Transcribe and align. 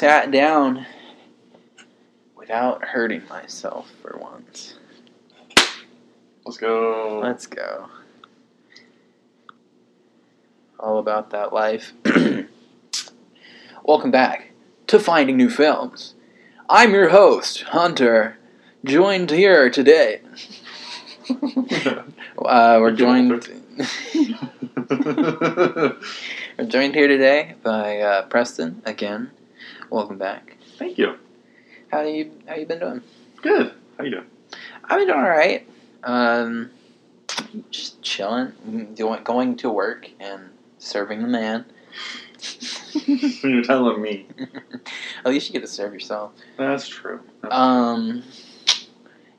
I 0.00 0.02
sat 0.02 0.30
down 0.30 0.86
without 2.34 2.82
hurting 2.82 3.28
myself 3.28 3.90
for 4.00 4.18
once. 4.18 4.78
Let's 6.42 6.56
go. 6.56 7.20
Let's 7.22 7.46
go. 7.46 7.90
All 10.78 10.98
about 10.98 11.28
that 11.32 11.52
life. 11.52 11.92
Welcome 13.84 14.10
back 14.10 14.52
to 14.86 14.98
Finding 14.98 15.36
New 15.36 15.50
Films. 15.50 16.14
I'm 16.70 16.94
your 16.94 17.10
host, 17.10 17.64
Hunter, 17.64 18.38
joined 18.82 19.30
here 19.30 19.68
today. 19.68 20.22
Uh, 22.38 22.78
we're 22.80 22.90
joined. 22.90 23.30
we're 24.88 25.94
joined 26.66 26.94
here 26.94 27.06
today 27.06 27.54
by 27.62 28.00
uh, 28.00 28.22
Preston 28.28 28.80
again. 28.86 29.30
Welcome 29.90 30.18
back. 30.18 30.56
Thank 30.78 30.98
you. 30.98 31.16
How 31.90 32.02
you 32.02 32.30
How 32.46 32.54
you 32.56 32.66
been 32.66 32.78
doing? 32.80 33.02
Good. 33.42 33.74
How 33.98 34.04
you 34.04 34.10
doing? 34.10 34.26
I've 34.84 34.98
been 34.98 35.08
doing 35.08 35.18
all 35.20 35.28
right. 35.28 35.68
Um, 36.04 36.70
just 37.70 38.00
chilling, 38.02 38.94
doing, 38.94 39.22
going 39.24 39.56
to 39.56 39.70
work 39.70 40.08
and 40.20 40.50
serving 40.78 41.22
the 41.22 41.28
man. 41.28 41.64
You're 43.42 43.62
telling 43.62 44.00
me. 44.00 44.26
At 45.24 45.30
least 45.30 45.48
you 45.48 45.52
get 45.52 45.60
to 45.62 45.66
serve 45.68 45.92
yourself. 45.92 46.32
That's 46.56 46.88
true. 46.88 47.20
That's 47.42 47.54
Um, 47.54 48.22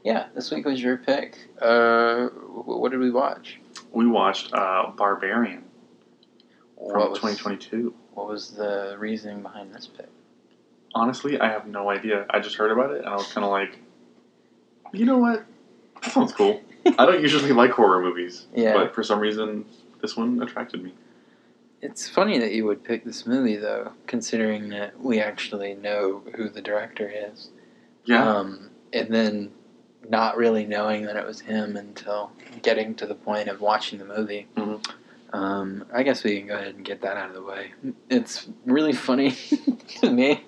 yeah, 0.03 0.27
this 0.35 0.51
week 0.51 0.65
was 0.65 0.81
your 0.81 0.97
pick. 0.97 1.37
Uh, 1.61 2.27
what 2.27 2.91
did 2.91 2.99
we 2.99 3.11
watch? 3.11 3.59
we 3.93 4.07
watched 4.07 4.53
uh, 4.53 4.89
Barbarian 4.95 5.63
from 6.77 6.99
What 6.99 7.09
was, 7.11 7.19
2022. 7.19 7.93
what 8.13 8.27
was 8.27 8.51
the 8.51 8.95
reasoning 8.97 9.41
behind 9.41 9.73
this 9.73 9.87
pick? 9.87 10.07
Honestly, 10.93 11.39
I 11.39 11.49
have 11.49 11.67
no 11.67 11.89
idea. 11.89 12.25
I 12.29 12.39
just 12.39 12.55
heard 12.55 12.71
about 12.71 12.91
it 12.91 12.99
and 12.99 13.07
I 13.07 13.15
was 13.15 13.31
kind 13.31 13.45
of 13.45 13.51
like, 13.51 13.79
you 14.93 15.05
know 15.05 15.17
what? 15.17 15.45
That 16.01 16.11
sounds 16.11 16.33
cool. 16.33 16.61
I 16.97 17.05
don't 17.05 17.21
usually 17.21 17.51
like 17.53 17.71
horror 17.71 18.01
movies, 18.01 18.47
Yeah. 18.53 18.73
but 18.73 18.93
for 18.93 19.03
some 19.03 19.19
reason, 19.19 19.65
this 20.01 20.17
one 20.17 20.41
attracted 20.41 20.83
me. 20.83 20.93
It's 21.81 22.09
funny 22.09 22.37
that 22.39 22.51
you 22.51 22.65
would 22.65 22.83
pick 22.83 23.05
this 23.05 23.25
movie, 23.25 23.55
though, 23.55 23.93
considering 24.05 24.69
that 24.69 24.99
we 24.99 25.19
actually 25.19 25.73
know 25.75 26.21
who 26.35 26.49
the 26.49 26.61
director 26.61 27.09
is. 27.09 27.49
Yeah. 28.05 28.27
Um, 28.27 28.69
and 28.93 29.09
then 29.13 29.51
not 30.09 30.37
really 30.37 30.65
knowing 30.65 31.05
that 31.05 31.15
it 31.15 31.25
was 31.25 31.41
him 31.41 31.77
until 31.77 32.31
getting 32.61 32.95
to 32.95 33.05
the 33.05 33.15
point 33.15 33.47
of 33.47 33.61
watching 33.61 33.99
the 33.99 34.05
movie. 34.05 34.47
Mhm. 34.57 34.85
Um, 35.33 35.85
I 35.93 36.03
guess 36.03 36.23
we 36.23 36.39
can 36.39 36.47
go 36.47 36.55
ahead 36.55 36.75
and 36.75 36.85
get 36.85 37.01
that 37.01 37.17
out 37.17 37.29
of 37.29 37.35
the 37.35 37.43
way. 37.43 37.71
It's 38.09 38.47
really 38.65 38.93
funny 38.93 39.31
to 40.01 40.11
me 40.11 40.43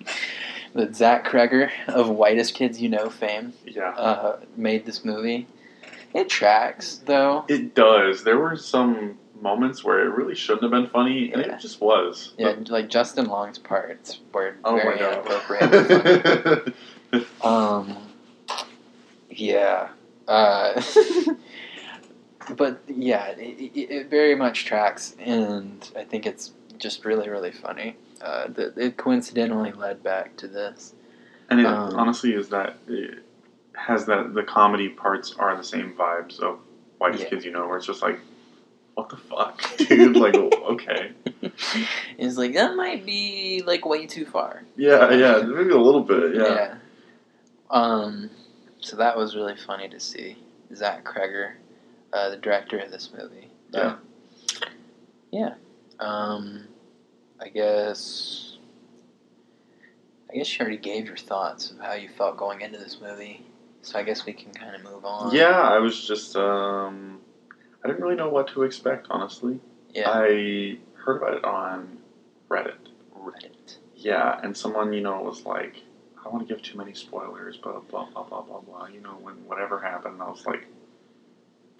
that 0.74 0.94
Zach 0.94 1.26
Cregger 1.26 1.70
of 1.88 2.08
Whitest 2.10 2.54
Kids 2.54 2.80
You 2.80 2.88
Know 2.88 3.08
fame 3.08 3.54
yeah. 3.64 3.90
uh, 3.90 4.40
made 4.56 4.84
this 4.84 5.04
movie. 5.04 5.46
It 6.12 6.28
tracks, 6.28 7.00
though. 7.06 7.44
It 7.48 7.74
does. 7.74 8.24
There 8.24 8.38
were 8.38 8.56
some 8.56 9.18
moments 9.40 9.82
where 9.82 10.00
it 10.00 10.10
really 10.10 10.34
shouldn't 10.34 10.62
have 10.62 10.70
been 10.70 10.88
funny, 10.88 11.32
and 11.32 11.42
it 11.42 11.60
just 11.60 11.80
was. 11.80 12.34
Yeah, 12.38 12.54
like 12.68 12.88
Justin 12.88 13.26
Long's 13.26 13.58
parts 13.58 14.20
were 14.32 14.56
Oh 14.64 14.76
very 14.76 14.98
inappropriate. 14.98 16.74
Um, 17.42 17.96
yeah. 19.30 19.90
Uh, 20.26 20.82
but 22.56 22.80
yeah, 22.88 23.28
it, 23.28 23.40
it, 23.74 23.90
it 23.90 24.10
very 24.10 24.34
much 24.34 24.64
tracks, 24.64 25.14
and 25.18 25.88
I 25.96 26.04
think 26.04 26.26
it's 26.26 26.52
just 26.78 27.04
really, 27.04 27.28
really 27.28 27.52
funny. 27.52 27.96
Uh, 28.20 28.48
that 28.48 28.76
it 28.78 28.96
coincidentally 28.96 29.72
led 29.72 30.02
back 30.02 30.36
to 30.38 30.48
this. 30.48 30.94
and 31.50 31.60
it 31.60 31.66
Um, 31.66 31.94
honestly 31.94 32.32
is 32.32 32.48
that 32.50 32.76
it 32.88 33.18
has 33.74 34.06
that 34.06 34.32
the 34.34 34.42
comedy 34.42 34.88
parts 34.88 35.34
are 35.38 35.54
the 35.56 35.64
same 35.64 35.92
vibes 35.94 36.40
of 36.40 36.58
Whitest 36.98 37.24
Yeah. 37.24 37.28
Kids 37.30 37.44
You 37.44 37.50
Know, 37.52 37.66
where 37.68 37.76
it's 37.76 37.86
just 37.86 38.00
like, 38.02 38.18
what 38.94 39.10
the 39.10 39.16
fuck, 39.18 39.76
dude? 39.76 40.16
like, 40.16 40.34
okay, 40.36 41.12
it's 42.18 42.36
like 42.38 42.54
that 42.54 42.76
might 42.76 43.04
be 43.04 43.62
like 43.66 43.84
way 43.84 44.06
too 44.06 44.24
far. 44.24 44.62
yeah, 44.76 45.10
yeah, 45.12 45.42
maybe 45.42 45.70
a 45.70 45.76
little 45.78 46.02
bit, 46.02 46.34
yeah. 46.36 46.76
Um, 47.70 48.30
so 48.80 48.96
that 48.96 49.16
was 49.16 49.34
really 49.34 49.56
funny 49.56 49.88
to 49.88 49.98
see 50.00 50.36
Zach 50.74 51.04
Cregger, 51.04 51.54
uh, 52.14 52.30
the 52.30 52.36
director 52.38 52.78
of 52.78 52.90
this 52.90 53.10
movie. 53.16 53.50
Yeah. 53.70 53.96
Yeah. 55.30 55.54
Um, 56.00 56.68
I 57.40 57.48
guess. 57.48 58.56
I 60.30 60.36
guess 60.36 60.58
you 60.58 60.62
already 60.62 60.78
gave 60.78 61.06
your 61.06 61.16
thoughts 61.16 61.70
of 61.70 61.78
how 61.78 61.92
you 61.92 62.08
felt 62.08 62.36
going 62.36 62.60
into 62.60 62.76
this 62.76 63.00
movie, 63.00 63.46
so 63.82 63.98
I 63.98 64.02
guess 64.02 64.26
we 64.26 64.32
can 64.32 64.52
kind 64.52 64.74
of 64.74 64.82
move 64.82 65.04
on. 65.04 65.32
Yeah, 65.32 65.60
I 65.60 65.78
was 65.78 66.08
just, 66.08 66.34
um, 66.34 67.20
I 67.84 67.86
didn't 67.86 68.02
really 68.02 68.16
know 68.16 68.30
what 68.30 68.48
to 68.48 68.64
expect, 68.64 69.06
honestly. 69.10 69.60
Yeah. 69.90 70.10
I 70.10 70.78
heard 70.94 71.18
about 71.18 71.34
it 71.34 71.44
on 71.44 71.98
Reddit. 72.48 72.74
Reddit. 73.16 73.76
Yeah, 73.94 74.40
and 74.42 74.56
someone, 74.56 74.92
you 74.92 75.02
know, 75.02 75.22
was 75.22 75.46
like, 75.46 75.76
I 76.18 76.24
don't 76.24 76.32
want 76.32 76.48
to 76.48 76.52
give 76.52 76.64
too 76.64 76.78
many 76.78 76.94
spoilers, 76.94 77.56
but 77.62 77.86
blah, 77.88 78.06
blah, 78.06 78.24
blah, 78.24 78.42
blah, 78.42 78.60
blah. 78.60 78.86
You 78.88 79.02
know, 79.02 79.16
when 79.22 79.36
whatever 79.46 79.78
happened, 79.78 80.20
I 80.20 80.28
was 80.28 80.44
like, 80.46 80.66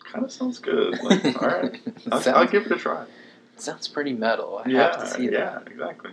kind 0.04 0.24
of 0.24 0.32
sounds 0.32 0.58
good. 0.58 1.02
Like, 1.02 1.24
all 1.42 1.48
right, 1.48 1.80
I'll, 2.12 2.20
sounds, 2.20 2.26
I'll 2.36 2.46
give 2.46 2.66
it 2.66 2.72
a 2.72 2.76
try. 2.76 3.04
sounds 3.56 3.88
pretty 3.88 4.12
metal. 4.12 4.62
I 4.64 4.68
Yeah, 4.68 4.82
have 4.82 5.00
to 5.00 5.06
see 5.06 5.28
that. 5.28 5.32
yeah, 5.32 5.58
exactly. 5.72 6.12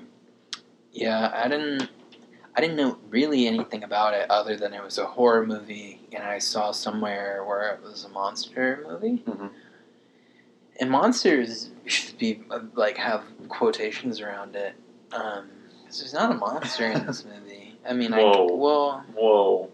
Yeah, 0.91 1.31
I 1.33 1.47
didn't. 1.47 1.89
I 2.53 2.59
didn't 2.59 2.75
know 2.75 2.97
really 3.09 3.47
anything 3.47 3.83
about 3.83 4.13
it 4.13 4.29
other 4.29 4.57
than 4.57 4.73
it 4.73 4.83
was 4.83 4.97
a 4.97 5.05
horror 5.05 5.45
movie, 5.45 6.01
and 6.11 6.21
I 6.23 6.39
saw 6.39 6.71
somewhere 6.71 7.45
where 7.45 7.73
it 7.73 7.81
was 7.81 8.03
a 8.03 8.09
monster 8.09 8.83
movie. 8.85 9.23
Mhm. 9.25 9.49
And 10.79 10.89
monsters 10.91 11.69
should 11.85 12.17
be 12.17 12.41
like 12.75 12.97
have 12.97 13.23
quotations 13.47 14.19
around 14.19 14.55
it, 14.55 14.73
um, 15.13 15.49
there's 15.85 16.13
not 16.13 16.31
a 16.31 16.35
monster 16.35 16.85
in 16.89 17.05
this 17.05 17.23
movie. 17.33 17.77
I 17.87 17.93
mean, 17.93 18.13
I 18.13 18.21
Whoa. 18.21 18.55
well, 18.55 19.05
Whoa. 19.15 19.69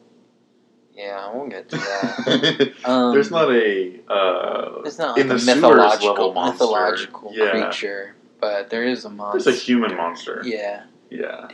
Yeah, 0.98 1.32
we'll 1.34 1.48
get 1.48 1.70
to 1.70 1.78
that. 1.78 2.74
Um, 2.86 3.14
There's 3.14 3.30
not 3.32 3.50
a. 3.52 4.00
Uh, 4.10 4.82
There's 4.82 4.98
not 4.98 5.18
in 5.18 5.30
a 5.32 5.36
the 5.38 5.46
mythological 5.56 6.10
level 6.10 6.34
monster. 6.34 6.54
mythological 6.66 7.32
Yeah. 7.36 7.52
creature, 7.52 8.16
but 8.42 8.70
there 8.72 8.84
is 8.84 9.06
a 9.06 9.10
monster. 9.10 9.44
there's 9.44 9.62
a 9.62 9.64
human 9.64 9.96
monster. 9.96 10.42
Yeah. 10.44 10.86
Yeah. 11.10 11.48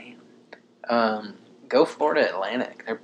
Um, 0.90 1.36
go 1.68 1.86
Florida 1.86 2.30
Atlantic. 2.30 2.84
They're 2.86 3.02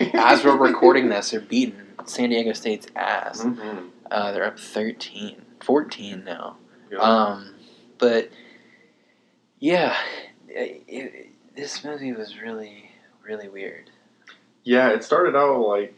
as 0.14 0.44
we're 0.44 0.56
recording 0.56 1.08
this, 1.08 1.30
they're 1.30 1.40
beating 1.40 1.80
San 2.04 2.28
Diego 2.30 2.52
State's 2.52 2.86
ass. 2.94 3.42
Mhm. 3.42 3.88
Uh, 4.10 4.30
they're 4.32 4.44
up 4.44 4.58
13, 4.58 5.42
14 5.62 6.22
now. 6.24 6.56
Yeah. 6.92 6.98
Um, 6.98 7.54
but 7.98 8.30
yeah, 9.58 9.96
it, 10.48 10.82
it, 10.86 11.26
this 11.56 11.82
movie 11.84 12.12
was 12.12 12.38
really, 12.40 12.90
really 13.26 13.48
weird. 13.48 13.90
Yeah, 14.64 14.90
it 14.90 15.04
started 15.04 15.36
out 15.36 15.60
like 15.60 15.94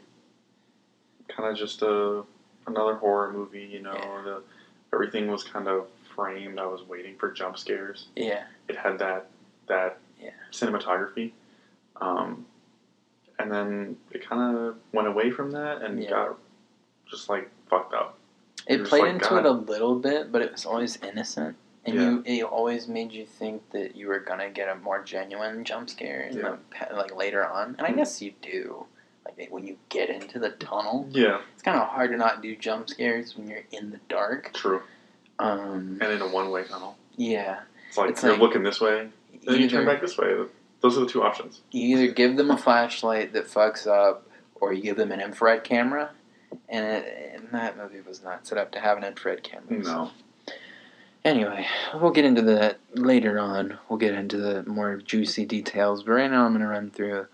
kind 1.29 1.49
of 1.51 1.57
just 1.57 1.83
a 1.83 2.23
another 2.67 2.95
horror 2.97 3.33
movie. 3.33 3.65
You 3.65 3.83
know, 3.83 3.95
Yeah. 3.95 4.23
the, 4.25 4.43
everything 4.93 5.29
was 5.31 5.45
kind 5.45 5.69
of 5.69 5.87
framed. 6.15 6.59
I 6.59 6.67
was 6.67 6.83
waiting 6.83 7.17
for 7.17 7.31
jump 7.31 7.59
scares. 7.59 8.09
Yeah, 8.17 8.45
It 8.69 8.77
had 8.77 8.99
that 8.99 9.29
that 9.69 9.99
Yeah. 10.21 10.31
cinematography, 10.53 11.33
um, 12.01 12.47
and 13.39 13.51
then 13.53 13.97
it 14.11 14.27
kind 14.29 14.57
of 14.57 14.77
went 14.93 15.09
away 15.09 15.31
from 15.31 15.51
that 15.53 15.83
and 15.83 16.03
Yeah. 16.03 16.11
got 16.11 16.39
just 17.09 17.29
like 17.29 17.49
fucked 17.69 17.95
up. 17.95 18.19
it 18.67 18.85
played 18.85 19.03
like, 19.03 19.13
into 19.13 19.29
God. 19.29 19.39
it 19.39 19.47
a 19.47 19.51
little 19.53 19.95
bit, 19.97 20.33
but 20.33 20.43
it 20.43 20.51
was 20.51 20.67
always 20.67 20.97
innocent. 21.03 21.57
And 21.87 21.95
Yeah. 21.95 22.11
you, 22.11 22.23
it 22.25 22.43
always 22.45 22.89
made 22.89 23.13
you 23.13 23.25
think 23.25 23.71
that 23.71 23.95
you 23.97 24.09
were 24.09 24.19
gonna 24.19 24.51
get 24.51 24.69
a 24.69 24.75
more 24.75 25.03
genuine 25.03 25.65
jump 25.65 25.89
scare, 25.89 26.23
in 26.23 26.37
Yeah. 26.39 26.57
the, 26.91 26.95
like 26.97 27.15
later 27.17 27.47
on. 27.47 27.77
And 27.79 27.87
I 27.87 27.91
Mhm. 27.93 27.97
guess 27.97 28.21
you 28.21 28.33
do, 28.43 28.87
like 29.25 29.49
when 29.51 29.65
you 29.67 29.79
get 29.89 30.11
into 30.11 30.39
the 30.39 30.51
tunnel. 30.51 31.07
Yeah, 31.11 31.41
It's 31.55 31.63
kind 31.63 31.79
of 31.79 31.89
hard 31.89 32.11
to 32.11 32.17
not 32.17 32.43
do 32.43 32.57
jump 32.57 32.91
scares 32.91 33.37
when 33.37 33.49
you're 33.49 33.65
in 33.71 33.91
the 33.93 34.01
dark. 34.09 34.53
true. 34.55 34.83
Um, 35.39 35.99
And 36.01 36.13
in 36.13 36.21
a 36.23 36.29
one 36.29 36.51
way 36.51 36.65
tunnel, 36.65 36.97
yeah. 37.17 37.61
it's 37.89 37.97
like 37.97 38.11
It's 38.11 38.23
you're 38.23 38.33
like- 38.33 38.41
looking 38.41 38.63
this 38.63 38.81
way, 38.81 39.11
then 39.45 39.61
you 39.61 39.69
turn 39.69 39.85
back 39.87 40.01
this 40.01 40.17
way. 40.19 40.35
Those 40.81 40.97
are 40.97 41.01
the 41.01 41.07
two 41.07 41.23
options. 41.23 41.63
you 41.71 41.97
either 41.99 42.13
give 42.13 42.37
them 42.37 42.51
a 42.51 42.57
flashlight 42.59 43.33
that 43.33 43.47
fucks 43.47 43.87
up, 43.87 44.27
or 44.57 44.73
you 44.73 44.83
give 44.83 44.97
them 44.97 45.13
an 45.13 45.21
infrared 45.21 45.63
camera. 45.65 46.11
And, 46.69 46.85
it, 46.87 47.33
and 47.35 47.49
that 47.53 47.77
movie 47.77 48.01
was 48.01 48.23
not 48.23 48.47
set 48.47 48.57
up 48.59 48.73
to 48.73 48.81
have 48.81 48.97
an 48.99 49.05
infrared 49.05 49.43
camera. 49.43 49.85
so- 49.85 49.93
No. 49.93 50.11
Anyway, 51.27 51.67
we'll 51.93 52.13
get 52.13 52.25
into 52.25 52.43
that 52.43 52.79
later 52.95 53.37
on. 53.41 53.79
We'll 53.89 53.99
get 53.99 54.15
into 54.15 54.37
the 54.37 54.63
more 54.63 54.99
juicy 54.99 55.45
details. 55.45 56.05
But 56.05 56.13
right 56.13 56.31
now, 56.31 56.45
I'm 56.47 56.53
going 56.53 56.61
to 56.61 56.69
run 56.69 56.93
through 56.93 57.27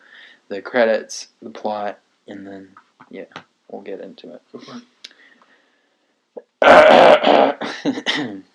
the 0.49 0.63
credits, 0.63 1.29
the 1.43 1.51
plot, 1.51 1.99
and 2.27 2.47
then, 2.47 2.71
yeah, 3.11 3.27
we'll 3.69 3.83
get 3.83 4.01
into 4.01 4.41
it. 6.63 8.43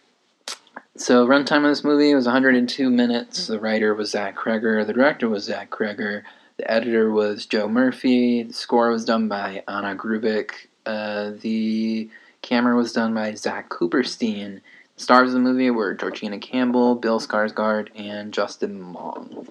So 1.00 1.28
runtime 1.28 1.58
of 1.58 1.70
this 1.70 1.84
movie 1.84 2.16
was 2.16 2.26
102 2.26 2.90
minutes. 2.90 3.46
The 3.46 3.60
writer 3.60 3.94
was 3.94 4.10
Zach 4.10 4.36
Cregger. 4.36 4.84
The 4.84 4.94
director 4.94 5.30
was 5.30 5.44
Zach 5.44 5.70
Cregger. 5.70 6.24
The 6.58 6.70
editor 6.72 7.12
was 7.12 7.46
Joe 7.46 7.68
Murphy. 7.68 8.42
The 8.42 8.54
score 8.54 8.90
was 8.90 9.06
done 9.06 9.28
by 9.28 9.62
Anna 9.68 9.96
Drubich. 9.96 10.50
Uh, 10.88 11.34
the 11.40 12.10
camera 12.42 12.76
was 12.76 12.94
done 12.94 13.14
by 13.14 13.36
Zach 13.36 13.70
Kuperstein. 13.70 14.62
Stars 14.98 15.30
of 15.30 15.34
the 15.36 15.40
movie 15.40 15.70
were 15.70 15.94
Georgina 15.94 16.40
Campbell, 16.40 16.96
Bill 16.96 17.20
Skarsgård, 17.20 17.90
and 17.96 18.34
Justin 18.34 18.94
Long. 18.94 19.48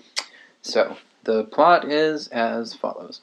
So 0.60 0.96
the 1.22 1.44
plot 1.44 1.90
is 1.90 2.26
as 2.28 2.75
follows. 2.75 3.20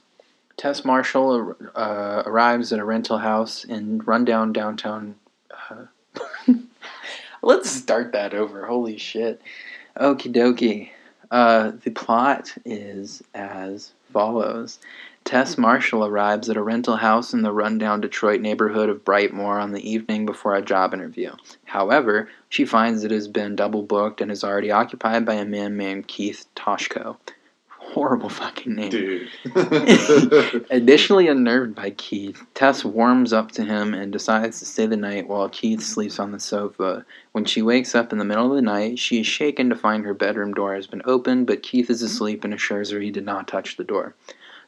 Tess 0.55 0.85
Marshall 0.85 1.55
uh, 1.75 2.23
arrives 2.25 2.71
at 2.71 2.79
a 2.79 2.85
rental 2.85 3.17
house 3.17 3.65
in 3.65 3.99
rundown 3.99 4.53
downtown. 4.53 5.15
Uh, 5.69 5.85
let's 7.41 7.69
start 7.69 8.13
that 8.13 8.33
over. 8.33 8.65
Holy 8.67 8.97
shit. 8.97 9.41
Okie 9.97 10.33
dokie. 10.33 10.91
Uh, 11.29 11.73
the 11.83 11.91
plot 11.91 12.55
is 12.63 13.21
as 13.33 13.91
follows. 14.13 14.79
Tess 15.23 15.57
Marshall 15.57 16.05
arrives 16.05 16.49
at 16.49 16.57
a 16.57 16.61
rental 16.61 16.97
house 16.97 17.33
in 17.33 17.41
the 17.41 17.51
rundown 17.51 18.01
Detroit 18.01 18.41
neighborhood 18.41 18.89
of 18.89 19.05
Brightmoor 19.05 19.61
on 19.61 19.71
the 19.71 19.89
evening 19.89 20.25
before 20.25 20.55
a 20.55 20.61
job 20.61 20.93
interview. 20.93 21.31
However, 21.65 22.29
she 22.49 22.65
finds 22.65 23.03
it 23.03 23.11
has 23.11 23.27
been 23.27 23.55
double 23.55 23.83
booked 23.83 24.21
and 24.21 24.31
is 24.31 24.43
already 24.43 24.71
occupied 24.71 25.25
by 25.25 25.35
a 25.35 25.45
man 25.45 25.77
named 25.77 26.07
Keith 26.07 26.45
Toshko 26.55 27.17
horrible 27.93 28.29
fucking 28.29 28.73
name. 28.73 28.89
Dude. 28.89 29.29
Additionally 30.71 31.27
unnerved 31.27 31.75
by 31.75 31.91
Keith, 31.91 32.43
Tess 32.55 32.83
warms 32.83 33.31
up 33.31 33.51
to 33.51 33.63
him 33.63 33.93
and 33.93 34.11
decides 34.11 34.59
to 34.59 34.65
stay 34.65 34.87
the 34.87 34.97
night 34.97 35.27
while 35.27 35.49
Keith 35.49 35.81
sleeps 35.81 36.19
on 36.19 36.31
the 36.31 36.39
sofa. 36.39 37.05
When 37.33 37.45
she 37.45 37.61
wakes 37.61 37.93
up 37.93 38.11
in 38.11 38.17
the 38.17 38.25
middle 38.25 38.49
of 38.49 38.55
the 38.55 38.61
night, 38.61 38.97
she 38.97 39.19
is 39.19 39.27
shaken 39.27 39.69
to 39.69 39.75
find 39.75 40.05
her 40.05 40.13
bedroom 40.13 40.53
door 40.53 40.73
has 40.73 40.87
been 40.87 41.03
opened, 41.05 41.45
but 41.45 41.63
Keith 41.63 41.89
is 41.89 42.01
asleep 42.01 42.43
and 42.43 42.53
assures 42.53 42.89
her 42.89 42.99
he 42.99 43.11
did 43.11 43.25
not 43.25 43.47
touch 43.47 43.77
the 43.77 43.83
door. 43.83 44.15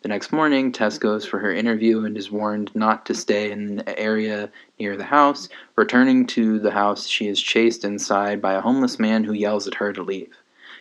The 0.05 0.09
next 0.09 0.31
morning, 0.31 0.71
Tess 0.71 0.99
goes 0.99 1.25
for 1.25 1.39
her 1.39 1.51
interview 1.51 2.05
and 2.05 2.15
is 2.15 2.29
warned 2.29 2.69
not 2.75 3.07
to 3.07 3.15
stay 3.15 3.49
in 3.49 3.77
the 3.77 3.99
area 3.99 4.51
near 4.79 4.95
the 4.95 5.03
house. 5.03 5.49
Returning 5.75 6.27
to 6.27 6.59
the 6.59 6.69
house, 6.69 7.07
she 7.07 7.27
is 7.27 7.41
chased 7.41 7.83
inside 7.83 8.39
by 8.39 8.53
a 8.53 8.61
homeless 8.61 8.99
man 8.99 9.23
who 9.23 9.33
yells 9.33 9.67
at 9.67 9.73
her 9.73 9.91
to 9.93 10.03
leave. 10.03 10.31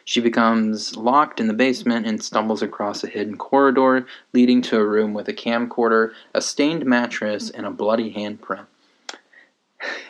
She 0.04 0.20
becomes 0.20 0.94
locked 0.94 1.40
in 1.40 1.46
the 1.46 1.54
basement 1.54 2.06
and 2.06 2.22
stumbles 2.22 2.60
across 2.60 3.02
a 3.02 3.06
hidden 3.06 3.38
corridor 3.38 4.06
leading 4.34 4.60
to 4.60 4.76
a 4.76 4.84
room 4.84 5.14
with 5.14 5.26
a 5.26 5.32
camcorder, 5.32 6.12
a 6.34 6.42
stained 6.42 6.84
mattress, 6.84 7.48
and 7.48 7.64
a 7.64 7.70
bloody 7.70 8.12
handprint. 8.12 8.66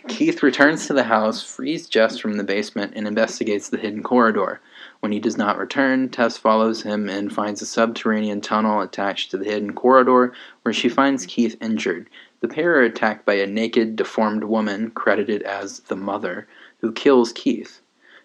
Keith 0.08 0.42
returns 0.42 0.88
to 0.88 0.92
the 0.92 1.04
house, 1.04 1.40
frees 1.40 1.88
Jess 1.88 2.18
from 2.18 2.36
the 2.36 2.42
basement, 2.42 2.94
and 2.96 3.06
investigates 3.06 3.68
the 3.68 3.78
hidden 3.78 4.02
corridor. 4.02 4.60
When 5.04 5.12
he 5.12 5.20
does 5.20 5.36
not 5.36 5.58
return, 5.58 6.08
Tess 6.08 6.38
follows 6.38 6.80
him 6.80 7.10
and 7.10 7.30
finds 7.30 7.60
a 7.60 7.66
subterranean 7.66 8.40
tunnel 8.40 8.80
attached 8.80 9.30
to 9.30 9.36
the 9.36 9.44
hidden 9.44 9.74
corridor 9.74 10.32
where 10.62 10.72
she 10.72 10.88
finds 10.88 11.26
Keith 11.26 11.58
injured. 11.60 12.08
The 12.40 12.48
pair 12.48 12.76
are 12.76 12.84
attacked 12.84 13.26
by 13.26 13.34
a 13.34 13.46
naked, 13.46 13.96
deformed 13.96 14.44
woman, 14.44 14.90
credited 14.92 15.42
as 15.42 15.80
the 15.80 15.94
mother, 15.94 16.48
who 16.78 16.90
kills 16.90 17.34
Keith. 17.34 17.82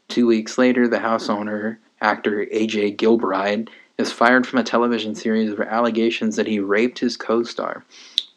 Two 0.08 0.26
weeks 0.26 0.58
later, 0.58 0.88
the 0.88 1.00
house 1.00 1.28
owner, 1.28 1.82
actor 2.00 2.46
AJ 2.46 2.96
Gilbride, 2.96 3.68
is 3.98 4.14
fired 4.14 4.48
from 4.48 4.60
a 4.60 4.64
television 4.64 5.16
series 5.16 5.54
for 5.54 5.66
allegations 5.66 6.38
that 6.38 6.48
he 6.48 6.62
raped 6.62 7.00
his 7.00 7.18
co 7.18 7.44
star. 7.44 7.84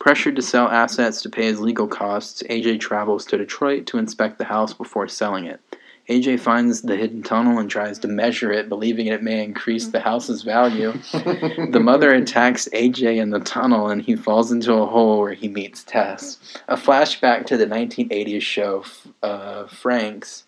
Pressured 0.00 0.34
to 0.34 0.42
sell 0.42 0.66
assets 0.66 1.22
to 1.22 1.30
pay 1.30 1.44
his 1.44 1.60
legal 1.60 1.86
costs, 1.86 2.42
AJ 2.50 2.80
travels 2.80 3.24
to 3.26 3.38
Detroit 3.38 3.86
to 3.86 3.98
inspect 3.98 4.38
the 4.38 4.46
house 4.46 4.74
before 4.74 5.06
selling 5.06 5.44
it. 5.44 5.60
AJ 6.08 6.40
finds 6.40 6.82
the 6.82 6.96
hidden 6.96 7.22
tunnel 7.22 7.58
and 7.58 7.70
tries 7.70 7.98
to 8.00 8.08
measure 8.08 8.50
it, 8.50 8.68
believing 8.68 9.06
it 9.06 9.22
may 9.22 9.42
increase 9.42 9.88
the 9.88 10.00
house's 10.00 10.42
value. 10.42 10.92
the 11.12 11.80
mother 11.82 12.12
attacks 12.12 12.68
AJ 12.72 13.18
in 13.18 13.30
the 13.30 13.40
tunnel 13.40 13.88
and 13.88 14.02
he 14.02 14.16
falls 14.16 14.50
into 14.50 14.74
a 14.74 14.86
hole 14.86 15.20
where 15.20 15.34
he 15.34 15.48
meets 15.48 15.84
Tess. 15.84 16.38
A 16.66 16.76
flashback 16.76 17.46
to 17.46 17.56
the 17.56 17.66
1980s 17.66 18.42
show, 18.42 18.84
uh, 19.22 19.66
Frank's. 19.66 20.44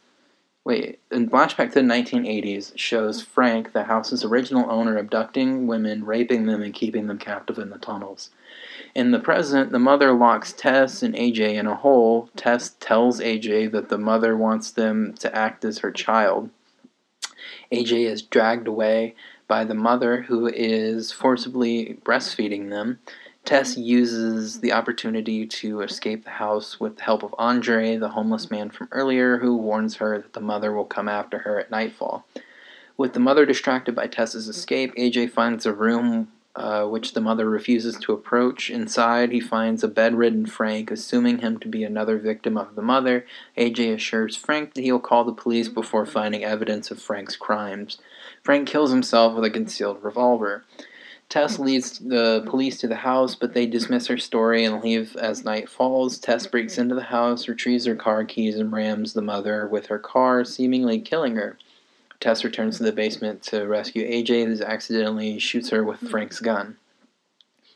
Wait, 0.64 0.98
in 1.12 1.28
flashback 1.28 1.68
to 1.68 1.74
the 1.74 1.80
1980s 1.82 2.72
shows 2.76 3.20
Frank, 3.22 3.72
the 3.72 3.84
house's 3.84 4.24
original 4.24 4.68
owner, 4.70 4.96
abducting 4.96 5.66
women, 5.66 6.04
raping 6.04 6.46
them, 6.46 6.62
and 6.62 6.72
keeping 6.72 7.06
them 7.06 7.18
captive 7.18 7.58
in 7.58 7.68
the 7.68 7.78
tunnels. 7.78 8.30
In 8.94 9.10
the 9.10 9.18
present, 9.18 9.72
the 9.72 9.80
mother 9.80 10.12
locks 10.12 10.52
Tess 10.52 11.02
and 11.02 11.14
AJ 11.14 11.54
in 11.54 11.66
a 11.66 11.74
hole. 11.74 12.30
Tess 12.36 12.76
tells 12.78 13.20
AJ 13.20 13.72
that 13.72 13.88
the 13.88 13.98
mother 13.98 14.36
wants 14.36 14.70
them 14.70 15.14
to 15.14 15.34
act 15.34 15.64
as 15.64 15.78
her 15.78 15.90
child. 15.90 16.50
AJ 17.72 18.06
is 18.06 18.22
dragged 18.22 18.68
away 18.68 19.16
by 19.48 19.64
the 19.64 19.74
mother, 19.74 20.22
who 20.22 20.46
is 20.46 21.10
forcibly 21.10 21.98
breastfeeding 22.04 22.70
them. 22.70 23.00
Tess 23.44 23.76
uses 23.76 24.60
the 24.60 24.72
opportunity 24.72 25.44
to 25.44 25.80
escape 25.80 26.24
the 26.24 26.30
house 26.30 26.78
with 26.78 26.96
the 26.96 27.02
help 27.02 27.22
of 27.22 27.34
Andre, 27.36 27.96
the 27.96 28.10
homeless 28.10 28.50
man 28.50 28.70
from 28.70 28.88
earlier, 28.92 29.38
who 29.38 29.56
warns 29.56 29.96
her 29.96 30.18
that 30.18 30.32
the 30.32 30.40
mother 30.40 30.72
will 30.72 30.86
come 30.86 31.08
after 31.08 31.38
her 31.38 31.58
at 31.58 31.70
nightfall. 31.70 32.24
With 32.96 33.12
the 33.12 33.20
mother 33.20 33.44
distracted 33.44 33.94
by 33.96 34.06
Tess's 34.06 34.48
escape, 34.48 34.94
AJ 34.94 35.32
finds 35.32 35.66
a 35.66 35.72
room 35.72 36.28
uh, 36.56 36.84
which 36.84 37.14
the 37.14 37.20
mother 37.20 37.48
refuses 37.48 37.96
to 37.96 38.12
approach. 38.12 38.70
Inside, 38.70 39.32
he 39.32 39.40
finds 39.40 39.82
a 39.82 39.88
bedridden 39.88 40.46
Frank, 40.46 40.90
assuming 40.90 41.38
him 41.38 41.58
to 41.58 41.68
be 41.68 41.82
another 41.82 42.18
victim 42.18 42.56
of 42.56 42.76
the 42.76 42.82
mother. 42.82 43.26
AJ 43.58 43.94
assures 43.94 44.36
Frank 44.36 44.74
that 44.74 44.82
he'll 44.82 45.00
call 45.00 45.24
the 45.24 45.32
police 45.32 45.68
before 45.68 46.06
finding 46.06 46.44
evidence 46.44 46.90
of 46.90 47.02
Frank's 47.02 47.36
crimes. 47.36 47.98
Frank 48.42 48.68
kills 48.68 48.90
himself 48.90 49.34
with 49.34 49.44
a 49.44 49.50
concealed 49.50 50.02
revolver. 50.02 50.64
Tess 51.28 51.58
leads 51.58 51.98
the 51.98 52.44
police 52.46 52.78
to 52.78 52.86
the 52.86 52.96
house, 52.96 53.34
but 53.34 53.54
they 53.54 53.66
dismiss 53.66 54.06
her 54.06 54.18
story 54.18 54.64
and 54.64 54.80
leave 54.82 55.16
as 55.16 55.44
night 55.44 55.68
falls. 55.68 56.18
Tess 56.18 56.46
breaks 56.46 56.78
into 56.78 56.94
the 56.94 57.04
house, 57.04 57.48
retrieves 57.48 57.86
her 57.86 57.96
car 57.96 58.24
keys, 58.24 58.56
and 58.56 58.70
rams 58.70 59.14
the 59.14 59.22
mother 59.22 59.66
with 59.66 59.86
her 59.86 59.98
car, 59.98 60.44
seemingly 60.44 61.00
killing 61.00 61.34
her. 61.34 61.58
Tess 62.20 62.44
returns 62.44 62.78
to 62.78 62.82
the 62.84 62.92
basement 62.92 63.42
to 63.44 63.66
rescue 63.66 64.08
AJ, 64.08 64.46
who 64.46 64.64
accidentally 64.64 65.38
shoots 65.38 65.70
her 65.70 65.84
with 65.84 66.00
Frank's 66.00 66.40
gun. 66.40 66.76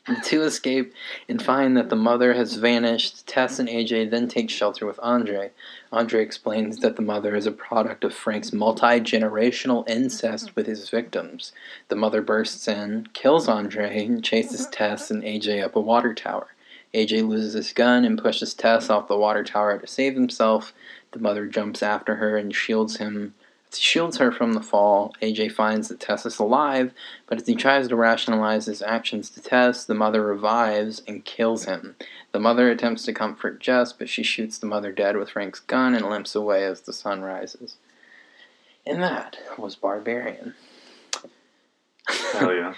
The 0.09 0.15
two 0.23 0.41
escape 0.41 0.91
and 1.27 1.39
find 1.39 1.77
that 1.77 1.89
the 1.89 1.95
mother 1.95 2.33
has 2.33 2.55
vanished. 2.55 3.27
Tess 3.27 3.59
and 3.59 3.69
AJ 3.69 4.09
then 4.09 4.27
take 4.27 4.49
shelter 4.49 4.87
with 4.87 4.99
Andre. 5.03 5.51
Andre 5.91 6.23
explains 6.23 6.79
that 6.79 6.95
the 6.95 7.03
mother 7.03 7.35
is 7.35 7.45
a 7.45 7.51
product 7.51 8.03
of 8.03 8.13
Frank's 8.13 8.51
multi 8.51 8.99
generational 9.01 9.87
incest 9.87 10.55
with 10.55 10.65
his 10.65 10.89
victims. 10.89 11.51
The 11.89 11.95
mother 11.95 12.23
bursts 12.23 12.67
in, 12.67 13.09
kills 13.13 13.47
Andre, 13.47 14.03
and 14.05 14.23
chases 14.23 14.65
Tess 14.71 15.11
and 15.11 15.21
AJ 15.21 15.63
up 15.63 15.75
a 15.75 15.79
water 15.79 16.15
tower. 16.15 16.55
AJ 16.91 17.27
loses 17.27 17.53
his 17.53 17.71
gun 17.71 18.03
and 18.03 18.17
pushes 18.17 18.55
Tess 18.55 18.89
off 18.89 19.07
the 19.07 19.15
water 19.15 19.43
tower 19.43 19.77
to 19.77 19.85
save 19.85 20.15
himself. 20.15 20.73
The 21.11 21.19
mother 21.19 21.45
jumps 21.45 21.83
after 21.83 22.15
her 22.15 22.35
and 22.35 22.55
shields 22.55 22.97
him 22.97 23.35
shields 23.71 24.17
her 24.17 24.31
from 24.31 24.53
the 24.53 24.61
fall. 24.61 25.13
AJ 25.21 25.51
finds 25.51 25.87
that 25.87 25.99
Tess 25.99 26.25
is 26.25 26.39
alive, 26.39 26.91
but 27.27 27.39
as 27.39 27.47
he 27.47 27.55
tries 27.55 27.87
to 27.87 27.95
rationalize 27.95 28.65
his 28.65 28.81
actions 28.81 29.29
to 29.31 29.41
Tess, 29.41 29.85
the 29.85 29.93
mother 29.93 30.25
revives 30.25 31.01
and 31.07 31.25
kills 31.25 31.65
him. 31.65 31.95
The 32.31 32.39
mother 32.39 32.69
attempts 32.69 33.03
to 33.05 33.13
comfort 33.13 33.59
Jess, 33.59 33.93
but 33.93 34.09
she 34.09 34.23
shoots 34.23 34.57
the 34.57 34.67
mother 34.67 34.91
dead 34.91 35.17
with 35.17 35.31
Frank's 35.31 35.59
gun 35.59 35.93
and 35.93 36.09
limps 36.09 36.35
away 36.35 36.65
as 36.65 36.81
the 36.81 36.93
sun 36.93 37.21
rises. 37.21 37.75
And 38.85 39.01
that 39.03 39.37
was 39.57 39.75
Barbarian. 39.75 40.55
Hell 42.33 42.53
yeah. 42.53 42.73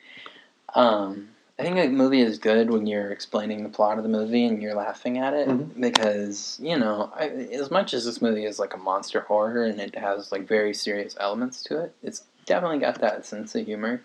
um, 0.74 1.29
I 1.60 1.62
think 1.62 1.76
a 1.76 1.88
movie 1.88 2.22
is 2.22 2.38
good 2.38 2.70
when 2.70 2.86
you're 2.86 3.10
explaining 3.10 3.62
the 3.64 3.68
plot 3.68 3.98
of 3.98 4.02
the 4.02 4.08
movie 4.08 4.46
and 4.46 4.62
you're 4.62 4.74
laughing 4.74 5.18
at 5.18 5.34
it 5.34 5.46
Mhm. 5.46 5.78
because 5.78 6.58
you 6.62 6.78
know, 6.78 7.12
I, 7.14 7.28
as 7.28 7.70
much 7.70 7.92
as 7.92 8.06
this 8.06 8.22
movie 8.22 8.46
is 8.46 8.58
like 8.58 8.72
a 8.72 8.78
monster 8.78 9.20
horror 9.20 9.64
and 9.64 9.78
it 9.78 9.94
has 9.94 10.32
like 10.32 10.48
very 10.48 10.72
serious 10.72 11.14
elements 11.20 11.62
to 11.64 11.78
it, 11.82 11.92
it's 12.02 12.24
definitely 12.46 12.78
got 12.78 13.00
that 13.02 13.26
sense 13.26 13.54
of 13.54 13.66
humor. 13.66 14.00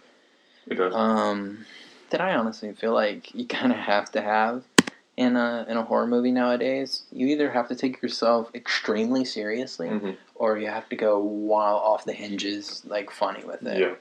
It 0.68 0.76
does. 0.76 0.94
Um, 0.94 1.66
that 2.10 2.20
I 2.20 2.36
honestly 2.36 2.74
feel 2.74 2.94
like 2.94 3.34
you 3.34 3.46
kind 3.60 3.72
of 3.72 3.78
have 3.78 4.12
to 4.12 4.22
have 4.22 4.64
in 5.16 5.38
a 5.38 5.66
in 5.70 5.78
a 5.78 5.84
horror 5.84 6.08
movie 6.08 6.32
nowadays. 6.32 7.04
You 7.14 7.28
either 7.28 7.52
have 7.52 7.70
to 7.70 7.76
take 7.76 8.02
yourself 8.02 8.52
extremely 8.54 9.24
seriously, 9.24 9.88
Mhm. 9.88 10.18
or 10.36 10.58
you 10.58 10.68
have 10.68 10.90
to 10.90 10.98
go 10.98 11.20
wild 11.20 11.82
off 11.84 12.04
the 12.04 12.12
hinges, 12.12 12.84
like 12.86 13.12
funny 13.12 13.46
with 13.46 13.66
it. 13.66 13.80
Yeah. 13.80 13.94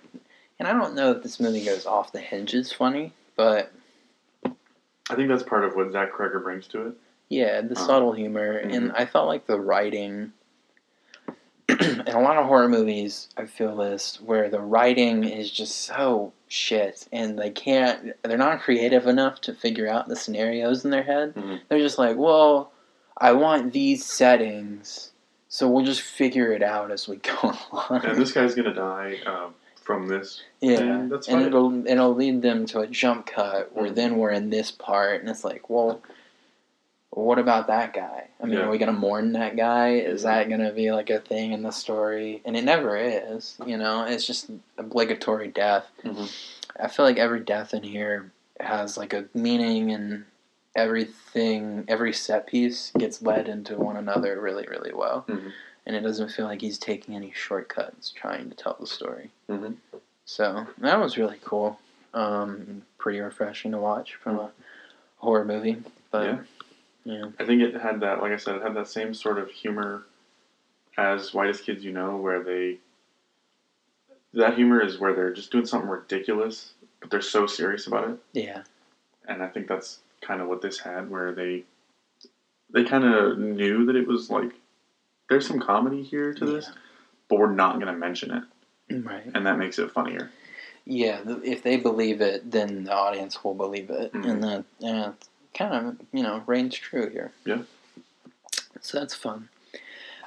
And 0.59 0.67
I 0.67 0.73
don't 0.73 0.97
know 0.97 1.13
if 1.13 1.23
this 1.23 1.39
movie 1.39 1.65
goes 1.65 1.87
off 1.87 2.11
the 2.11 2.19
hinges 2.21 2.73
funny, 2.73 3.13
but 3.37 3.73
I 5.11 5.14
think 5.14 5.29
that's 5.29 5.43
part 5.43 5.64
of 5.64 5.75
what 5.76 5.93
Zach 5.93 6.12
Cregger 6.12 6.43
brings 6.43 6.67
to 6.69 6.88
it. 6.88 6.95
yeah, 7.29 7.61
the 7.61 7.76
Uh, 7.76 7.87
subtle 7.87 8.12
humor, 8.12 8.53
and 8.53 8.91
mhm. 8.91 8.95
I 8.97 9.07
felt 9.07 9.26
like 9.29 9.47
the 9.47 9.61
writing. 9.61 10.33
in 11.69 12.00
a 12.09 12.21
lot 12.21 12.37
of 12.37 12.45
horror 12.47 12.69
movies, 12.69 13.29
I 13.38 13.47
feel 13.47 13.75
this 13.76 14.21
where 14.21 14.50
the 14.50 14.61
writing 14.61 15.25
is 15.25 15.50
just 15.50 15.76
so 15.87 16.33
shit, 16.47 17.09
and 17.11 17.38
they 17.38 17.49
can't. 17.50 18.12
They're 18.23 18.37
not 18.37 18.61
creative 18.61 19.07
enough 19.07 19.41
to 19.43 19.55
figure 19.55 19.88
out 19.88 20.07
the 20.09 20.14
scenarios 20.17 20.85
in 20.85 20.91
their 20.91 21.03
head. 21.03 21.35
Mhm. 21.35 21.61
They're 21.69 21.79
just 21.79 21.99
like, 21.99 22.17
well, 22.19 22.71
I 23.17 23.33
want 23.33 23.73
these 23.73 24.05
settings, 24.05 25.11
So 25.49 25.69
we'll 25.69 25.85
just 25.85 26.03
figure 26.03 26.50
it 26.53 26.62
out 26.64 26.91
as 26.91 27.07
we 27.09 27.17
go 27.17 27.33
along. 27.73 28.05
And 28.05 28.21
this 28.21 28.33
guy's 28.33 28.55
gonna 28.57 28.75
die 28.75 29.21
uh, 29.25 29.49
from 29.85 30.09
this. 30.09 30.43
yeah, 30.61 30.81
and 30.81 31.12
that's 31.12 31.29
and 31.29 31.38
fine. 31.38 31.47
it'll 31.47 31.87
it'll 31.87 32.14
lead 32.14 32.43
them 32.43 32.67
to 32.67 32.81
a 32.81 32.87
jump 32.87 33.26
cut 33.26 33.75
where 33.75 33.91
Mhm. 33.91 33.95
then 33.95 34.17
we're 34.17 34.31
in 34.31 34.50
this 34.50 34.71
part, 34.71 35.21
and 35.21 35.29
it's 35.31 35.45
like, 35.45 35.69
well, 35.71 36.00
what 37.11 37.38
about 37.38 37.69
that 37.69 37.93
guy? 37.93 38.29
I 38.41 38.47
mean, 38.47 38.55
Yeah. 38.59 38.64
are 38.64 38.71
we 38.71 38.79
gonna 38.79 38.93
mourn 38.93 39.33
that 39.35 39.57
guy? 39.57 39.91
Is 39.97 40.23
that 40.23 40.49
gonna 40.49 40.73
be 40.73 40.91
like 40.91 41.11
a 41.11 41.21
thing 41.21 41.53
in 41.53 41.62
the 41.62 41.71
story? 41.71 42.41
And 42.45 42.57
it 42.57 42.64
never 42.64 42.97
is. 42.97 43.57
You 43.64 43.76
know, 43.76 44.05
it's 44.05 44.26
just 44.26 44.50
obligatory 44.79 45.49
death. 45.49 45.87
Mhm. 46.03 46.29
I 46.81 46.88
feel 46.88 47.05
like 47.05 47.19
every 47.19 47.41
death 47.41 47.73
in 47.75 47.83
here 47.85 48.33
has 48.59 48.97
like 48.97 49.12
a 49.12 49.26
meaning 49.35 49.93
and 49.93 50.25
everything 50.76 51.85
every 51.87 52.12
set 52.12 52.47
piece 52.49 52.91
gets 52.99 53.23
led 53.23 53.49
into 53.49 53.76
one 53.76 53.97
another 53.97 54.41
really 54.41 54.67
really 54.69 54.93
well 54.93 55.25
Mhm. 55.29 55.53
And 55.87 55.95
it 55.95 56.00
doesn't 56.00 56.31
feel 56.31 56.47
like 56.47 56.61
he's 56.61 56.79
taking 56.79 57.14
any 57.14 57.33
shortcuts 57.35 58.11
trying 58.11 58.49
to 58.50 58.57
tell 58.57 58.76
the 58.81 58.87
story 58.87 59.31
Mhm. 59.49 59.76
so 60.25 60.67
that 60.79 60.99
was 61.00 61.17
really 61.19 61.38
cool 61.45 61.79
um, 62.14 62.83
pretty 62.99 63.19
refreshing 63.21 63.73
to 63.73 63.79
watch 63.79 64.14
from 64.14 64.38
a 64.38 64.50
horror 65.19 65.45
movie 65.45 65.83
but 66.11 66.25
Yeah. 66.25 66.38
yeah 67.05 67.25
I 67.41 67.45
think 67.45 67.61
it 67.62 67.75
had 67.75 68.00
that, 68.00 68.21
like 68.23 68.33
I 68.33 68.37
said, 68.37 68.57
it 68.57 68.62
had 68.62 68.75
that 68.75 68.88
same 68.88 69.14
sort 69.14 69.38
of 69.38 69.50
humor 69.50 70.05
as 70.97 71.35
Whitest 71.35 71.64
Kids 71.64 71.85
You 71.85 71.93
Know, 71.93 72.17
where 72.19 72.41
they. 72.43 72.79
That 74.33 74.55
humor 74.55 74.81
is 74.81 74.99
where 74.99 75.12
they're 75.14 75.33
just 75.33 75.50
doing 75.53 75.67
something 75.67 75.88
ridiculous, 75.91 76.73
but 77.00 77.11
they're 77.11 77.21
so 77.21 77.47
serious 77.47 77.87
about 77.88 78.09
it. 78.11 78.19
yeah 78.33 78.62
And 79.26 79.43
I 79.43 79.49
think 79.49 79.67
that's 79.69 79.99
kind 80.21 80.41
of 80.41 80.49
what 80.49 80.62
this 80.62 80.79
had, 80.79 81.11
where 81.11 81.33
they. 81.33 81.64
They 82.71 82.85
kind 82.85 83.05
of 83.05 83.38
knew 83.38 83.85
that 83.87 83.97
it 83.97 84.07
was 84.07 84.31
like. 84.31 84.53
There's 85.28 85.47
some 85.47 85.59
comedy 85.61 86.02
here 86.02 86.35
to 86.35 86.45
this, 86.47 86.71
but 87.28 87.38
we're 87.38 87.50
not 87.52 87.75
going 87.81 87.87
to 87.87 87.99
mention 87.99 88.31
it. 88.31 88.43
right 89.04 89.25
And 89.35 89.47
that 89.47 89.59
makes 89.59 89.78
it 89.78 89.90
funnier. 89.90 90.31
yeah 90.87 91.21
if 91.43 91.62
they 91.62 91.76
believe 91.78 92.21
it 92.21 92.50
then 92.50 92.85
the 92.85 92.93
audience 92.93 93.43
will 93.43 93.54
believe 93.54 93.88
it 93.88 94.12
Mhm. 94.12 94.28
and 94.31 94.43
that 94.45 94.64
yeah, 94.78 95.12
kind 95.54 95.75
of 95.75 95.97
you 96.12 96.23
know 96.23 96.43
reigns 96.47 96.76
true 96.76 97.09
here 97.09 97.33
Yeah. 97.47 97.62
so 98.83 98.99
that's 99.00 99.14
fun 99.14 99.49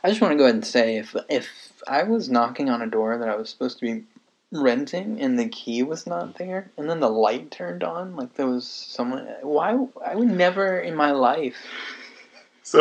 i 0.04 0.10
just 0.10 0.20
want 0.20 0.32
to 0.32 0.36
go 0.38 0.46
ahead 0.46 0.56
and 0.56 0.66
say 0.66 0.98
if 0.98 1.16
if 1.30 1.48
i 1.88 2.02
was 2.02 2.28
knocking 2.28 2.72
on 2.72 2.82
a 2.82 2.88
door 2.88 3.20
that 3.20 3.30
i 3.30 3.36
was 3.36 3.52
supposed 3.52 3.78
to 3.80 3.86
be 3.86 4.04
renting 4.52 5.22
and 5.22 5.38
the 5.38 5.48
key 5.48 5.84
was 5.84 6.08
not 6.08 6.40
there 6.40 6.72
and 6.76 6.90
then 6.90 7.02
the 7.02 7.10
light 7.10 7.52
turned 7.52 7.84
on 7.84 8.16
like 8.16 8.34
there 8.34 8.48
was 8.48 8.68
someone 8.68 9.28
why 9.44 9.78
i 10.04 10.16
would 10.16 10.28
never 10.32 10.80
in 10.80 10.96
my 10.96 11.12
life 11.12 11.58
So 12.64 12.80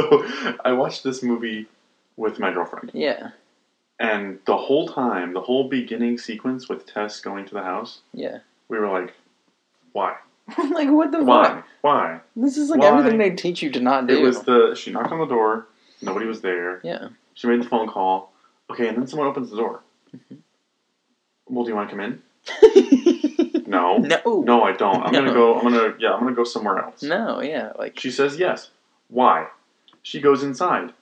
I 0.64 0.72
watched 0.72 1.04
this 1.04 1.22
movie 1.22 1.66
with 2.16 2.38
my 2.38 2.52
girlfriend. 2.52 2.90
yeah 2.94 3.30
And 3.98 4.38
the 4.46 4.56
whole 4.56 4.88
time, 4.88 5.32
the 5.32 5.40
whole 5.40 5.68
beginning 5.68 6.18
sequence 6.18 6.68
with 6.68 6.86
Tess 6.86 7.20
going 7.20 7.44
to 7.46 7.54
the 7.54 7.62
house, 7.62 8.00
yeah 8.12 8.38
we 8.68 8.78
were 8.78 8.88
like, 8.88 9.14
why? 9.92 10.16
like 10.78 10.90
what 10.90 11.10
the 11.12 11.22
Why? 11.24 11.44
fuck 11.44 11.66
Why? 11.82 12.20
this 12.36 12.56
is 12.56 12.70
like 12.70 12.80
Why? 12.80 12.88
everything 12.88 13.18
they 13.18 13.30
teach 13.30 13.62
you 13.62 13.70
to 13.72 13.80
not 13.80 14.06
do 14.06 14.16
It 14.18 14.22
was 14.22 14.42
the 14.42 14.74
she 14.76 14.92
knocked 14.92 15.12
on 15.12 15.18
the 15.18 15.26
door, 15.26 15.66
nobody 16.02 16.26
was 16.26 16.40
there. 16.40 16.80
yeah 16.84 17.08
She 17.34 17.46
made 17.48 17.62
the 17.62 17.68
phone 17.68 17.88
call. 17.88 18.32
Okay, 18.70 18.88
and 18.88 18.96
then 18.98 19.06
someone 19.06 19.28
opens 19.28 19.50
the 19.50 19.56
door. 19.56 19.80
Mhm. 20.14 20.38
Well, 21.48 21.64
do 21.64 21.70
you 21.70 21.76
want 21.76 21.88
to 21.90 21.96
come 21.96 22.04
in? 22.04 22.22
No. 23.68 23.98
no 23.98 24.42
No, 24.42 24.62
I 24.62 24.72
don't. 24.72 25.02
I'm 25.02 25.12
No. 25.12 25.18
gonna 25.20 25.32
go. 25.34 25.58
I'm 25.58 25.64
gonna 25.64 25.94
yeah. 25.98 26.12
I'm 26.14 26.20
gonna 26.20 26.36
go 26.36 26.44
somewhere 26.44 26.78
else. 26.84 27.02
no 27.02 27.40
yeah 27.40 27.72
like 27.78 27.98
She 27.98 28.10
says 28.12 28.38
yes. 28.38 28.70
Why? 29.08 29.48
She 30.02 30.20
goes 30.20 30.42
inside. 30.44 30.92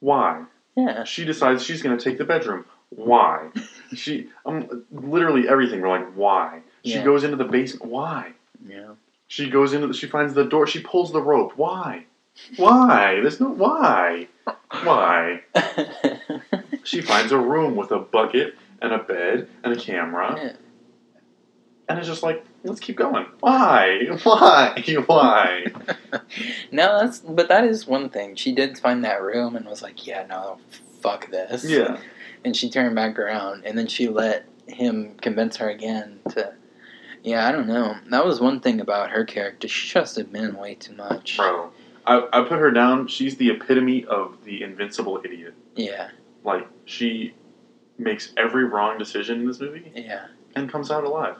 Why? 0.00 0.44
Yeah 0.76 1.04
She 1.04 1.24
decides 1.24 1.64
she's 1.64 1.82
gonna 1.82 1.98
take 1.98 2.18
the 2.18 2.24
bedroom. 2.24 2.64
Why? 2.90 3.50
she 3.94 4.28
um 4.44 4.84
literally 4.90 5.48
everything. 5.48 5.80
We're 5.80 5.88
like, 5.88 6.12
why? 6.14 6.60
She 6.84 6.94
Yeah. 6.94 7.04
goes 7.04 7.24
into 7.24 7.36
the 7.36 7.44
basement. 7.44 7.90
Why? 7.90 8.32
yeah 8.66 8.94
She 9.28 9.50
goes 9.50 9.72
into. 9.72 9.88
The, 9.88 9.94
she 9.94 10.06
finds 10.06 10.34
the 10.34 10.44
door. 10.44 10.66
She 10.66 10.80
pulls 10.80 11.12
the 11.12 11.22
rope. 11.22 11.52
Why? 11.56 12.04
Why? 12.56 13.18
There's 13.20 13.40
no 13.40 13.48
why. 13.48 14.28
Why? 14.84 15.42
She 16.84 17.00
finds 17.00 17.32
a 17.32 17.38
room 17.38 17.74
with 17.74 17.90
a 17.90 17.98
bucket 17.98 18.54
and 18.80 18.92
a 18.92 18.98
bed 18.98 19.48
and 19.64 19.72
a 19.72 19.76
camera, 19.76 20.34
Yeah. 20.40 20.52
and 21.88 21.98
it's 21.98 22.06
just 22.06 22.22
like, 22.22 22.44
let's 22.66 22.80
keep 22.80 22.96
going. 22.96 23.26
Why? 23.40 24.06
Why? 24.22 24.84
Why? 25.06 25.66
no, 26.72 27.00
that's 27.00 27.20
but 27.20 27.48
that 27.48 27.64
is 27.64 27.86
one 27.86 28.08
thing. 28.10 28.36
She 28.36 28.52
did 28.52 28.78
find 28.78 29.04
that 29.04 29.22
room 29.22 29.56
and 29.56 29.66
was 29.66 29.82
like, 29.82 30.06
"Yeah, 30.06 30.26
no, 30.26 30.58
fuck 31.00 31.30
this." 31.30 31.64
Yeah. 31.64 31.98
And 32.44 32.56
she 32.56 32.70
turned 32.70 32.94
back 32.94 33.18
around, 33.18 33.64
and 33.64 33.76
then 33.76 33.86
she 33.86 34.08
let 34.08 34.46
him 34.66 35.14
convince 35.20 35.56
her 35.56 35.68
again 35.68 36.20
to. 36.30 36.54
Yeah, 37.22 37.48
I 37.48 37.50
don't 37.50 37.66
know. 37.66 37.96
That 38.10 38.24
was 38.24 38.40
one 38.40 38.60
thing 38.60 38.80
about 38.80 39.10
her 39.10 39.24
character. 39.24 39.66
She 39.66 39.90
trusted 39.90 40.30
men 40.32 40.56
way 40.56 40.76
too 40.76 40.94
much. 40.94 41.36
Bro, 41.36 41.72
I, 42.06 42.28
I 42.32 42.42
put 42.42 42.58
her 42.60 42.70
down. 42.70 43.08
She's 43.08 43.36
the 43.36 43.50
epitome 43.50 44.04
of 44.04 44.44
the 44.44 44.62
invincible 44.62 45.20
idiot. 45.24 45.54
Yeah, 45.74 46.10
Like 46.44 46.68
she 46.84 47.34
makes 47.98 48.32
every 48.36 48.64
wrong 48.64 48.98
decision 48.98 49.40
in 49.40 49.46
this 49.46 49.60
movie 49.60 49.90
yeah. 49.94 50.26
and 50.54 50.70
comes 50.70 50.90
out 50.90 51.04
alive. 51.04 51.36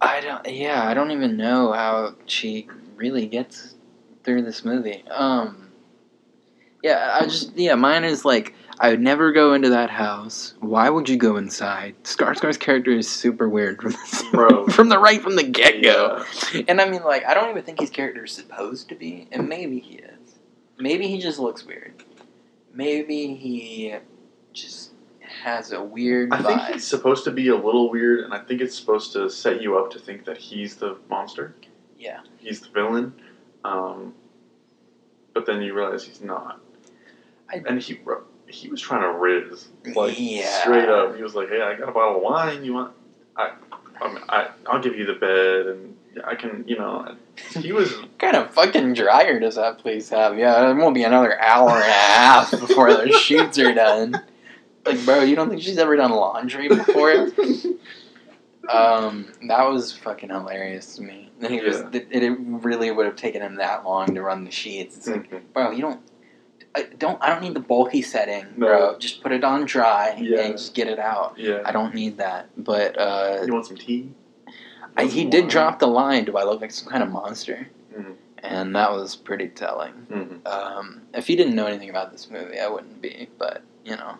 I 0.00 0.20
don't. 0.20 0.48
Yeah, 0.48 0.86
I 0.86 0.94
don't 0.94 1.10
even 1.10 1.36
know 1.36 1.72
how 1.72 2.14
she 2.26 2.68
really 2.96 3.26
gets 3.26 3.74
through 4.24 4.42
this 4.42 4.64
movie. 4.64 5.04
Um. 5.10 5.68
Yeah, 6.82 7.18
I 7.20 7.24
just 7.24 7.56
yeah. 7.56 7.74
Mine 7.74 8.04
is 8.04 8.24
like 8.24 8.54
I 8.82 8.88
would 8.90 9.00
never 9.00 9.30
go 9.30 9.52
into 9.52 9.68
that 9.68 9.90
house. 9.90 10.54
Why 10.60 10.88
would 10.88 11.06
you 11.06 11.18
go 11.18 11.36
inside? 11.36 11.94
Skarsgård's 12.02 12.56
character 12.56 12.92
is 12.92 13.06
super 13.06 13.46
weird 13.46 13.82
from 13.82 13.92
the, 13.92 14.68
from 14.72 14.88
the 14.88 14.98
right 14.98 15.20
from 15.20 15.36
the 15.36 15.42
get 15.42 15.82
go. 15.82 16.24
Yeah. 16.54 16.62
And 16.66 16.80
I 16.80 16.88
mean, 16.88 17.02
like, 17.04 17.26
I 17.26 17.34
don't 17.34 17.50
even 17.50 17.62
think 17.62 17.78
his 17.78 17.90
character 17.90 18.24
is 18.24 18.32
supposed 18.32 18.88
to 18.88 18.94
be, 18.94 19.28
and 19.32 19.50
maybe 19.50 19.80
he 19.80 19.96
is. 19.96 20.38
Maybe 20.78 21.08
he 21.08 21.18
just 21.18 21.38
looks 21.38 21.66
weird. 21.66 22.04
Maybe 22.72 23.34
he 23.34 23.96
just 24.54 24.89
has 25.42 25.72
a 25.72 25.82
weird 25.82 26.32
I 26.32 26.42
think 26.42 26.60
vibe. 26.60 26.72
he's 26.74 26.86
supposed 26.86 27.24
to 27.24 27.30
be 27.30 27.48
a 27.48 27.56
little 27.56 27.90
weird, 27.90 28.20
and 28.24 28.34
I 28.34 28.38
think 28.40 28.60
it's 28.60 28.76
supposed 28.76 29.12
to 29.14 29.30
set 29.30 29.62
you 29.62 29.78
up 29.78 29.90
to 29.92 29.98
think 29.98 30.24
that 30.24 30.36
he's 30.38 30.76
the 30.76 30.98
monster. 31.08 31.54
Yeah. 31.98 32.20
He's 32.38 32.60
the 32.60 32.68
villain. 32.70 33.14
Um, 33.64 34.14
but 35.34 35.46
then 35.46 35.62
you 35.62 35.74
realize 35.74 36.04
he's 36.04 36.20
not. 36.20 36.60
I- 37.52 37.62
and 37.66 37.80
he 37.80 37.98
he 38.48 38.68
was 38.68 38.80
trying 38.80 39.02
to 39.02 39.12
riz 39.18 39.68
like 39.94 40.14
Yeah. 40.18 40.60
straight 40.62 40.88
up. 40.88 41.16
He 41.16 41.22
was 41.22 41.34
like, 41.34 41.48
"Hey, 41.48 41.62
I 41.62 41.74
got 41.74 41.88
a 41.88 41.92
bottle 41.92 42.16
of 42.16 42.22
wine. 42.22 42.64
You 42.64 42.74
want? 42.74 42.92
I, 43.36 43.52
I, 44.00 44.08
mean, 44.08 44.22
I 44.28 44.48
I'll 44.66 44.80
give 44.82 44.96
you 44.96 45.06
the 45.06 45.14
bed, 45.14 45.66
and 45.66 45.96
I 46.24 46.34
can, 46.34 46.64
you 46.66 46.76
know." 46.78 47.14
He 47.60 47.72
was 47.72 47.96
What 47.96 48.18
kind 48.18 48.36
of 48.36 48.50
fucking 48.52 48.94
dryer 48.94 49.40
does 49.40 49.54
that 49.56 49.78
place 49.78 50.08
have? 50.10 50.38
Yeah, 50.38 50.70
it 50.70 50.74
won't 50.74 50.94
be 50.94 51.04
another 51.04 51.40
hour 51.40 51.70
and 51.70 51.80
a 51.80 51.92
half 51.92 52.50
before 52.50 52.92
the 52.92 53.10
sheets 53.24 53.58
are 53.58 53.72
done. 53.72 54.20
Like, 54.86 55.04
bro, 55.04 55.22
you 55.22 55.36
don't 55.36 55.48
think 55.50 55.62
she's 55.62 55.78
ever 55.78 55.96
done 55.96 56.10
laundry 56.12 56.68
before? 56.68 57.28
Um, 58.68 59.32
that 59.48 59.68
was 59.68 59.92
fucking 59.96 60.28
hilarious 60.28 60.94
to 60.96 61.02
me. 61.02 61.30
Then 61.40 61.50
he 61.52 61.60
was, 61.60 61.80
it, 61.92 62.06
it 62.10 62.36
really 62.38 62.90
would 62.92 63.06
have 63.06 63.16
taken 63.16 63.42
him 63.42 63.56
that 63.56 63.84
long 63.84 64.14
to 64.14 64.22
run 64.22 64.44
the 64.44 64.50
sheets. 64.52 64.96
It's 64.96 65.08
like, 65.08 65.52
bro, 65.52 65.72
you 65.72 65.80
don't, 65.80 66.00
I 66.76 66.82
don't, 66.98 67.18
I 67.20 67.30
don't 67.30 67.42
need 67.42 67.54
the 67.54 67.60
bulky 67.60 68.00
setting, 68.02 68.46
bro. 68.56 68.96
Just 68.98 69.22
put 69.22 69.32
it 69.32 69.42
on 69.42 69.64
dry 69.64 70.14
Yeah. 70.20 70.42
and 70.42 70.52
just 70.56 70.74
get 70.74 70.86
it 70.86 71.00
out. 71.00 71.34
yeah. 71.36 71.62
I 71.64 71.72
don't 71.72 71.94
need 71.94 72.18
that. 72.18 72.50
But 72.56 72.96
uh, 72.96 73.42
You 73.44 73.52
want 73.52 73.66
some 73.66 73.76
tea? 73.78 74.12
I, 74.96 75.06
he 75.06 75.24
did 75.24 75.40
wine? 75.44 75.48
drop 75.50 75.78
the 75.80 75.86
line, 75.88 76.24
"Do 76.26 76.36
I 76.36 76.44
look 76.44 76.60
like 76.60 76.70
some 76.70 76.88
kind 76.88 77.02
of 77.02 77.08
monster?" 77.10 77.66
Mhm. 77.96 78.14
And 78.38 78.76
that 78.76 78.92
was 78.92 79.16
pretty 79.16 79.48
telling. 79.48 79.94
Mhm. 80.10 80.46
Um, 80.46 81.02
if 81.14 81.28
you 81.30 81.36
didn't 81.36 81.54
know 81.56 81.66
anything 81.66 81.90
about 81.90 82.12
this 82.12 82.30
movie, 82.30 82.58
I 82.60 82.68
wouldn't 82.68 83.00
be. 83.00 83.28
But 83.38 83.62
you 83.84 83.96
know, 83.96 84.16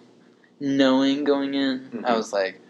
knowing 0.61 1.25
going 1.25 1.55
in, 1.55 2.02
I 2.05 2.11
Mhm. 2.12 2.17
was 2.17 2.33
like, 2.33 2.61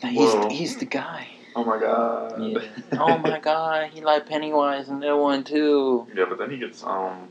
he's 0.00 0.32
Whoa. 0.32 0.48
he's 0.50 0.76
the 0.76 0.84
guy. 0.84 1.28
Oh 1.56 1.64
my 1.64 1.78
god. 1.78 2.40
Yeah. 2.42 2.60
oh 3.00 3.18
my 3.18 3.38
god, 3.40 3.90
he 3.92 4.00
like 4.02 4.26
Pennywise 4.26 4.88
in 4.88 5.00
that 5.00 5.16
one 5.16 5.44
too. 5.44 6.06
Yeah, 6.14 6.26
but 6.28 6.38
then 6.38 6.50
he 6.50 6.58
gets 6.58 6.82
um 6.84 7.30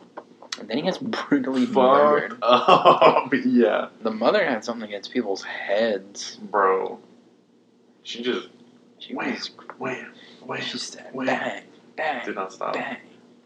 And 0.60 0.68
then 0.70 0.78
he 0.78 0.84
gets 0.84 0.98
brutally 0.98 1.66
fucked 1.66 1.76
murdered. 1.76 2.38
up. 2.42 3.34
yeah, 3.46 3.88
The 4.02 4.12
mother 4.12 4.44
had 4.46 4.64
something 4.66 4.88
against 4.88 5.12
people's 5.12 5.44
heads. 5.44 6.38
bro. 6.42 7.00
She 8.04 8.22
just 8.24 8.48
She 9.00 9.14
Wham. 9.16 9.32
was, 9.32 9.52
wham, 9.80 10.14
wham, 10.46 10.62
she 10.62 10.78
said, 10.78 11.10
wham. 11.14 11.26
bang, 11.28 11.64
bang, 11.96 12.26
did 12.26 12.36
not 12.36 12.52
stop. 12.54 12.74
bang. 12.74 12.98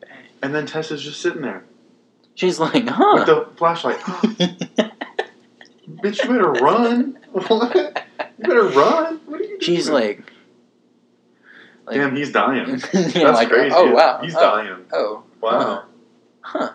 bang. 0.02 0.10
And 0.42 0.54
then 0.56 0.66
Tessa's 0.66 1.02
just 1.04 1.22
sitting 1.22 1.42
there 1.42 1.64
She's 2.36 2.60
like, 2.60 2.86
huh? 2.88 3.14
with 3.16 3.26
the 3.28 3.48
flashlight. 3.56 4.00
Bitch, 5.90 6.24
you 6.24 6.30
better 6.30 6.52
run. 6.52 7.20
What? 7.32 7.76
You 8.38 8.44
better 8.48 8.64
run. 8.70 9.20
What 9.26 9.40
are 9.40 9.44
you 9.44 9.50
doing? 9.60 9.62
She's 9.62 9.90
like, 9.90 10.22
like 11.86 11.96
damn, 11.98 12.16
he's 12.16 12.32
dying. 12.32 12.78
That's 12.94 13.16
like, 13.16 13.50
crazy. 13.50 13.76
oh 13.78 13.92
wow, 13.92 14.22
He's 14.24 14.36
oh, 14.36 14.40
dying. 14.40 14.86
Oh, 14.92 15.24
Wow. 15.42 15.84
huh. 16.42 16.72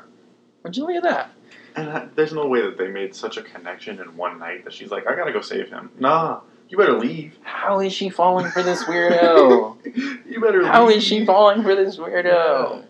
Would 0.63 0.77
you 0.77 0.87
look 0.87 0.97
at 0.97 1.03
that? 1.05 1.31
And 1.77 1.89
I, 1.91 2.09
there's 2.15 2.33
no 2.33 2.47
way 2.47 2.61
that 2.63 2.77
they 2.79 2.89
made 2.89 3.15
such 3.15 3.37
a 3.37 3.43
connection 3.43 4.01
in 4.01 4.17
one 4.17 4.39
night 4.39 4.65
that 4.65 4.73
she's 4.73 4.91
like, 4.91 5.07
I 5.07 5.17
gotta 5.17 5.33
go 5.33 5.41
save 5.41 5.69
him. 5.71 5.91
Nah, 5.99 6.41
you 6.69 6.77
better 6.79 6.99
leave. 6.99 7.37
How 7.43 7.81
is 7.81 7.93
she 7.93 8.11
falling 8.11 8.51
for 8.51 8.63
this 8.63 8.85
weirdo? 8.85 9.77
you 10.31 10.41
better 10.41 10.67
How 10.67 10.87
leave. 10.87 10.99
is 10.99 11.05
she 11.05 11.25
falling 11.25 11.63
for 11.63 11.75
this 11.75 11.97
weirdo? 11.97 12.85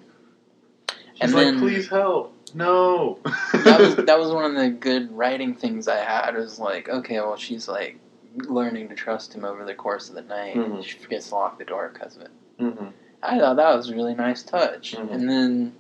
She's 0.90 0.96
And 1.20 1.32
like, 1.32 1.44
then- 1.44 1.58
please 1.60 1.88
help. 1.88 2.34
No. 2.54 3.18
that 3.52 3.80
was 3.80 3.96
that 4.06 4.18
was 4.18 4.30
one 4.32 4.44
of 4.44 4.54
the 4.54 4.70
good 4.70 5.10
writing 5.16 5.54
things 5.54 5.88
I 5.88 5.98
had. 5.98 6.34
Was 6.34 6.58
like, 6.58 6.88
okay, 6.88 7.20
well, 7.20 7.36
she's 7.36 7.68
like 7.68 7.98
learning 8.36 8.88
to 8.88 8.94
trust 8.94 9.34
him 9.34 9.44
over 9.44 9.64
the 9.64 9.74
course 9.74 10.08
of 10.08 10.14
the 10.14 10.22
night. 10.22 10.56
Mhm. 10.56 10.84
She 10.84 10.98
forgets 10.98 11.28
to 11.28 11.34
lock 11.34 11.58
the 11.58 11.64
door 11.64 11.90
because 11.92 12.16
of 12.16 12.22
it. 12.22 12.30
hmm 12.58 12.86
I 13.22 13.38
thought 13.38 13.56
that 13.56 13.76
was 13.76 13.90
a 13.90 13.94
really 13.94 14.14
nice 14.14 14.42
touch. 14.42 14.94
Mhm. 14.96 15.12
And 15.12 15.28
then 15.30 15.74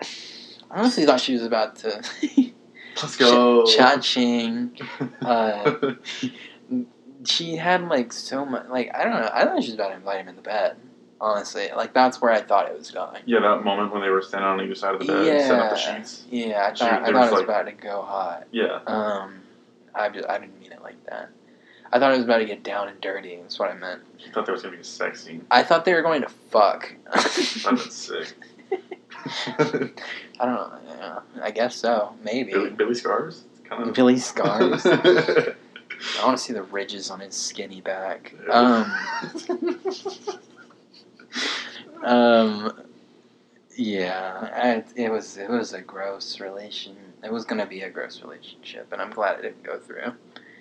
I 0.00 0.78
honestly 0.80 1.04
thought 1.06 1.20
she 1.20 1.34
was 1.34 1.44
about 1.44 1.76
to 1.76 2.02
Let's 2.96 3.16
go. 3.16 3.64
cha-ching. 3.66 4.78
Uh, 5.22 5.94
she 7.24 7.54
had 7.56 7.88
like 7.88 8.12
so 8.12 8.44
much. 8.44 8.66
Like 8.68 8.90
I 8.94 9.04
don't 9.04 9.12
know. 9.12 9.30
I 9.32 9.44
thought 9.44 9.62
she 9.62 9.68
was 9.68 9.74
about 9.74 9.90
to 9.90 9.94
invite 9.94 10.20
him 10.20 10.28
in 10.28 10.36
the 10.36 10.42
bed. 10.42 10.76
Honestly, 11.22 11.70
like 11.76 11.94
that's 11.94 12.20
where 12.20 12.32
I 12.32 12.42
thought 12.42 12.68
it 12.68 12.76
was 12.76 12.90
going. 12.90 13.22
yeah, 13.26 13.38
that 13.40 13.62
moment 13.62 13.92
when 13.92 14.02
they 14.02 14.08
were 14.10 14.22
standing 14.22 14.48
on 14.48 14.60
either 14.60 14.74
side 14.74 14.94
of 14.94 15.00
the 15.00 15.06
bed, 15.06 15.24
setting 15.42 15.56
up 15.60 15.70
the 15.70 15.76
Yeah, 15.80 15.96
sheets. 15.98 16.24
yeah. 16.30 16.68
I 16.70 16.74
She- 16.74 16.80
thought 16.84 16.92
I 16.92 17.04
thought 17.04 17.08
it 17.14 17.14
was 17.14 17.30
like- 17.32 17.44
about 17.44 17.66
to 17.66 17.72
go 17.72 18.02
hot. 18.02 18.44
Yeah. 18.50 18.80
Um, 18.88 19.40
I 19.94 20.08
just, 20.08 20.28
I 20.28 20.38
didn't 20.38 20.58
mean 20.60 20.72
it 20.72 20.82
like 20.82 20.96
that. 21.06 21.28
I 21.92 22.00
thought 22.00 22.12
it 22.12 22.16
was 22.16 22.24
about 22.24 22.38
to 22.38 22.44
get 22.44 22.64
down 22.64 22.88
and 22.88 23.00
dirty. 23.00 23.36
That's 23.40 23.56
what 23.58 23.70
I 23.70 23.74
meant. 23.74 24.00
She 24.18 24.30
thought 24.30 24.46
there 24.46 24.52
was 24.54 24.62
gonna 24.62 24.74
be 24.74 24.80
a 24.80 24.84
sex 24.84 25.22
scene. 25.22 25.46
I 25.50 25.62
thought 25.62 25.84
they 25.84 25.94
were 25.94 26.02
going 26.02 26.22
to 26.22 26.28
fuck. 26.28 26.92
Been 27.64 27.78
sick. 27.78 28.32
I 29.46 29.90
don't 30.40 30.54
know. 30.54 30.72
Yeah, 30.88 31.18
I 31.40 31.50
guess 31.52 31.76
so. 31.76 32.14
Maybe. 32.24 32.50
Billy, 32.52 32.70
Billy 32.70 32.94
Scars? 32.96 33.44
Kind 33.64 33.86
of. 33.88 33.94
Billy 33.94 34.18
Scars. 34.18 34.84
I 34.86 35.54
want 36.24 36.36
to 36.36 36.42
see 36.42 36.52
the 36.52 36.64
ridges 36.64 37.10
on 37.12 37.20
his 37.20 37.36
skinny 37.36 37.80
back. 37.80 38.34
Um, 38.50 38.92
um, 42.02 42.72
yeah, 43.76 44.50
I, 44.54 44.84
it 45.00 45.10
was 45.10 45.36
it 45.38 45.48
was 45.48 45.72
a 45.72 45.80
gross 45.80 46.40
relation. 46.40 46.96
It 47.24 47.32
was 47.32 47.44
gonna 47.44 47.66
be 47.66 47.82
a 47.82 47.90
gross 47.90 48.20
relationship, 48.22 48.92
and 48.92 49.00
I'm 49.00 49.10
glad 49.10 49.38
it 49.38 49.42
didn't 49.42 49.62
go 49.62 49.78
through. 49.78 50.12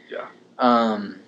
Yeah. 0.10 0.28
Um, 0.60 1.20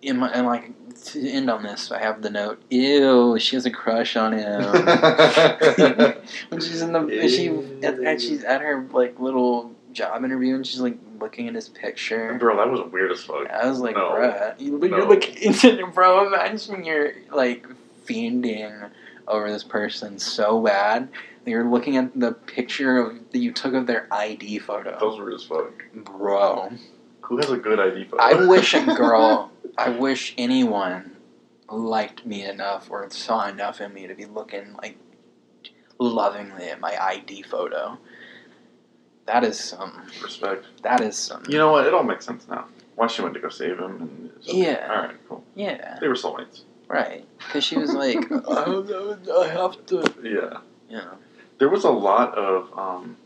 in 0.00 0.16
my 0.18 0.30
and 0.30 0.46
like 0.46 0.72
to 1.04 1.28
end 1.30 1.48
on 1.50 1.62
this, 1.62 1.92
I 1.92 2.00
have 2.00 2.22
the 2.22 2.30
note. 2.30 2.62
Ew, 2.70 3.38
she 3.38 3.56
has 3.56 3.66
a 3.66 3.70
crush 3.70 4.16
on 4.16 4.32
him. 4.32 4.62
when 6.48 6.60
she's 6.60 6.82
in 6.82 6.92
the 6.92 7.28
she 7.28 7.48
at, 7.84 8.00
at 8.02 8.20
she's 8.20 8.44
at 8.44 8.60
her 8.60 8.86
like 8.92 9.18
little 9.20 9.72
job 9.92 10.24
interview 10.24 10.54
and 10.54 10.66
she's 10.66 10.80
like 10.80 10.98
looking 11.20 11.48
at 11.48 11.54
his 11.54 11.68
picture. 11.68 12.34
Bro, 12.38 12.56
that 12.56 12.68
was 12.70 12.80
weird 12.92 13.12
as 13.12 13.22
fuck. 13.22 13.48
I 13.50 13.68
was 13.68 13.78
like, 13.80 13.94
No. 13.94 14.10
bruh, 14.10 14.58
you, 14.60 14.78
No. 14.78 14.86
you're 14.96 15.06
looking, 15.08 15.90
bro. 15.92 16.26
Imagine 16.26 16.84
you're 16.84 17.12
like 17.30 17.66
fiending 18.06 18.90
over 19.28 19.50
this 19.50 19.64
person 19.64 20.18
so 20.18 20.60
bad 20.62 21.08
that 21.44 21.50
you're 21.50 21.68
looking 21.68 21.96
at 21.96 22.18
the 22.18 22.32
picture 22.32 22.98
of 22.98 23.18
that 23.32 23.38
you 23.38 23.52
took 23.52 23.74
of 23.74 23.86
their 23.86 24.06
ID 24.12 24.58
photo, 24.60 24.96
was 25.04 25.18
weird 25.18 25.34
as 25.34 25.44
fuck. 25.44 25.72
bro. 25.94 26.70
Who 27.22 27.36
has 27.38 27.50
a 27.50 27.56
good 27.56 27.80
ID 27.80 28.04
photo? 28.04 28.22
I 28.22 28.46
wish 28.46 28.74
a 28.74 28.84
girl, 28.84 29.50
I 29.78 29.90
wish 29.90 30.34
anyone 30.36 31.16
liked 31.70 32.26
me 32.26 32.44
enough 32.44 32.90
or 32.90 33.08
saw 33.10 33.48
enough 33.48 33.80
in 33.80 33.94
me 33.94 34.06
to 34.06 34.14
be 34.14 34.26
looking 34.26 34.74
like 34.82 34.98
lovingly 35.98 36.64
at 36.68 36.80
my 36.80 36.96
ID 37.02 37.42
photo. 37.42 37.98
That 39.26 39.44
is 39.44 39.58
some. 39.58 40.02
Respect. 40.22 40.66
That 40.82 41.00
is 41.00 41.16
some. 41.16 41.44
You 41.48 41.58
know 41.58 41.70
what? 41.70 41.86
It 41.86 41.94
all 41.94 42.02
makes 42.02 42.26
sense 42.26 42.46
now. 42.48 42.66
Why 42.96 43.06
she 43.06 43.22
went 43.22 43.34
to 43.34 43.40
go 43.40 43.48
save 43.48 43.78
him. 43.78 44.02
And. 44.02 44.30
Yeah. 44.42 44.88
Alright, 44.90 45.16
cool. 45.28 45.44
Yeah, 45.54 45.98
They 46.00 46.08
were 46.08 46.14
soulmates. 46.14 46.62
Right. 46.92 47.26
Because 47.38 47.64
she 47.64 47.76
was 47.78 47.92
like, 47.94 48.18
I, 48.48 49.14
I 49.40 49.48
have 49.48 49.84
to. 49.86 50.04
Yeah. 50.22 50.58
You 50.88 50.96
know. 50.98 51.14
There 51.58 51.68
was 51.68 51.84
a 51.84 51.90
lot 51.90 52.36
of 52.36 52.76
um, 52.78 53.16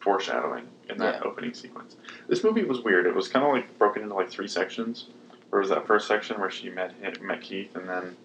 foreshadowing 0.00 0.66
in 0.88 0.98
that 0.98 1.16
Yeah. 1.16 1.28
opening 1.28 1.54
sequence. 1.54 1.96
This 2.28 2.44
movie 2.44 2.64
was 2.64 2.80
weird. 2.82 3.06
It 3.06 3.14
was 3.14 3.28
kind 3.28 3.44
of 3.44 3.52
like 3.52 3.78
broken 3.78 4.02
into 4.02 4.14
like 4.14 4.30
three 4.30 4.48
sections. 4.48 5.06
There 5.50 5.60
was 5.60 5.68
that 5.70 5.86
first 5.86 6.08
section 6.08 6.40
where 6.40 6.50
she 6.50 6.68
met 6.70 6.92
him, 6.94 7.14
met 7.26 7.40
Keith, 7.40 7.74
and 7.76 7.88
then 7.88 8.16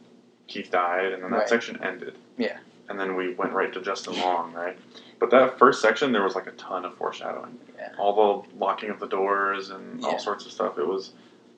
Keith 0.47 0.71
died, 0.71 1.13
and 1.13 1.23
then 1.23 1.31
that 1.31 1.37
Right. 1.39 1.49
section 1.49 1.81
ended. 1.83 2.15
Yeah. 2.37 2.57
And 2.89 2.99
then 2.99 3.15
we 3.15 3.33
went 3.35 3.53
right 3.53 3.71
to 3.73 3.81
Justin 3.81 4.17
Long, 4.19 4.51
right? 4.53 4.77
But 5.19 5.29
that 5.31 5.59
first 5.59 5.81
section, 5.81 6.11
there 6.11 6.23
was 6.23 6.33
like 6.35 6.47
a 6.47 6.51
ton 6.53 6.85
of 6.85 6.95
foreshadowing. 6.95 7.59
Yeah. 7.77 7.91
All 7.99 8.43
the 8.43 8.57
locking 8.57 8.89
of 8.89 8.99
the 8.99 9.07
doors 9.07 9.69
and 9.69 10.01
Yeah. 10.01 10.07
all 10.07 10.19
sorts 10.19 10.45
of 10.45 10.51
stuff. 10.51 10.77
It 10.79 10.87
was 10.87 11.11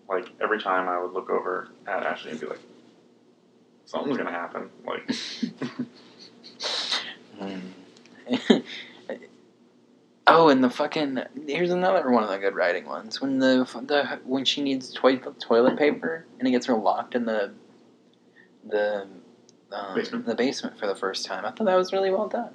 like 0.10 0.28
every 0.42 0.60
time 0.62 0.90
I 0.90 1.00
would 1.02 1.14
look 1.14 1.30
over 1.30 1.70
at 1.88 2.04
Ashley 2.04 2.32
and 2.32 2.40
be 2.40 2.48
like, 2.48 2.60
something's 3.86 4.18
gonna 4.18 4.32
happen. 4.32 4.70
Like, 4.86 5.10
Mm. 7.42 7.62
oh, 10.28 10.50
and 10.50 10.64
the 10.64 10.70
fucking 10.70 11.20
here's 11.48 11.72
another 11.72 12.10
one 12.12 12.24
of 12.24 12.30
the 12.30 12.38
good 12.38 12.56
writing 12.56 12.86
ones. 12.86 13.20
When 13.22 13.40
the 13.40 13.66
the 13.86 14.20
when 14.26 14.46
she 14.46 14.62
needs 14.62 14.94
toilet 14.94 15.40
toilet 15.40 15.78
paper 15.78 16.26
and 16.40 16.48
it 16.48 16.52
gets 16.52 16.68
her 16.68 16.76
locked 16.76 17.16
in 17.16 17.26
the 17.26 17.52
the 18.68 19.08
um, 19.72 19.96
Basement. 19.96 20.26
the 20.26 20.36
basement 20.36 20.78
for 20.78 20.86
the 20.88 20.96
first 20.96 21.26
time. 21.26 21.46
I 21.46 21.52
thought 21.52 21.66
that 21.66 21.76
was 21.76 21.92
really 21.94 22.12
well 22.12 22.28
done. 22.28 22.52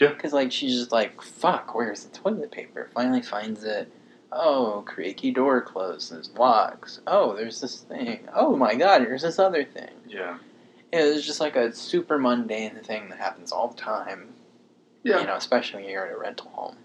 Yeah. 0.00 0.08
Because 0.08 0.32
like 0.32 0.50
she's 0.50 0.74
just 0.78 0.90
like 0.92 1.22
fuck, 1.22 1.74
where's 1.74 2.04
the 2.04 2.16
toilet 2.18 2.50
paper? 2.50 2.90
Finally 2.94 3.22
finds 3.22 3.62
it. 3.64 3.92
Oh, 4.32 4.82
creaky 4.84 5.30
door 5.30 5.60
closes, 5.60 6.30
locks. 6.36 7.00
Oh, 7.06 7.36
there's 7.36 7.60
this 7.60 7.80
thing. 7.82 8.26
Oh 8.34 8.56
my 8.56 8.74
god, 8.74 9.02
here's 9.02 9.22
this 9.22 9.38
other 9.38 9.62
thing. 9.64 9.90
yeah. 10.08 10.38
It 10.94 11.12
was 11.14 11.26
just 11.26 11.40
like 11.40 11.56
a 11.56 11.72
super 11.74 12.18
mundane 12.18 12.76
thing 12.82 13.08
that 13.10 13.18
happens 13.18 13.52
all 13.52 13.68
the 13.68 13.76
time. 13.80 14.28
Yeah. 15.02 15.20
You 15.20 15.26
know, 15.26 15.36
especially 15.36 15.82
when 15.82 15.90
you're 15.92 16.06
in 16.06 16.12
a 16.14 16.18
rental 16.18 16.50
home. 16.50 16.76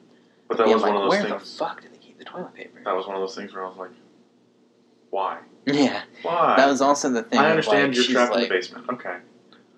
But 0.47 0.57
that 0.57 0.63
Being 0.65 0.73
was 0.75 0.83
like, 0.83 0.93
one 0.93 1.03
of 1.03 1.09
those 1.09 1.19
things. 1.19 1.29
where 1.29 1.39
things. 1.39 1.51
the 1.51 1.57
fuck 1.57 1.81
do 1.81 1.87
they 1.89 1.97
keep 1.97 2.17
the 2.17 2.25
toilet 2.25 2.53
paper? 2.53 2.81
That 2.83 2.95
was 2.95 3.05
one 3.07 3.15
of 3.15 3.21
those 3.21 3.35
things 3.35 3.53
where 3.53 3.63
I 3.65 3.67
was 3.69 3.77
like, 3.77 3.91
why? 5.11 5.39
Yeah, 5.65 6.01
Why? 6.23 6.55
that 6.57 6.67
was 6.67 6.81
also 6.81 7.09
the 7.09 7.23
thing. 7.23 7.39
I 7.39 7.49
understand 7.51 7.89
like, 7.89 7.95
you're 7.95 8.03
she's 8.03 8.13
trapped 8.13 8.35
in 8.35 8.41
the 8.41 8.47
basement. 8.49 8.85
Okay. 8.89 9.17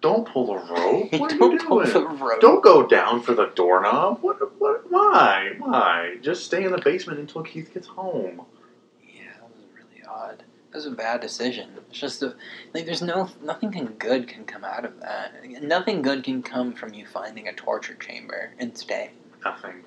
Don't 0.01 0.27
pull 0.27 0.47
the 0.47 0.73
rope. 0.73 1.11
What 1.19 1.33
are 1.33 1.37
don't 1.37 1.51
you 1.53 1.59
pull 1.59 1.83
doing? 1.83 1.93
the 1.93 2.05
rope. 2.25 2.41
Don't 2.41 2.63
go 2.63 2.87
down 2.87 3.21
for 3.21 3.33
the 3.33 3.47
doorknob. 3.55 4.19
What? 4.21 4.37
What? 4.59 4.89
Why? 4.91 5.51
Why? 5.59 6.15
Just 6.21 6.45
stay 6.45 6.63
in 6.63 6.71
the 6.71 6.81
basement 6.81 7.19
until 7.19 7.43
Keith 7.43 7.73
gets 7.73 7.87
home. 7.87 8.41
Yeah, 9.03 9.23
that 9.39 9.49
was 9.49 9.65
really 9.75 10.03
odd. 10.07 10.43
That 10.71 10.77
was 10.77 10.85
a 10.85 10.91
bad 10.91 11.19
decision. 11.19 11.69
It's 11.89 11.99
just 11.99 12.23
a, 12.23 12.33
like 12.73 12.85
there's 12.85 13.01
no 13.01 13.29
nothing 13.43 13.71
can 13.71 13.87
good 13.87 14.27
can 14.27 14.45
come 14.45 14.63
out 14.63 14.85
of 14.85 14.99
that. 15.01 15.33
Nothing 15.61 16.01
good 16.01 16.23
can 16.23 16.41
come 16.41 16.71
from 16.73 16.93
you 16.93 17.05
finding 17.05 17.47
a 17.49 17.53
torture 17.53 17.95
chamber 17.95 18.51
and 18.57 18.77
staying. 18.77 19.09
Nothing. 19.43 19.83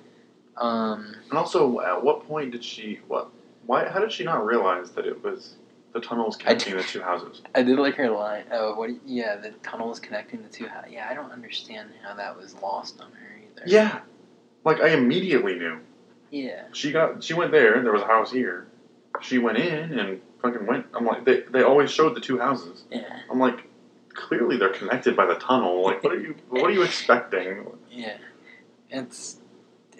Um, 0.57 1.15
And 1.29 1.37
also, 1.39 1.79
at 1.81 2.03
what 2.03 2.27
point 2.27 2.51
did 2.51 2.63
she? 2.63 2.99
What? 3.07 3.29
Why? 3.65 3.87
How 3.89 3.99
did 3.99 4.11
she 4.11 4.23
not 4.23 4.45
realize 4.45 4.91
that 4.91 5.07
it 5.07 5.23
was 5.23 5.55
the 5.93 5.99
tunnel 6.01 6.27
was 6.27 6.35
connecting 6.35 6.77
the 6.77 6.83
two 6.83 7.01
houses? 7.01 7.41
I 7.55 7.63
did 7.63 7.79
like 7.79 7.95
her 7.95 8.09
line. 8.11 8.43
Oh, 8.51 8.75
what? 8.75 8.91
Yeah, 9.05 9.37
the 9.37 9.51
tunnel 9.63 9.91
is 9.91 9.99
connecting 9.99 10.43
the 10.43 10.49
two. 10.49 10.67
hou- 10.67 10.89
Yeah, 10.91 11.07
I 11.09 11.15
don't 11.15 11.31
understand 11.31 11.89
how 12.07 12.13
that 12.15 12.37
was 12.37 12.53
lost 12.61 13.01
on 13.01 13.11
her 13.11 13.39
either. 13.41 13.63
Yeah. 13.65 14.01
Like 14.63 14.81
I 14.81 14.89
immediately 14.89 15.55
knew. 15.55 15.79
Yeah. 16.29 16.65
She 16.73 16.91
got. 16.91 17.23
She 17.23 17.33
went 17.33 17.51
there. 17.51 17.81
There 17.81 17.91
was 17.91 18.03
a 18.03 18.07
house 18.07 18.31
here. 18.31 18.67
She 19.21 19.39
went 19.39 19.57
in 19.57 19.97
and 19.97 20.21
fucking 20.45 20.67
went. 20.67 20.85
I'm 20.93 21.05
like, 21.05 21.25
they. 21.25 21.41
They 21.41 21.63
always 21.63 21.91
showed 21.91 22.15
the 22.15 22.21
two 22.21 22.37
houses. 22.39 22.83
Yeah. 22.91 23.19
I'm 23.31 23.39
like, 23.39 23.67
clearly 24.13 24.57
they're 24.57 24.73
connected 24.73 25.15
by 25.15 25.25
the 25.25 25.35
tunnel. 25.35 25.83
Like, 25.83 26.03
what 26.03 26.13
are 26.13 26.19
you? 26.19 26.35
What 26.49 26.63
are 26.65 26.71
you 26.71 26.83
expecting? 26.83 27.65
Yeah. 27.91 28.17
It's. 28.89 29.41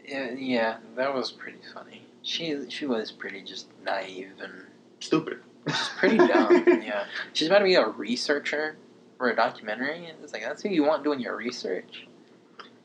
Yeah, 0.08 0.32
yeah, 0.38 0.78
that 0.96 1.16
was 1.16 1.32
pretty 1.32 1.58
funny. 1.74 2.04
She 2.22 2.70
she 2.70 2.86
was 2.86 3.12
pretty 3.12 3.42
just 3.42 3.68
naive 3.84 4.34
and 4.42 4.66
Stupid. 5.00 5.40
She's 5.68 5.90
pretty 5.98 6.18
dumb. 6.18 6.64
yeah, 6.68 7.06
she's 7.34 7.48
about 7.48 7.60
to 7.60 7.66
be 7.66 7.74
a 7.74 7.88
researcher 7.88 8.78
for 9.18 9.30
a 9.32 9.36
documentary. 9.36 10.06
and 10.06 10.18
It's 10.24 10.32
like 10.32 10.44
that's 10.44 10.62
who 10.62 10.70
you 10.70 10.84
want 10.84 11.04
doing 11.04 11.20
your 11.20 11.36
research. 11.36 12.08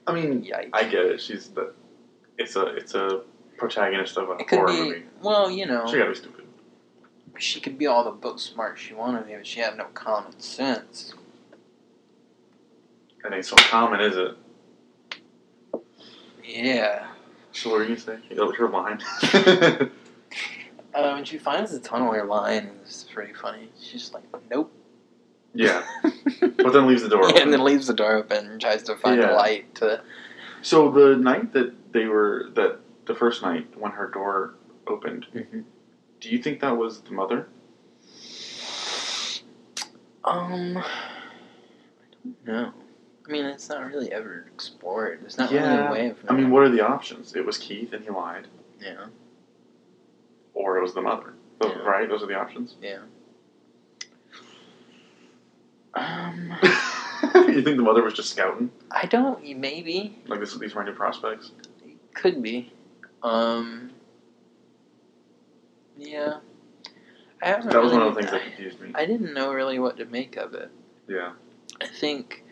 I 0.06 0.14
mean, 0.14 0.42
Yikes! 0.42 0.70
I 0.72 0.84
get 0.84 1.04
it. 1.04 1.20
She's 1.20 1.48
the. 1.50 1.74
It's 2.38 2.56
a. 2.56 2.66
It's 2.74 2.94
a 2.94 3.22
protagonist 3.58 4.16
of 4.16 4.30
a 4.30 4.38
it 4.38 4.48
horror 4.48 4.68
be 4.68 4.72
movie. 4.72 5.02
well, 5.22 5.50
you 5.50 5.66
know, 5.66 5.86
She 5.86 5.98
gotta 5.98 6.10
be 6.10 6.16
stupid. 6.16 6.46
She 7.42 7.60
could 7.60 7.78
be 7.78 7.86
all 7.86 8.04
the 8.04 8.10
book 8.10 8.38
smart 8.38 8.78
she 8.78 8.94
wanted 8.94 9.20
to 9.20 9.26
be, 9.26 9.34
but 9.34 9.46
she 9.46 9.60
had 9.60 9.76
no 9.76 9.84
common 9.94 10.38
sense. 10.40 11.14
That 13.22 13.32
ain't 13.34 13.44
so 13.44 13.56
common, 13.56 14.00
is 14.00 14.16
it? 14.16 14.36
Yeah. 16.44 17.06
So 17.52 17.70
what 17.70 17.76
were 17.78 17.82
you 17.84 17.96
gonna 17.96 18.00
say? 18.00 18.34
That 18.34 18.46
was 18.46 18.56
her 18.56 18.68
line. 18.68 19.00
Uh, 20.92 21.12
when 21.12 21.24
she 21.24 21.38
finds 21.38 21.70
the 21.70 21.78
tunnel, 21.78 22.12
her 22.12 22.24
line 22.24 22.70
is 22.84 23.06
pretty 23.14 23.32
funny. 23.32 23.68
She's 23.80 23.92
just 24.02 24.12
like, 24.14 24.24
"Nope," 24.50 24.72
yeah, 25.54 25.84
but 26.02 26.72
then 26.72 26.88
leaves 26.88 27.02
the 27.02 27.08
door. 27.08 27.22
yeah, 27.22 27.28
open. 27.30 27.42
and 27.42 27.52
then 27.52 27.62
leaves 27.62 27.86
the 27.86 27.94
door 27.94 28.14
open 28.16 28.46
and 28.50 28.60
tries 28.60 28.82
to 28.84 28.96
find 28.96 29.20
Yeah. 29.20 29.34
a 29.34 29.36
light 29.36 29.72
to. 29.76 30.02
So 30.62 30.90
the 30.90 31.14
night 31.16 31.52
that 31.52 31.92
they 31.92 32.06
were 32.06 32.50
that 32.54 32.80
the 33.06 33.14
first 33.14 33.40
night 33.40 33.68
when 33.78 33.92
her 33.92 34.08
door 34.08 34.54
opened, 34.88 35.26
Mhm. 35.32 35.62
Do 36.20 36.28
you 36.28 36.38
think 36.42 36.60
that 36.60 36.76
was 36.76 37.00
the 37.02 37.12
mother? 37.12 37.48
Um, 40.24 40.76
I 40.76 40.84
don't 42.24 42.46
know. 42.46 42.72
I 43.26 43.32
mean, 43.32 43.44
it's 43.46 43.68
not 43.68 43.84
really 43.86 44.12
ever 44.12 44.46
explored. 44.52 45.22
There's 45.22 45.38
not 45.38 45.50
Yeah, 45.50 45.76
really 45.76 45.88
a 45.88 45.92
way 45.92 46.10
of. 46.10 46.18
I 46.28 46.34
mean, 46.34 46.50
what 46.50 46.62
are 46.62 46.68
the 46.68 46.80
options? 46.82 47.34
It 47.34 47.44
was 47.46 47.56
Keith 47.58 47.92
and 47.92 48.02
he 48.04 48.10
lied, 48.10 48.46
Yeah, 48.80 49.06
or 50.52 50.76
it 50.78 50.82
was 50.82 50.94
the 50.94 51.00
mother. 51.02 51.34
Those- 51.60 51.72
Yeah. 51.76 51.82
Right? 51.82 52.08
Those 52.08 52.22
are 52.22 52.26
the 52.26 52.34
options. 52.38 52.76
yeah. 52.82 52.98
Um, 55.94 56.54
you 57.34 57.62
think 57.62 57.76
the 57.76 57.82
mother 57.82 58.02
was 58.02 58.14
just 58.14 58.30
scouting, 58.30 58.70
I 58.92 59.06
don't. 59.06 59.42
Maybe 59.58 60.18
like 60.28 60.38
this, 60.40 60.54
these 60.56 60.74
random 60.74 60.94
prospects? 60.94 61.50
could 62.14 62.42
be. 62.42 62.72
Um. 63.22 63.90
Yeah. 66.00 66.38
I 67.42 67.48
haven't 67.48 67.70
That 67.70 67.82
was 67.82 67.92
really, 67.92 67.98
one 67.98 68.08
of 68.08 68.14
the 68.14 68.20
things 68.20 68.32
that 68.32 68.42
confused 68.42 68.80
me. 68.80 68.90
I 68.94 69.04
didn't 69.06 69.34
know 69.34 69.52
really 69.52 69.78
what 69.78 69.96
to 69.98 70.06
make 70.06 70.36
of 70.36 70.54
it. 70.54 70.70
Yeah. 71.08 71.32
I 71.80 71.86
think 71.86 72.42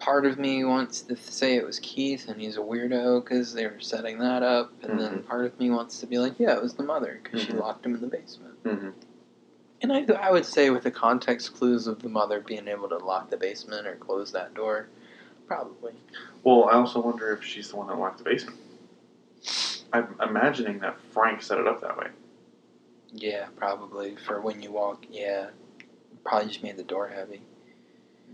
part 0.00 0.26
of 0.26 0.38
me 0.38 0.64
wants 0.64 1.02
to 1.02 1.16
say 1.16 1.56
it 1.56 1.66
was 1.66 1.78
Keith 1.80 2.28
and 2.28 2.40
he's 2.40 2.56
a 2.56 2.60
weirdo 2.60 3.22
because 3.24 3.54
they 3.54 3.66
were 3.66 3.80
setting 3.80 4.18
that 4.18 4.42
up, 4.42 4.72
and 4.82 4.98
then 5.00 5.22
part 5.22 5.44
of 5.46 5.58
me 5.58 5.70
wants 5.70 6.00
to 6.00 6.06
be 6.06 6.18
like, 6.18 6.38
yeah, 6.38 6.54
it 6.54 6.62
was 6.62 6.74
the 6.74 6.82
mother 6.82 7.20
because 7.22 7.42
she 7.42 7.52
Mhm. 7.52 7.60
locked 7.60 7.84
him 7.86 7.94
in 7.94 8.00
the 8.00 8.06
basement. 8.06 8.54
hmm 8.64 8.90
And 9.82 9.92
I, 9.92 10.04
I 10.14 10.30
would 10.30 10.44
say 10.46 10.70
with 10.70 10.82
the 10.82 10.90
context 10.90 11.54
clues 11.54 11.86
of 11.86 12.00
the 12.02 12.08
mother 12.08 12.40
being 12.40 12.68
able 12.68 12.88
to 12.88 12.96
lock 12.98 13.30
the 13.30 13.36
basement 13.36 13.86
or 13.86 13.96
close 13.96 14.32
that 14.32 14.54
door, 14.54 14.88
probably. 15.46 15.92
Well, 16.42 16.68
I 16.70 16.72
also 16.72 17.00
wonder 17.00 17.32
if 17.32 17.44
she's 17.44 17.68
the 17.70 17.76
one 17.76 17.86
that 17.88 17.98
locked 17.98 18.18
the 18.18 18.24
basement. 18.24 18.58
I'm 19.92 20.14
imagining 20.20 20.78
that 20.80 20.98
Frank 21.12 21.42
set 21.42 21.58
it 21.58 21.66
up 21.66 21.80
that 21.82 21.96
way. 21.96 22.08
Yeah, 23.16 23.46
probably 23.56 24.16
for 24.16 24.40
when 24.40 24.60
you 24.62 24.70
walk. 24.72 25.04
Yeah, 25.10 25.48
probably 26.24 26.48
just 26.48 26.62
made 26.62 26.76
the 26.76 26.82
door 26.82 27.08
heavy. 27.08 27.40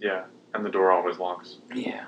Yeah, 0.00 0.24
and 0.54 0.64
the 0.64 0.70
door 0.70 0.90
always 0.90 1.18
locks. 1.18 1.56
Yeah. 1.74 2.04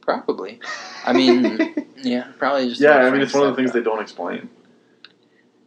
Probably. 0.00 0.58
I 1.04 1.12
mean, 1.12 1.74
yeah, 2.02 2.28
probably 2.38 2.68
just. 2.68 2.80
yeah, 2.80 2.96
I 2.96 3.10
mean, 3.10 3.20
it's 3.20 3.34
one 3.34 3.46
of 3.46 3.50
the 3.54 3.56
things 3.56 3.72
they 3.72 3.82
don't 3.82 4.00
explain. 4.00 4.48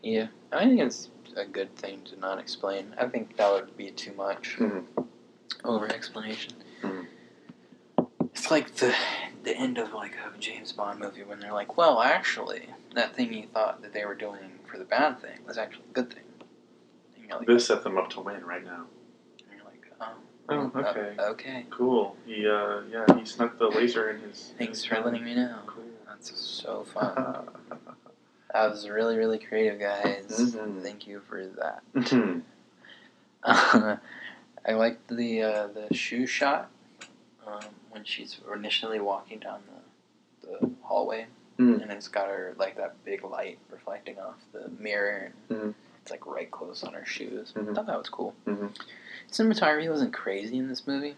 Yeah, 0.03 0.27
I 0.51 0.65
think 0.65 0.79
it's 0.81 1.09
a 1.35 1.45
good 1.45 1.75
thing 1.75 2.01
to 2.05 2.19
not 2.19 2.39
explain. 2.39 2.95
I 2.99 3.05
think 3.07 3.37
that 3.37 3.51
would 3.51 3.77
be 3.77 3.91
too 3.91 4.13
much 4.13 4.57
Mhm. 4.59 4.83
over 5.63 5.87
explanation. 5.87 6.53
Mhm. 6.81 7.05
It's 8.33 8.51
like 8.51 8.75
the 8.75 8.93
the 9.43 9.55
end 9.55 9.77
of 9.77 9.93
like 9.93 10.15
a 10.15 10.37
James 10.39 10.71
Bond 10.71 10.99
movie 10.99 11.23
when 11.23 11.39
they're 11.39 11.53
like, 11.53 11.77
"Well, 11.77 12.01
actually, 12.01 12.69
that 12.95 13.15
thing 13.15 13.31
you 13.33 13.47
thought 13.53 13.81
that 13.83 13.93
they 13.93 14.05
were 14.05 14.15
doing 14.15 14.54
for 14.65 14.77
the 14.77 14.85
bad 14.85 15.21
thing 15.21 15.37
was 15.47 15.57
actually 15.57 15.85
a 15.89 15.93
good 15.93 16.13
thing." 16.13 16.23
And 17.15 17.25
you're 17.29 17.37
like, 17.37 17.47
This 17.47 17.65
set 17.67 17.83
them 17.83 17.97
up 17.97 18.09
to 18.11 18.21
win 18.21 18.43
right 18.45 18.63
now. 18.63 18.85
and 19.49 19.55
you're 19.57 19.65
like, 19.65 19.81
"Oh, 20.01 20.13
Oh, 20.47 20.71
uh, 20.75 20.79
okay. 20.89 21.15
okay. 21.19 21.65
Cool. 21.71 22.15
He, 22.25 22.47
uh, 22.47 22.81
yeah, 22.91 23.05
he 23.17 23.25
snuck 23.25 23.57
the 23.57 23.67
laser 23.67 24.09
in 24.11 24.21
his. 24.21 24.53
Thanks 24.57 24.83
for 24.85 24.99
letting 24.99 25.23
me 25.23 25.33
know. 25.35 25.59
Cool. 25.67 25.83
That's 26.07 26.39
so 26.39 26.83
fun. 26.93 27.13
that 28.53 28.69
was 28.69 28.87
really 28.89 29.17
really 29.17 29.39
creative, 29.39 29.79
guys. 29.79 30.25
Mhm. 30.29 30.81
Thank 30.81 31.07
you 31.07 31.21
for 31.27 31.45
that." 31.47 31.81
Mhm. 31.95 32.41
I 34.67 34.73
liked 34.73 35.07
the 35.09 35.41
uh, 35.43 35.67
the 35.67 35.93
shoe 35.95 36.25
shot 36.25 36.69
um, 37.45 37.59
when 37.91 38.03
she's 38.03 38.39
initially 38.53 38.99
walking 38.99 39.39
down 39.39 39.61
the, 40.41 40.47
the 40.47 40.71
hallway, 40.81 41.27
Mm. 41.57 41.81
and 41.81 41.91
it's 41.91 42.07
got 42.09 42.27
her 42.27 42.53
like 42.57 42.75
that 42.77 43.01
big 43.05 43.23
light 43.23 43.57
reflecting 43.71 44.19
off 44.19 44.35
the 44.51 44.67
mirror, 44.77 45.31
and 45.49 45.59
Mhm. 45.59 45.73
it's 46.01 46.11
like 46.11 46.25
right 46.25 46.51
close 46.51 46.83
on 46.83 46.93
her 46.93 47.05
shoes. 47.05 47.53
Mhm. 47.55 47.71
I 47.71 47.73
thought 47.73 47.87
that 47.87 47.97
was 47.97 48.09
cool. 48.09 48.35
Mhm. 48.45 48.75
Cinematography 49.31 49.89
wasn't 49.89 50.13
crazy 50.13 50.57
in 50.57 50.67
this 50.67 50.85
movie. 50.85 51.15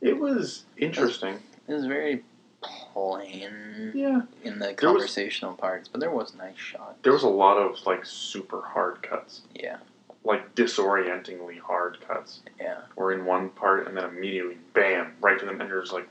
It 0.00 0.18
was 0.18 0.64
interesting. 0.78 1.42
It 1.66 1.74
was 1.74 1.84
very 1.84 2.24
plain 2.62 3.92
Yeah. 3.94 4.22
in 4.42 4.54
the 4.58 4.66
There 4.66 4.68
was- 4.70 4.76
conversational 4.80 5.54
parts, 5.54 5.88
but 5.88 6.00
there 6.00 6.10
was 6.10 6.34
nice 6.34 6.56
shots. 6.58 6.98
There 7.02 7.12
was 7.12 7.22
a 7.22 7.28
lot 7.28 7.58
of 7.58 7.84
like 7.86 8.04
super 8.06 8.62
hard 8.62 9.02
cuts, 9.02 9.42
Yeah, 9.54 9.78
like 10.24 10.54
disorientingly 10.54 11.58
hard 11.58 12.00
cuts. 12.00 12.40
yeah, 12.58 12.82
Or 12.96 13.12
in 13.12 13.24
one 13.26 13.50
part, 13.50 13.86
and 13.86 13.96
then 13.96 14.04
immediately, 14.04 14.58
bam, 14.72 15.14
right 15.20 15.38
to 15.38 15.44
the 15.44 15.52
and 15.52 15.68
you're 15.68 15.84
like, 15.86 16.08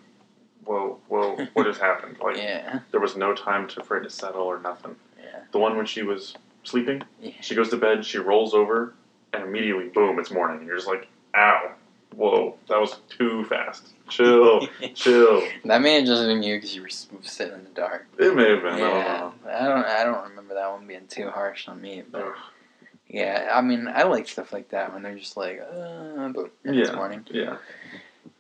whoa, 0.68 1.00
whoa, 1.08 1.48
what 1.54 1.66
just 1.66 1.80
happened? 1.82 2.18
Like 2.22 2.38
yeah, 2.38 2.80
there 2.92 3.00
was 3.00 3.16
no 3.16 3.34
time 3.34 3.68
to 3.70 3.84
for 3.84 3.98
it 3.98 4.04
to 4.04 4.10
settle 4.10 4.44
or 4.44 4.60
nothing. 4.60 4.96
yeah, 5.22 5.42
The 5.52 5.60
one 5.60 5.78
when 5.78 5.86
she 5.86 6.04
was 6.04 6.36
sleeping, 6.64 7.04
yeah. 7.22 7.32
she 7.42 7.56
goes 7.56 7.70
to 7.70 7.78
bed, 7.78 8.06
she 8.06 8.18
rolls 8.18 8.54
over, 8.54 8.94
and 9.34 9.44
immediately, 9.44 9.88
boom, 9.90 10.20
it's 10.20 10.32
morning, 10.32 10.66
you're 10.68 10.76
just 10.76 10.88
like, 10.88 11.08
ow, 11.36 11.72
whoa, 12.16 12.56
that 12.70 12.80
was 12.80 12.98
too 13.10 13.46
fast. 13.46 13.88
Chill, 14.10 14.68
chill. 14.94 15.42
That 15.66 15.82
may 15.82 15.96
have 15.96 16.06
just 16.06 16.24
been 16.24 16.42
you 16.44 16.56
because 16.58 16.76
you 16.76 16.82
were 16.82 16.90
sitting 16.90 17.54
in 17.56 17.64
the 17.66 17.70
dark. 17.72 18.08
It 18.18 18.36
may 18.36 18.50
have 18.52 18.62
been. 18.64 18.74
I 18.74 18.80
Yeah, 18.80 19.20
don't 19.20 19.44
know. 19.46 19.52
I 19.52 19.66
don't. 19.66 19.86
I 19.86 20.04
don't 20.06 20.30
remember 20.30 20.54
that 20.56 20.72
one 20.72 20.88
being 20.88 21.08
too 21.08 21.30
harsh 21.30 21.68
on 21.68 21.82
me. 21.82 22.04
But 22.10 22.22
Ugh. 22.22 22.34
yeah, 23.10 23.50
I 23.54 23.60
mean, 23.62 23.88
I 23.88 24.04
like 24.04 24.30
stuff 24.30 24.54
like 24.54 24.70
that 24.70 24.94
when 24.94 25.04
they're 25.04 25.18
just 25.18 25.36
like, 25.36 25.60
uh, 25.62 26.30
but 26.30 26.52
Yeah. 26.64 26.96
morning. 26.96 27.26
Yeah. 27.32 27.58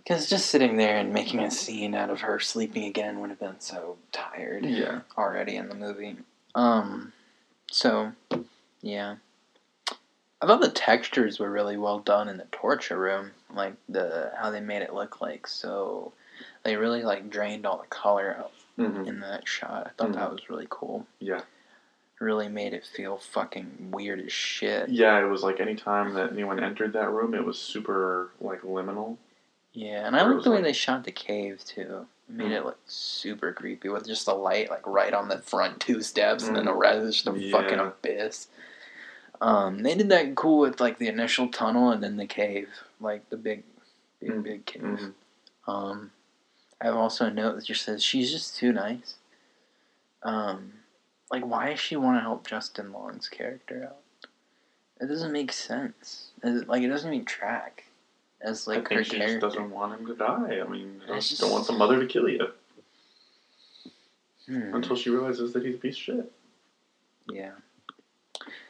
Because 0.08 0.30
just 0.30 0.46
sitting 0.46 0.78
there 0.78 0.96
and 0.96 1.12
making 1.12 1.41
a 1.41 1.52
scene 1.52 1.93
out 1.93 2.10
of 2.10 2.22
her 2.22 2.39
sleeping 2.39 2.86
again 2.86 3.20
would 3.20 3.30
have 3.30 3.41
been 3.41 3.60
so 3.60 3.98
tired 4.13 4.63
Yeah. 4.65 5.02
already 5.17 5.58
in 5.58 5.67
the 5.67 5.76
movie. 5.76 6.15
Um, 6.56 7.12
so 7.70 8.13
yeah, 8.82 9.17
I 10.41 10.48
thought 10.48 10.62
the 10.62 10.70
textures 10.70 11.39
were 11.39 11.52
really 11.52 11.76
well 11.76 12.00
done 12.00 12.30
in 12.30 12.38
the 12.38 12.48
torture 12.54 12.98
room, 12.98 13.32
like 13.54 13.74
the 13.89 14.32
how 14.38 14.50
they 14.50 14.62
made 14.62 14.82
it 14.82 14.93
look 14.93 15.20
like 15.20 15.46
so. 15.46 16.13
They 16.63 16.78
really 16.78 17.04
like 17.04 17.30
drained 17.30 17.65
all 17.65 17.80
the 17.80 17.88
color 17.88 18.34
out 18.39 18.52
hmm 18.78 19.06
in 19.06 19.20
that 19.20 19.46
shot. 19.46 19.88
I 19.88 19.89
thought 19.98 20.13
that 20.13 20.32
was 20.32 20.50
really 20.50 20.67
cool. 20.70 21.06
Yeah. 21.20 21.41
Really 22.22 22.48
made 22.48 22.74
it 22.74 22.86
feel 22.86 23.17
fucking 23.17 23.89
weird 23.91 24.22
as 24.22 24.32
shit. 24.32 24.88
Yeah, 24.88 25.20
it 25.20 25.30
was 25.30 25.43
like 25.43 25.60
any 25.60 25.76
time 25.76 26.13
that 26.13 26.32
anyone 26.32 26.63
entered 26.63 26.93
that 26.93 27.10
room, 27.12 27.34
it 27.34 27.43
was 27.43 27.60
super 27.60 28.32
like 28.39 28.62
liminal. 28.62 29.17
Yeah, 29.78 30.08
and 30.08 30.16
I 30.16 30.24
like 30.28 30.44
the 30.44 30.50
way 30.50 30.63
they 30.63 30.74
shot 30.74 31.04
the 31.04 31.12
cave 31.12 31.63
too. 31.63 32.08
It 32.28 32.34
made 32.34 32.52
it 32.52 32.66
look 32.66 32.80
super 32.88 33.54
creepy 33.54 33.90
with 33.90 34.08
just 34.08 34.26
the 34.26 34.34
light 34.34 34.72
like 34.72 34.88
right 34.88 35.13
on 35.13 35.28
the 35.30 35.38
front 35.38 35.80
two 35.80 36.02
steps, 36.02 36.48
and 36.48 36.56
then 36.56 36.66
the 36.66 36.72
Mhm. 36.72 36.80
rest 36.80 37.00
is 37.06 37.13
just 37.22 37.28
a 37.28 37.40
Yeah. 37.40 37.52
fucking 37.52 37.80
abyss. 37.80 38.48
Um, 39.40 39.84
they 39.84 39.94
did 39.94 40.10
that 40.10 40.36
cool 40.36 40.58
with 40.58 40.82
like 40.82 40.98
the 40.98 41.08
initial 41.08 41.48
tunnel 41.50 41.92
and 41.92 42.02
then 42.04 42.18
the 42.18 42.26
cave, 42.26 42.70
like 43.00 43.30
the 43.30 43.38
big, 43.38 43.66
big, 44.20 44.32
Mhm. 44.32 44.44
big 44.44 44.66
cave. 44.66 44.82
Mhm. 44.82 45.13
Um, 45.68 46.12
I've 46.82 46.96
also 46.96 47.28
a 47.28 47.32
note 47.32 47.54
that 47.58 47.66
just 47.66 47.86
says 47.86 48.04
she's 48.04 48.32
just 48.32 48.56
too 48.56 48.74
nice. 48.74 49.18
Um, 50.24 50.74
like 51.30 51.46
why 51.46 51.70
does 51.70 51.80
she 51.80 51.96
want 51.96 52.18
to 52.18 52.22
help 52.22 52.48
Justin 52.48 52.92
Long's 52.92 53.30
character 53.30 53.84
out? 53.92 54.30
It 55.00 55.06
doesn't 55.06 55.32
make 55.32 55.54
sense. 55.54 56.32
It, 56.42 56.68
like 56.68 56.82
it 56.82 56.88
doesn't 56.88 57.13
even 57.13 57.26
track 57.26 57.84
as 58.41 58.67
like 58.67 58.80
I 58.91 58.95
her 58.95 59.04
think 59.04 59.06
she 59.06 59.17
character. 59.17 59.39
just 59.39 59.56
doesn't 59.56 59.71
want 59.71 60.00
him 60.00 60.08
to 60.08 60.15
die. 60.15 60.60
I 60.63 60.67
mean, 60.67 61.02
It's 61.02 61.08
don't 61.08 61.21
just- 61.39 61.52
want 61.52 61.67
the 61.67 61.73
mother 61.73 62.00
to 62.00 62.06
kill 62.08 62.30
you 62.30 62.52
Hmm. 64.47 64.73
until 64.76 64.95
she 64.95 65.10
realizes 65.10 65.52
that 65.54 65.65
he's 65.65 65.76
a 65.76 65.78
piece 65.78 65.95
of 65.95 66.02
shit. 66.02 66.32
Yeah, 67.30 67.52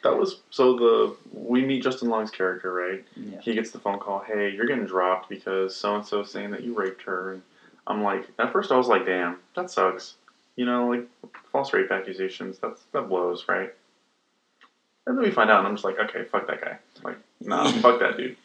That 0.02 0.18
was 0.18 0.42
so 0.50 0.76
the 0.76 1.16
we 1.32 1.64
meet 1.64 1.84
Justin 1.84 2.10
Long's 2.10 2.32
character, 2.32 2.74
right? 2.74 3.06
yeah, 3.16 3.40
He 3.42 3.54
gets 3.54 3.70
the 3.70 3.78
phone 3.80 4.00
call, 4.00 4.20
"Hey, 4.20 4.50
you're 4.50 4.66
getting 4.66 4.86
dropped 4.88 5.30
because 5.30 5.76
so 5.76 5.94
and 5.96 6.04
so 6.06 6.24
saying 6.24 6.50
that 6.52 6.64
you 6.64 6.74
raped 6.74 7.04
her." 7.04 7.34
And 7.34 7.42
I'm 7.86 8.02
like, 8.02 8.28
at 8.40 8.52
first 8.52 8.72
I 8.72 8.78
was 8.78 8.88
like, 8.88 9.06
"Damn, 9.06 9.40
that 9.56 9.70
sucks." 9.70 10.16
You 10.56 10.66
know, 10.66 10.88
like 10.90 11.08
false 11.52 11.72
rape 11.74 11.92
accusations. 11.92 12.58
That's 12.58 12.82
that 12.94 13.08
blows, 13.10 13.48
right? 13.48 13.72
And 15.06 15.16
then 15.16 15.24
we 15.24 15.30
find 15.30 15.52
out, 15.52 15.60
and 15.60 15.68
I'm 15.68 15.76
just 15.76 15.86
like, 15.86 16.00
"Okay, 16.00 16.24
fuck 16.24 16.48
that 16.48 16.60
guy." 16.62 16.80
Like, 17.04 17.18
nah, 17.42 17.70
fuck 17.84 18.00
that 18.00 18.18
dude. 18.18 18.36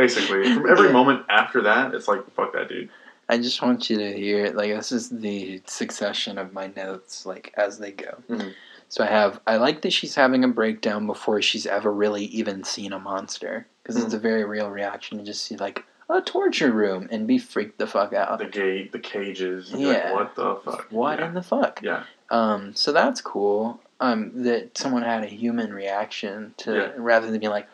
Basically, 0.00 0.54
from 0.54 0.68
every 0.68 0.86
Yeah. 0.88 0.92
moment 0.92 1.26
after 1.28 1.60
that, 1.62 1.94
it's 1.94 2.08
like, 2.08 2.28
"Fuck 2.32 2.52
that 2.54 2.68
dude." 2.68 2.88
I 3.28 3.38
just 3.38 3.62
want 3.62 3.88
you 3.90 3.96
to 3.98 4.12
hear 4.12 4.44
it. 4.44 4.56
Like 4.56 4.72
this 4.74 4.90
is 4.90 5.08
the 5.10 5.62
succession 5.66 6.38
of 6.38 6.52
my 6.52 6.68
notes, 6.76 7.24
like 7.26 7.52
as 7.56 7.78
they 7.78 7.92
go. 7.92 8.22
Mhm. 8.28 8.54
So 8.88 9.04
I 9.04 9.06
have. 9.06 9.40
I 9.46 9.56
like 9.56 9.82
that 9.82 9.92
she's 9.92 10.14
having 10.16 10.42
a 10.42 10.48
breakdown 10.48 11.06
before 11.06 11.40
she's 11.42 11.66
ever 11.66 11.92
really 11.92 12.24
even 12.24 12.64
seen 12.64 12.92
a 12.92 12.98
monster, 12.98 13.66
because 13.82 14.02
it's 14.02 14.14
a 14.14 14.18
very 14.18 14.44
real 14.44 14.68
reaction 14.70 15.18
to 15.18 15.24
just 15.24 15.44
see 15.44 15.56
like 15.56 15.84
a 16.08 16.20
torture 16.20 16.72
room 16.72 17.06
and 17.12 17.28
be 17.28 17.38
freaked 17.38 17.78
the 17.78 17.86
fuck 17.86 18.12
out. 18.12 18.38
The 18.40 18.46
gate, 18.46 18.90
the 18.90 18.98
cages. 18.98 19.70
Yeah. 19.70 19.88
Like, 20.10 20.14
what 20.14 20.34
the 20.34 20.56
fuck? 20.64 20.86
What 20.90 21.18
Yeah. 21.20 21.28
in 21.28 21.34
the 21.34 21.42
fuck? 21.42 21.80
Yeah. 21.82 22.02
Um, 22.30 22.74
so 22.74 22.90
that's 22.90 23.20
cool. 23.20 23.80
Um, 24.00 24.32
that 24.42 24.76
someone 24.76 25.02
had 25.02 25.22
a 25.22 25.26
human 25.28 25.72
reaction 25.72 26.54
to 26.58 26.74
Yeah. 26.74 26.88
rather 26.96 27.30
than 27.30 27.38
being 27.38 27.50
like, 27.52 27.68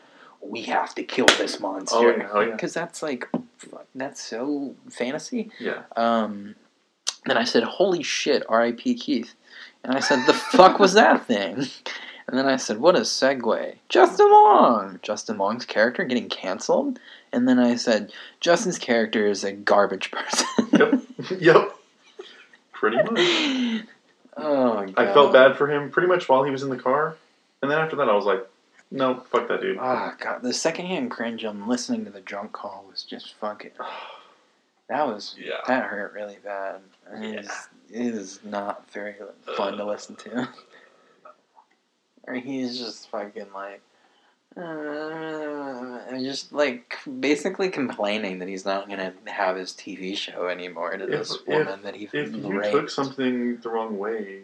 we 0.49 0.63
have 0.63 0.95
to 0.97 1.03
kill 1.03 1.27
this 1.39 1.61
monster. 1.61 1.97
Oh, 1.97 2.17
yeah. 2.17 2.29
Oh, 2.33 2.41
yeah. 2.41 2.53
Because 2.53 2.75
that's 2.75 3.03
like, 3.03 3.29
that's 3.95 4.23
so 4.23 4.75
fantasy. 4.91 5.51
Yeah. 5.59 5.83
Um, 5.97 6.55
Then 7.27 7.37
I 7.37 7.45
said, 7.45 7.65
"Holy 7.65 8.03
shit, 8.05 8.45
R.I.P. 8.49 8.95
Keith," 8.95 9.35
and 9.83 9.95
I 9.97 10.01
said, 10.01 10.25
"The 10.27 10.33
fuck 10.33 10.79
was 10.79 10.93
that 10.95 11.27
thing?" 11.27 11.67
And 12.29 12.37
then 12.39 12.47
I 12.47 12.57
said, 12.57 12.79
"What 12.79 12.97
a 12.97 13.01
segue!" 13.01 13.75
Justin 13.89 14.31
Long, 14.31 14.99
Justin 15.03 15.39
Long's 15.39 15.65
character 15.65 16.05
getting 16.05 16.29
canceled, 16.29 16.99
and 17.33 17.49
then 17.49 17.59
I 17.59 17.77
said, 17.77 18.13
"Justin's 18.41 18.79
character 18.79 19.27
is 19.27 19.43
a 19.45 19.53
garbage 19.53 20.11
person." 20.13 20.47
Yep. 20.73 21.03
yep. 21.41 21.73
Pretty 22.73 22.97
much. 22.99 23.87
oh, 24.37 24.85
God. 24.87 24.95
I 24.97 25.13
felt 25.13 25.33
bad 25.33 25.57
for 25.57 25.67
him 25.71 25.91
pretty 25.91 26.09
much 26.09 26.29
while 26.29 26.43
he 26.45 26.51
was 26.51 26.63
in 26.63 26.69
the 26.69 26.77
car, 26.77 27.17
and 27.63 27.71
then 27.71 27.79
after 27.79 27.97
that, 27.97 28.09
I 28.09 28.15
was 28.15 28.25
like, 28.25 28.47
no, 28.91 29.21
fuck 29.31 29.49
that 29.49 29.61
dude. 29.61 29.79
Oh 29.81 30.13
god, 30.19 30.43
the 30.43 30.53
secondhand 30.53 31.11
cringe 31.11 31.45
on 31.45 31.67
listening 31.69 32.05
to 32.05 32.11
the 32.11 32.21
drunk 32.21 32.53
call 32.53 32.85
was 32.91 33.03
just 33.03 33.35
fucking. 33.35 33.73
That 34.89 35.09
was 35.09 35.35
Yeah. 35.37 35.55
that 35.67 35.87
hurt 35.87 36.13
really 36.13 36.39
bad. 36.45 36.77
It 37.13 37.41
is 37.41 37.51
it 37.91 38.15
is 38.15 38.39
not 38.45 38.89
very 38.93 39.17
fun 39.57 39.77
to 39.79 39.85
listen 39.85 40.15
to. 40.15 40.49
or 42.29 42.35
he's 42.35 42.79
just 42.79 43.11
fucking 43.11 43.47
like, 43.53 43.81
uh, 44.57 44.61
and 46.09 46.25
just 46.25 46.53
like 46.53 46.97
basically 47.19 47.69
complaining 47.69 48.39
that 48.39 48.49
he's 48.49 48.65
not 48.65 48.89
gonna 48.89 49.13
have 49.27 49.57
his 49.57 49.73
TV 49.73 50.17
show 50.17 50.47
anymore 50.47 50.97
to 50.97 51.03
If- 51.05 51.11
this 51.11 51.35
if- 51.35 51.47
woman 51.49 51.83
that 51.83 51.97
he 51.97 52.05
If 52.05 52.15
you 52.33 52.61
raped. 52.61 52.73
took 52.73 52.91
something 52.91 53.57
the 53.59 53.69
wrong 53.69 53.99
way, 53.99 54.43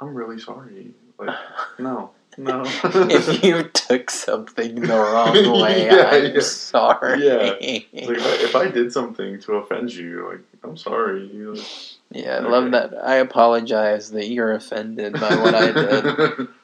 I'm 0.00 0.14
really 0.14 0.38
sorry. 0.40 0.94
Like, 1.18 1.36
no, 1.78 2.12
no. 2.38 2.62
if 2.84 3.42
you 3.44 3.64
took 3.64 4.10
something 4.10 4.74
the 4.76 4.88
wrong 4.96 5.34
way, 5.62 5.86
Yeah, 5.86 6.10
I'm 6.10 6.34
yeah. 6.34 6.40
sorry. 6.40 7.26
Yeah. 7.26 7.36
Like, 7.36 7.86
if, 7.92 8.56
I, 8.56 8.68
did 8.68 8.92
something 8.92 9.40
to 9.40 9.54
offend 9.54 9.92
you, 9.92 10.28
like, 10.28 10.40
I'm 10.64 10.76
sorry. 10.76 11.20
Like, 11.32 11.66
Yeah, 12.10 12.30
I 12.30 12.36
Okay. 12.38 12.48
love 12.48 12.70
that. 12.72 12.94
I 13.02 13.16
apologize 13.16 14.10
that 14.12 14.28
you're 14.28 14.52
offended 14.52 15.14
by 15.14 15.34
what 15.36 15.54
I 15.54 15.72
did. 15.72 16.48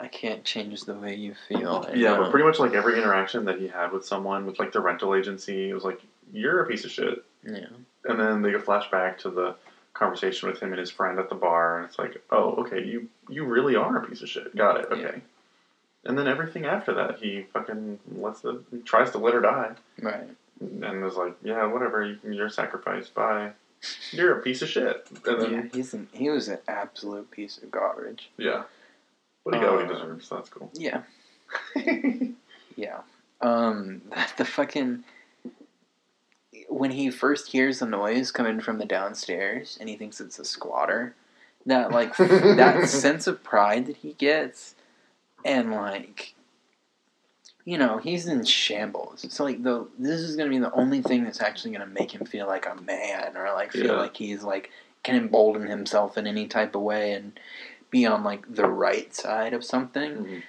I 0.00 0.06
can't 0.10 0.44
change 0.44 0.82
the 0.84 0.94
way 0.94 1.14
you 1.16 1.34
feel. 1.48 1.86
I 1.88 1.94
yeah, 1.94 2.14
know. 2.14 2.22
but 2.22 2.30
pretty 2.30 2.46
much 2.46 2.58
like 2.58 2.72
every 2.72 2.96
interaction 2.98 3.44
that 3.46 3.58
he 3.58 3.68
had 3.68 3.92
with 3.92 4.04
someone, 4.04 4.46
with 4.46 4.58
like 4.58 4.72
the 4.72 4.80
rental 4.80 5.14
agency, 5.14 5.70
it 5.70 5.74
was 5.74 5.84
like, 5.84 6.00
you're 6.32 6.62
a 6.62 6.66
piece 6.66 6.84
of 6.84 6.90
shit. 6.90 7.24
yeah. 7.44 7.66
And 8.04 8.18
then 8.18 8.42
they 8.42 8.52
go 8.52 8.58
flashback 8.60 9.18
to 9.18 9.30
the 9.30 9.56
conversation 9.98 10.48
with 10.48 10.60
him 10.60 10.70
and 10.72 10.78
his 10.78 10.90
friend 10.90 11.18
at 11.18 11.28
the 11.28 11.34
bar, 11.34 11.78
and 11.78 11.88
it's 11.88 11.98
like, 11.98 12.22
oh, 12.30 12.52
okay, 12.60 12.84
you 12.84 13.08
you 13.28 13.44
really 13.44 13.76
are 13.76 13.96
a 13.98 14.06
piece 14.06 14.22
of 14.22 14.28
shit. 14.28 14.54
Got 14.56 14.80
it. 14.80 14.86
Okay. 14.90 15.02
Yeah. 15.02 15.20
And 16.04 16.16
then 16.16 16.28
everything 16.28 16.64
after 16.64 16.94
that, 16.94 17.18
he 17.18 17.46
fucking 17.52 17.98
lets 18.12 18.40
the 18.40 18.62
he 18.70 18.78
tries 18.78 19.10
to 19.10 19.18
let 19.18 19.34
her 19.34 19.40
die, 19.40 19.72
Right. 20.00 20.28
and 20.60 21.02
was 21.02 21.16
like, 21.16 21.34
yeah, 21.42 21.66
whatever, 21.66 22.04
you, 22.04 22.18
you're 22.30 22.46
a 22.46 22.50
sacrifice. 22.50 23.08
Bye. 23.08 23.52
You're 24.12 24.38
a 24.38 24.42
piece 24.42 24.62
of 24.62 24.68
shit. 24.68 25.06
And 25.26 25.52
Yeah, 25.52 25.62
he's 25.72 25.94
an, 25.94 26.08
he 26.12 26.30
was 26.30 26.48
an 26.48 26.58
absolute 26.66 27.30
piece 27.30 27.58
of 27.58 27.70
garbage. 27.70 28.30
yeah, 28.36 28.64
but 29.44 29.54
he 29.54 29.60
got 29.60 29.72
what 29.74 29.84
he 29.84 29.90
Uh, 29.90 29.94
deserves. 29.94 30.26
So 30.28 30.34
that's 30.36 30.48
cool. 30.48 30.70
Yeah. 30.74 31.02
Yeah. 32.76 33.00
Um, 33.40 34.02
the 34.36 34.44
fucking 34.44 35.02
when 36.68 36.90
he 36.92 37.10
first 37.10 37.50
hears 37.52 37.78
the 37.80 37.86
noise 37.86 38.30
coming 38.30 38.60
from 38.60 38.78
the 38.78 38.84
downstairs 38.84 39.76
and 39.80 39.88
he 39.88 39.96
thinks 39.96 40.20
it's 40.20 40.38
a 40.38 40.44
squatter, 40.44 41.14
that 41.66 41.90
like 41.90 42.16
that 42.16 42.88
sense 42.88 43.26
of 43.26 43.42
pride 43.42 43.86
that 43.86 43.96
he 43.96 44.12
gets, 44.14 44.74
and 45.44 45.72
like, 45.72 46.34
you 47.64 47.76
know, 47.78 47.98
he's 47.98 48.26
in 48.26 48.44
shambles. 48.44 49.24
It's 49.24 49.40
like 49.40 49.62
the 49.62 49.86
this 49.98 50.20
is 50.20 50.36
gonna 50.36 50.50
be 50.50 50.58
the 50.58 50.72
only 50.72 51.02
thing 51.02 51.24
that's 51.24 51.40
actually 51.42 51.72
gonna 51.72 51.86
make 51.86 52.12
him 52.14 52.24
feel 52.26 52.46
like 52.46 52.66
a 52.66 52.74
man 52.82 53.36
or 53.36 53.52
like 53.54 53.72
feel 53.72 53.86
Yeah. 53.86 53.92
like 54.00 54.16
he's 54.16 54.42
like 54.42 54.70
can 55.02 55.16
embolden 55.16 55.66
himself 55.68 56.18
in 56.18 56.26
any 56.26 56.46
type 56.46 56.74
of 56.74 56.82
way 56.82 57.12
and 57.12 57.38
be 57.90 58.04
on 58.04 58.24
like 58.24 58.52
the 58.54 58.68
right 58.68 59.14
side 59.14 59.52
of 59.54 59.64
something 59.64 60.16
Mhm. 60.16 60.42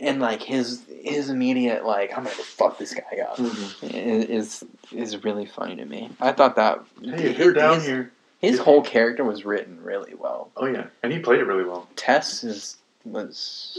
And 0.00 0.20
like 0.20 0.42
his 0.42 0.82
his 1.02 1.30
immediate 1.30 1.84
like 1.84 2.10
I'm 2.10 2.24
gonna 2.24 2.30
fuck 2.30 2.78
this 2.78 2.94
guy 2.94 3.18
up 3.28 3.36
Mhm. 3.36 4.28
is 4.28 4.64
is 4.92 5.22
really 5.24 5.46
funny 5.46 5.76
to 5.76 5.84
me. 5.84 6.10
I 6.20 6.32
thought 6.32 6.56
that 6.56 6.80
Hey, 7.02 7.30
if 7.30 7.38
you're 7.38 7.52
down 7.52 7.76
his, 7.76 7.86
here, 7.86 8.12
his 8.40 8.58
if- 8.58 8.64
whole 8.64 8.82
character 8.82 9.24
was 9.24 9.44
written 9.44 9.82
really 9.82 10.14
well. 10.14 10.50
oh 10.56 10.66
yeah, 10.66 10.86
and 11.02 11.12
he 11.12 11.18
played 11.20 11.40
it 11.40 11.44
really 11.44 11.64
well. 11.64 11.88
Tess 11.96 12.42
is 12.44 12.76
was 13.04 13.72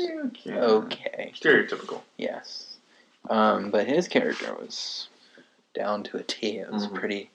Yeah, 0.44 0.56
okay, 0.56 1.32
Stereotypical. 1.36 2.02
yes, 2.18 2.78
um, 3.30 3.70
but 3.70 3.88
his 3.88 4.08
character 4.08 4.56
was 4.56 5.08
down 5.76 6.04
to 6.04 6.18
a 6.18 6.24
T. 6.24 6.58
It 6.58 6.72
was 6.72 6.88
Mhm. 6.88 6.96
pretty. 6.96 7.30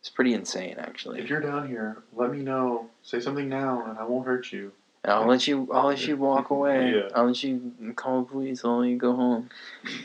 It's 0.00 0.10
pretty 0.10 0.34
insane, 0.34 0.74
actually. 0.78 1.18
If 1.20 1.30
you're 1.30 1.40
down 1.40 1.66
here, 1.66 2.02
let 2.14 2.30
me 2.30 2.40
know. 2.40 2.90
Say 3.02 3.20
something 3.20 3.48
now, 3.48 3.86
and 3.88 3.98
I 3.98 4.04
won't 4.04 4.26
hurt 4.26 4.52
you. 4.52 4.72
And 5.04 5.12
I'll 5.12 5.26
let 5.26 5.46
you. 5.46 5.68
I'll 5.72 5.88
let 5.88 6.06
you 6.06 6.16
walk 6.16 6.50
away. 6.56 6.92
Yeah. 6.92 7.08
I'll 7.14 7.26
let 7.26 7.42
you 7.44 7.72
call 7.94 8.22
the 8.22 8.30
police. 8.30 8.64
I'll 8.64 8.80
let 8.80 8.88
you 8.88 8.96
go 8.96 9.14
home. 9.14 9.50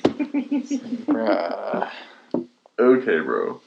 Bruh. 0.04 1.90
Okay, 2.80 3.20
bro. 3.20 3.60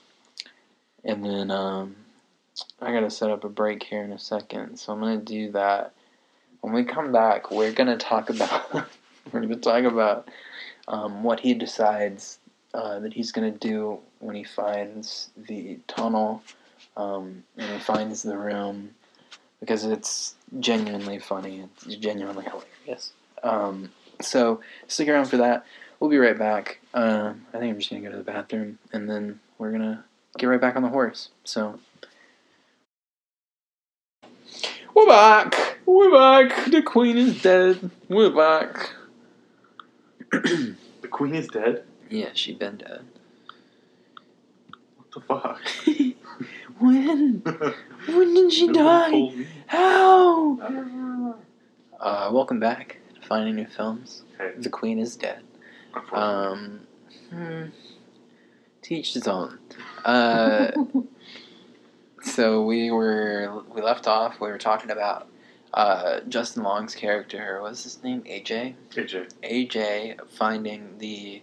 And 1.05 1.23
then 1.23 1.51
um, 1.51 1.97
I 2.81 2.93
gotta 2.93 3.11
set 3.11 3.29
up 3.31 3.45
a 3.45 3.49
break 3.51 3.83
here 3.83 4.03
in 4.03 4.11
a 4.11 4.19
second, 4.19 4.79
so 4.79 4.95
I'm 4.95 5.01
gonna 5.01 5.19
do 5.19 5.53
that. 5.53 5.93
When 6.63 6.73
we 6.73 6.85
come 6.85 7.13
back, 7.13 7.51
we're 7.51 7.73
gonna 7.73 7.99
talk 7.99 8.31
about 8.31 8.73
we're 9.33 9.43
gonna 9.43 9.57
talk 9.57 9.85
about 9.85 10.29
um, 10.89 11.23
what 11.23 11.41
he 11.41 11.53
decides 11.53 12.39
uh, 12.73 13.01
that 13.01 13.13
he's 13.13 13.33
gonna 13.33 13.51
do 13.51 13.99
when 14.21 14.35
he 14.35 14.45
finds 14.45 15.29
the 15.37 15.79
tunnel 15.89 16.43
um, 16.97 17.45
and 17.59 17.71
he 17.71 17.79
finds 17.81 18.23
the 18.23 18.39
room 18.39 18.95
because 19.63 19.85
it's 19.85 20.35
genuinely 20.59 21.21
funny. 21.21 21.65
It's 21.87 21.95
genuinely 21.97 22.45
hilarious. 22.45 23.13
Um, 23.45 23.91
so 24.21 24.61
stick 24.89 25.07
around 25.09 25.27
for 25.27 25.37
that. 25.37 25.65
We'll 26.01 26.11
be 26.11 26.19
right 26.19 26.37
back. 26.37 26.81
Uh, 26.93 27.35
I 27.55 27.59
think 27.59 27.73
I'm 27.73 27.79
just 27.79 27.89
gonna 27.89 28.03
go 28.03 28.11
to 28.11 28.17
the 28.17 28.25
bathroom 28.25 28.81
and 28.93 29.09
then 29.09 29.39
we're 29.59 29.71
gonna 29.71 30.05
get 30.37 30.47
right 30.47 30.61
back 30.61 30.75
on 30.75 30.83
the 30.83 30.89
horse. 30.89 31.29
So 31.45 31.79
we're 34.95 35.07
back. 35.07 35.79
We're 35.87 36.11
back. 36.11 36.69
The 36.71 36.83
queen 36.83 37.17
is 37.17 37.41
dead. 37.41 37.89
We're 38.09 38.31
back. 38.31 38.91
The 41.03 41.09
queen 41.09 41.35
is 41.35 41.47
dead. 41.49 41.85
yeah, 42.09 42.31
she 42.33 42.55
been 42.55 42.77
dead. 42.79 43.03
What 44.97 45.11
the 45.13 45.21
fuck? 45.21 45.61
when? 46.83 47.43
When 48.09 48.35
did 48.35 48.53
she 48.53 48.67
die? 48.73 49.31
How? 49.69 50.59
I 50.61 50.69
don't 50.69 50.93
know. 50.93 51.37
Uh, 52.01 52.31
welcome 52.33 52.59
back 52.59 52.99
to 53.15 53.29
Finding 53.29 53.55
New 53.55 53.67
Films. 53.69 54.25
Hey, 54.37 54.51
The 54.59 54.69
Queen 54.69 54.99
is 54.99 55.15
dead. 55.15 55.45
Um, 56.13 56.81
hmm, 57.31 57.67
to 58.83 58.95
each 58.95 59.15
his 59.15 59.29
own. 59.29 59.61
Uh, 60.05 60.73
so 62.23 62.65
we 62.65 62.91
were 62.91 63.63
we 63.73 63.81
left 63.81 64.09
off. 64.09 64.41
We 64.41 64.49
were 64.49 64.59
talking 64.59 64.91
about 64.91 65.29
uh, 65.75 66.21
Justin 66.29 66.65
Long's 66.65 66.97
character. 66.97 67.61
What's 67.63 67.85
his 67.85 68.03
name? 68.03 68.23
AJ. 68.23 68.75
AJ. 68.91 69.31
AJ 69.45 70.29
finding 70.29 70.99
the 70.99 71.41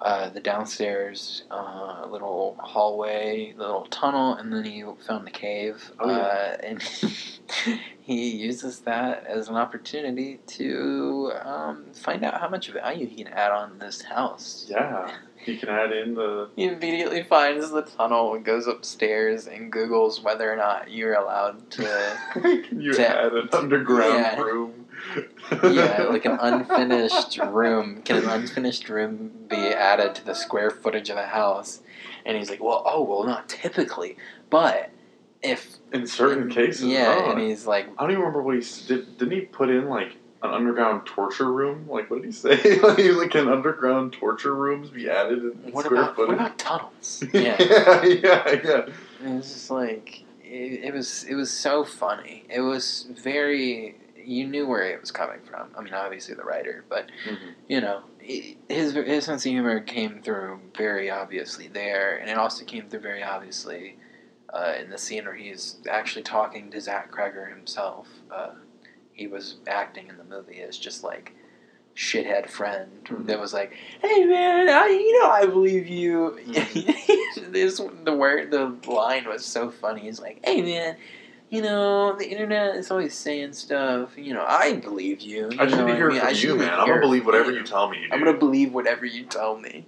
uh, 0.00 0.28
the 0.28 0.40
downstairs 0.40 1.44
uh, 1.50 2.06
little 2.10 2.56
hallway, 2.58 3.54
little 3.56 3.86
tunnel, 3.86 4.34
and 4.34 4.52
then 4.52 4.64
he 4.64 4.84
found 5.06 5.26
the 5.26 5.30
cave. 5.30 5.90
Oh, 5.98 6.10
yeah. 6.10 6.16
uh, 6.16 6.56
and 6.62 6.82
he 8.02 8.30
uses 8.30 8.80
that 8.80 9.24
as 9.26 9.48
an 9.48 9.56
opportunity 9.56 10.38
to 10.48 11.32
um, 11.42 11.86
find 11.94 12.24
out 12.24 12.40
how 12.40 12.48
much 12.48 12.70
value 12.70 13.06
he 13.06 13.24
can 13.24 13.32
add 13.32 13.52
on 13.52 13.78
this 13.78 14.02
house. 14.02 14.66
Yeah. 14.68 15.10
He 15.38 15.56
can 15.56 15.68
add 15.68 15.92
in 15.92 16.14
the. 16.14 16.48
He 16.56 16.64
immediately 16.64 17.22
finds 17.22 17.70
the 17.70 17.82
tunnel 17.82 18.34
and 18.34 18.44
goes 18.44 18.66
upstairs 18.66 19.46
and 19.46 19.72
Googles 19.72 20.20
whether 20.22 20.52
or 20.52 20.56
not 20.56 20.90
you're 20.90 21.14
allowed 21.14 21.70
to. 21.72 22.18
can 22.32 22.80
you 22.80 22.92
To- 22.94 23.08
add 23.08 23.32
an 23.32 23.48
underground 23.52 24.14
yeah. 24.14 24.40
room? 24.40 24.85
Yeah, 25.62 26.06
like 26.10 26.24
an 26.24 26.38
unfinished 26.40 27.38
room. 27.38 28.02
Can 28.02 28.18
an 28.24 28.28
unfinished 28.28 28.88
room 28.88 29.32
be 29.48 29.56
added 29.56 30.14
to 30.16 30.24
the 30.24 30.34
square 30.34 30.70
footage 30.70 31.10
of 31.10 31.16
a 31.16 31.26
house? 31.26 31.80
And 32.24 32.36
he's 32.36 32.50
like, 32.50 32.62
well, 32.62 32.82
oh, 32.84 33.02
well, 33.02 33.24
not 33.24 33.48
typically, 33.48 34.16
but 34.50 34.90
if 35.42 35.76
In 35.92 36.06
certain 36.06 36.50
cases, 36.50 36.84
yeah, 36.84 37.14
no. 37.14 37.30
and 37.32 37.40
he's 37.40 37.66
like, 37.66 37.88
I 37.98 38.02
don't 38.02 38.10
even 38.10 38.22
remember 38.22 38.42
what 38.42 38.56
he 38.56 38.86
did. 38.86 39.18
Didn't 39.18 39.32
he 39.34 39.40
put 39.42 39.70
in 39.70 39.88
like 39.88 40.16
an 40.42 40.50
underground 40.50 41.06
torture 41.06 41.52
room? 41.52 41.86
Like, 41.88 42.10
what 42.10 42.22
did 42.22 42.26
he 42.26 42.32
say? 42.32 42.80
like, 42.80 42.98
like, 42.98 43.30
can 43.30 43.48
underground 43.48 44.12
torture 44.12 44.54
rooms 44.54 44.90
be 44.90 45.08
added 45.08 45.38
in 45.38 45.72
what 45.72 45.84
square 45.84 46.02
about 46.02 46.18
what 46.18 46.26
footage? 46.28 46.34
about 46.40 46.58
tunnels? 46.58 47.24
Yeah, 47.32 47.56
yeah, 47.62 48.04
yeah, 48.04 48.60
yeah. 48.64 48.86
it 49.24 49.36
was 49.36 49.52
just 49.52 49.70
like 49.70 50.24
it, 50.42 50.84
it 50.84 50.94
was 50.94 51.24
it 51.24 51.34
was 51.34 51.50
so 51.50 51.84
funny. 51.84 52.44
It 52.48 52.60
was 52.60 53.06
very 53.10 53.96
you 54.26 54.46
knew 54.46 54.66
where 54.66 54.82
it 54.82 55.00
was 55.00 55.10
coming 55.10 55.40
from. 55.48 55.68
I 55.76 55.82
mean, 55.82 55.94
obviously 55.94 56.34
the 56.34 56.42
writer, 56.44 56.84
but 56.88 57.10
Mhm. 57.28 57.54
you 57.68 57.80
know, 57.80 58.02
his 58.18 58.92
his 58.94 59.24
sense 59.24 59.46
of 59.46 59.50
humor 59.52 59.80
came 59.80 60.20
through 60.22 60.60
very 60.76 61.10
obviously 61.10 61.68
there, 61.68 62.16
and 62.16 62.28
it 62.28 62.36
also 62.36 62.64
came 62.64 62.88
through 62.88 63.00
very 63.00 63.22
obviously 63.22 63.96
uh, 64.52 64.74
in 64.80 64.90
the 64.90 64.98
scene 64.98 65.24
where 65.24 65.34
he's 65.34 65.76
actually 65.90 66.22
talking 66.22 66.70
to 66.70 66.80
Zach 66.80 67.10
Cregger 67.12 67.50
himself. 67.50 68.08
Uh, 68.30 68.50
he 69.12 69.26
was 69.26 69.56
acting 69.66 70.08
in 70.08 70.16
the 70.18 70.24
movie 70.24 70.60
as 70.60 70.78
just 70.78 71.02
like 71.04 71.32
shithead 71.94 72.48
friend 72.48 72.90
Mhm. 73.04 73.26
that 73.26 73.40
was 73.40 73.52
like, 73.54 73.72
"Hey 74.02 74.24
man, 74.24 74.68
I 74.68 74.86
you 74.88 75.20
know 75.22 75.30
I 75.30 75.46
believe 75.46 75.86
you." 75.86 76.38
Mm-hmm. 76.46 77.50
this 77.52 77.80
the 78.04 78.14
word 78.14 78.50
the 78.50 78.76
line 78.90 79.26
was 79.28 79.44
so 79.44 79.70
funny. 79.70 80.02
He's 80.02 80.20
like, 80.20 80.40
"Hey 80.44 80.62
man." 80.62 80.96
You 81.48 81.62
know, 81.62 82.16
the 82.16 82.28
internet 82.28 82.74
is 82.76 82.90
always 82.90 83.14
saying 83.14 83.52
stuff. 83.52 84.18
You 84.18 84.34
know, 84.34 84.44
I 84.46 84.74
believe 84.74 85.20
you. 85.20 85.48
you 85.52 85.58
I 85.60 85.66
just 85.66 85.76
need 85.78 85.86
to 85.86 85.94
hear 85.96 86.08
mean? 86.10 86.18
I 86.18 86.20
from 86.26 86.30
just 86.30 86.42
you, 86.42 86.56
man. 86.56 86.70
I'm 86.74 86.88
gonna 86.88 87.00
believe 87.00 87.24
whatever 87.24 87.50
you. 87.52 87.58
you 87.58 87.64
tell 87.64 87.88
me. 87.88 87.98
Dude. 88.02 88.12
I'm 88.12 88.18
gonna 88.18 88.36
believe 88.36 88.72
whatever 88.74 89.06
you 89.06 89.24
tell 89.24 89.56
me. 89.56 89.86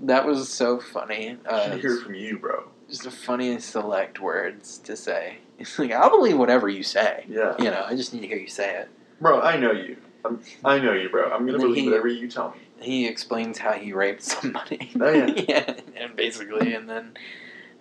That 0.00 0.26
was 0.26 0.48
so 0.48 0.78
funny. 0.80 1.36
I 1.48 1.52
Uh, 1.52 1.70
should 1.72 1.80
hear 1.80 1.96
from 1.98 2.14
you, 2.14 2.38
bro. 2.38 2.68
just 2.88 3.02
the 3.04 3.10
funniest 3.10 3.70
select 3.70 4.20
words 4.20 4.78
to 4.78 4.96
say. 4.96 5.38
It's 5.58 5.78
like 5.78 5.90
I'll 5.90 6.10
believe 6.10 6.36
whatever 6.38 6.68
you 6.68 6.82
say. 6.82 7.24
Yeah, 7.28 7.54
You 7.58 7.70
know, 7.70 7.82
I 7.86 7.94
just 7.96 8.12
need 8.12 8.20
to 8.20 8.26
hear 8.26 8.36
you 8.36 8.48
say 8.48 8.76
it. 8.76 8.88
bro. 9.22 9.40
I 9.40 9.56
know 9.58 9.72
you. 9.72 9.96
I'm, 10.24 10.40
I 10.64 10.78
know 10.78 10.92
you, 10.92 11.08
bro. 11.08 11.30
I'm 11.32 11.46
gonna 11.46 11.58
believe 11.58 11.84
he- 11.84 11.88
whatever 11.88 12.08
you 12.08 12.28
tell 12.28 12.50
me. 12.50 12.58
He 12.78 13.06
explains 13.06 13.56
how 13.58 13.72
he 13.72 13.92
raped 13.94 14.22
somebody. 14.22 14.90
Oh, 15.00 15.10
yeah. 15.10 15.74
and 15.96 16.14
basically, 16.14 16.74
and 16.74 16.88
then, 16.90 17.16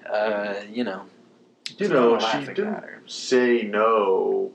uh, 0.10 0.56
you 0.71 0.86
know, 0.86 1.04
You 1.78 1.88
know, 1.89 2.19
she 2.19 2.45
didn't 2.45 2.84
say 3.10 3.63
no 3.63 4.51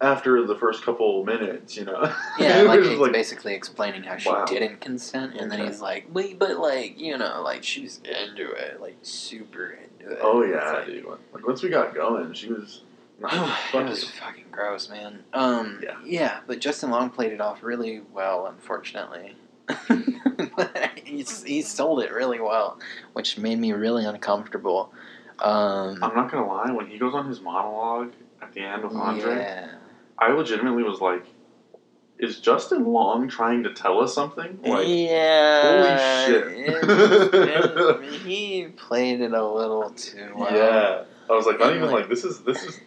after 0.00 0.44
the 0.46 0.56
first 0.56 0.82
couple 0.84 1.24
minutes. 1.24 1.76
You 1.76 1.84
know. 1.84 2.12
Yeah, 2.38 2.62
like 2.66 2.80
he's 2.82 2.98
basically 3.10 3.54
explaining 3.54 4.02
how 4.04 4.16
she 4.16 4.28
Wow. 4.28 4.44
didn't 4.44 4.80
consent, 4.80 5.34
and 5.36 5.50
then 5.50 5.66
he's 5.66 5.80
like, 5.80 6.06
"Wait, 6.12 6.38
but 6.38 6.58
like, 6.58 6.98
you 6.98 7.16
know, 7.18 7.42
like 7.42 7.62
she 7.64 7.82
was 7.82 7.98
into 7.98 8.50
it, 8.52 8.80
like 8.80 8.96
super 9.02 9.70
into 9.98 10.12
it." 10.12 10.18
Oh 10.22 10.42
yeah, 10.44 10.72
like- 10.72 10.86
dude. 10.86 11.04
Like 11.32 11.46
once 11.46 11.62
we 11.62 11.68
got 11.68 11.94
going, 11.94 12.32
she 12.32 12.48
was. 12.52 12.82
it 13.24 13.72
was 13.84 14.04
fucking 14.04 14.46
gross, 14.50 14.88
man. 14.88 15.22
Um, 15.32 15.80
Yeah. 15.82 15.96
yeah, 16.04 16.40
but 16.48 16.58
Justin 16.58 16.90
Long 16.90 17.08
played 17.08 17.30
it 17.32 17.40
off 17.40 17.62
really 17.62 18.00
well, 18.12 18.46
unfortunately. 18.46 19.36
he, 21.04 21.22
he 21.46 21.62
sold 21.62 22.02
it 22.02 22.10
really 22.12 22.40
well, 22.40 22.80
which 23.12 23.38
made 23.38 23.60
me 23.60 23.72
really 23.72 24.04
uncomfortable. 24.04 24.92
Um, 25.42 25.98
I'm 26.02 26.14
not 26.14 26.30
gonna 26.30 26.46
lie. 26.46 26.70
When 26.72 26.86
he 26.86 26.98
goes 26.98 27.14
on 27.14 27.26
his 27.28 27.40
monologue 27.40 28.12
at 28.40 28.52
the 28.52 28.60
end 28.60 28.84
with 28.84 28.94
Andre, 28.94 29.36
yeah, 29.36 29.74
I 30.18 30.30
legitimately 30.32 30.82
was 30.84 31.00
like, 31.00 31.24
"Is 32.18 32.38
Justin 32.40 32.84
Long 32.84 33.28
trying 33.28 33.64
to 33.64 33.74
tell 33.74 34.00
us 34.00 34.14
something?" 34.14 34.60
Like, 34.62 34.86
yeah, 34.86 36.26
holy 36.28 36.36
it- 36.36 37.34
it- 37.34 38.02
he 38.24 38.66
played 38.76 39.20
it 39.20 39.32
a 39.32 39.44
little 39.46 39.90
too 39.90 40.32
well. 40.36 40.54
yeah. 40.54 41.04
I 41.28 41.32
was 41.34 41.46
like, 41.46 41.58
not 41.58 41.70
even 41.74 41.82
like- 41.90 41.92
like 42.02 42.08
this 42.08 42.24
is 42.24 42.40
this 42.42 42.62
is 42.62 42.80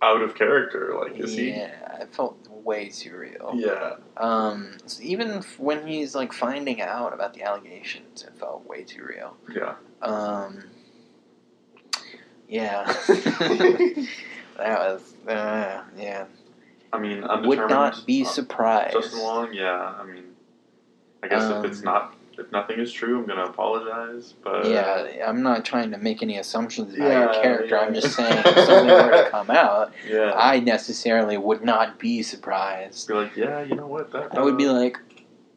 out 0.00 0.22
of 0.22 0.34
character. 0.34 0.94
Like, 0.98 1.18
is 1.18 1.32
he? 1.34 1.50
yeah, 1.50 2.00
it 2.02 2.14
felt 2.14 2.38
way 2.50 2.88
too 2.88 3.16
real. 3.16 3.52
Yeah. 3.54 3.96
Um, 4.16 4.78
so 4.86 5.02
even 5.02 5.42
when 5.58 5.86
he's 5.86 6.14
like 6.14 6.32
finding 6.32 6.80
out 6.80 7.12
about 7.12 7.34
the 7.34 7.42
allegations, 7.42 8.22
it 8.22 8.32
felt 8.38 8.66
way 8.66 8.84
too 8.84 9.04
real. 9.04 9.36
Yeah. 9.54 9.74
Um, 10.00 10.64
yeah, 12.48 12.84
that 14.56 14.78
was 14.78 15.14
uh, 15.26 15.82
yeah. 15.96 16.24
I 16.92 16.98
mean, 16.98 17.22
I 17.24 17.40
Would 17.46 17.58
not 17.68 18.06
be 18.06 18.24
uh, 18.24 18.28
surprised. 18.28 18.94
Justin 18.94 19.20
Long. 19.20 19.52
Yeah. 19.52 19.94
I 20.00 20.04
mean, 20.04 20.24
I 21.22 21.28
guess 21.28 21.50
if 21.50 21.64
it's 21.66 21.78
Um, 21.80 21.84
not, 21.84 22.14
if 22.38 22.50
nothing 22.50 22.78
is 22.80 22.90
true, 22.90 23.18
I'm 23.20 23.26
gonna 23.26 23.44
apologize. 23.44 24.32
But 24.42 24.64
yeah, 24.66 25.06
I'm 25.26 25.42
not 25.42 25.66
trying 25.66 25.90
to 25.90 25.98
make 25.98 26.22
any 26.22 26.38
assumptions 26.38 26.94
about 26.94 27.06
Yeah, 27.08 27.24
your 27.32 27.42
character. 27.42 27.78
I'm 27.78 27.92
just 27.92 28.16
saying 28.16 28.38
if 28.46 28.64
something 28.66 28.86
were 28.88 29.22
to 29.24 29.28
come 29.30 29.50
out, 29.50 29.92
yeah. 30.08 30.32
I 30.34 30.60
necessarily 30.60 31.36
would 31.36 31.62
not 31.62 31.98
be 31.98 32.22
surprised. 32.22 33.06
be 33.08 33.14
like, 33.14 33.36
yeah, 33.36 33.60
you 33.62 33.74
know 33.74 33.86
what? 33.86 34.10
That 34.12 34.34
I 34.38 34.40
would 34.42 34.56
be 34.56 34.68
like, 34.68 34.96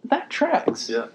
that 0.05 0.29
tracks. 0.29 0.89
Yeah. 0.89 1.07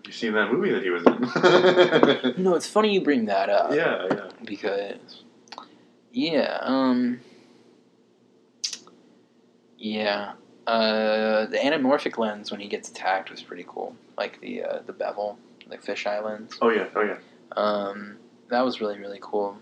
Have 0.00 0.06
you 0.06 0.12
seen 0.12 0.32
that 0.32 0.50
movie 0.50 0.70
that 0.72 0.82
he 0.82 0.88
was 0.90 1.02
in? 1.04 2.34
You 2.38 2.42
know, 2.44 2.54
it's 2.54 2.66
funny 2.66 2.94
you 2.94 3.02
bring 3.02 3.26
that 3.26 3.50
up. 3.50 3.72
yeah, 3.74 4.06
yeah. 4.10 4.28
because 4.44 5.24
yeah 6.12 6.58
um 6.62 7.20
yeah 9.78 10.32
uh 10.66 11.46
the 11.46 11.56
anamorphic 11.56 12.18
lens 12.18 12.50
when 12.50 12.60
he 12.60 12.66
gets 12.66 12.88
attacked 12.88 13.30
was 13.30 13.42
pretty 13.42 13.64
cool 13.68 13.94
like 14.18 14.40
the 14.40 14.62
uh, 14.64 14.78
the 14.86 14.92
bevel 14.92 15.38
like 15.68 15.84
fisheye 15.84 16.22
lens 16.24 16.58
Oh 16.60 16.70
yeah, 16.70 16.86
oh 16.96 17.02
yeah. 17.02 17.16
um 17.56 18.16
that 18.48 18.62
was 18.64 18.80
really 18.80 18.98
really 18.98 19.20
cool 19.22 19.56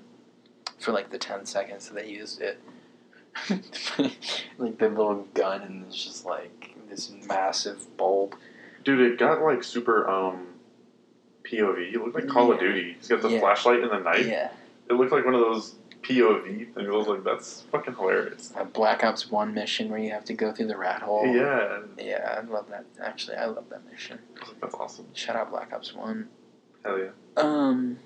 for 0.78 0.92
like 0.92 1.10
the 1.10 1.18
10 1.18 1.44
seconds 1.44 1.88
that 1.88 1.94
they 1.94 2.08
used 2.08 2.40
it 2.40 2.60
like 4.58 4.78
the 4.78 4.88
little 4.88 5.26
gun 5.34 5.60
and 5.62 5.84
it's 5.86 6.02
just 6.02 6.24
like 6.24 6.74
this 6.88 7.12
massive 7.28 7.94
bulb 7.98 8.34
Dude, 8.88 9.00
it 9.12 9.18
got 9.18 9.42
like 9.42 9.62
super 9.62 10.08
um 10.08 10.46
POV. 11.44 11.92
It 11.94 12.00
looked 12.00 12.14
like 12.14 12.26
Call 12.26 12.50
of 12.52 12.58
Duty. 12.58 12.94
He's 12.98 13.08
got 13.08 13.20
the 13.20 13.28
Yeah. 13.28 13.40
flashlight 13.40 13.80
and 13.80 13.90
the 13.90 13.98
knife. 13.98 14.26
yeah 14.26 14.50
It 14.88 14.94
looked 14.94 15.12
like 15.12 15.26
one 15.26 15.34
of 15.34 15.42
those 15.42 15.74
POV 16.00 16.72
things. 16.72 16.88
I 16.88 16.90
was 16.90 17.06
like, 17.06 17.22
that's 17.22 17.64
fucking 17.70 17.96
hilarious. 17.96 18.50
a 18.56 18.64
black 18.64 19.04
ops 19.04 19.30
1 19.30 19.52
mission 19.52 19.90
where 19.90 19.98
you 19.98 20.10
have 20.12 20.24
to 20.24 20.32
go 20.32 20.52
through 20.52 20.68
the 20.68 20.76
rat 20.78 21.02
hole 21.02 21.26
Yeah. 21.26 21.80
yeah 21.98 22.38
i 22.38 22.50
love 22.50 22.70
that 22.70 22.86
actually 22.98 23.36
i 23.36 23.44
love 23.44 23.68
that 23.68 23.84
mission 23.90 24.18
I 24.36 24.40
was 24.40 24.48
like, 24.48 24.60
that's 24.62 24.74
awesome. 24.76 25.06
Shout 25.12 25.36
out 25.36 25.50
Black 25.50 25.70
Ops 25.74 25.92
One. 25.94 26.30
Hell 26.82 26.98
yeah. 26.98 27.08
Um, 27.36 27.98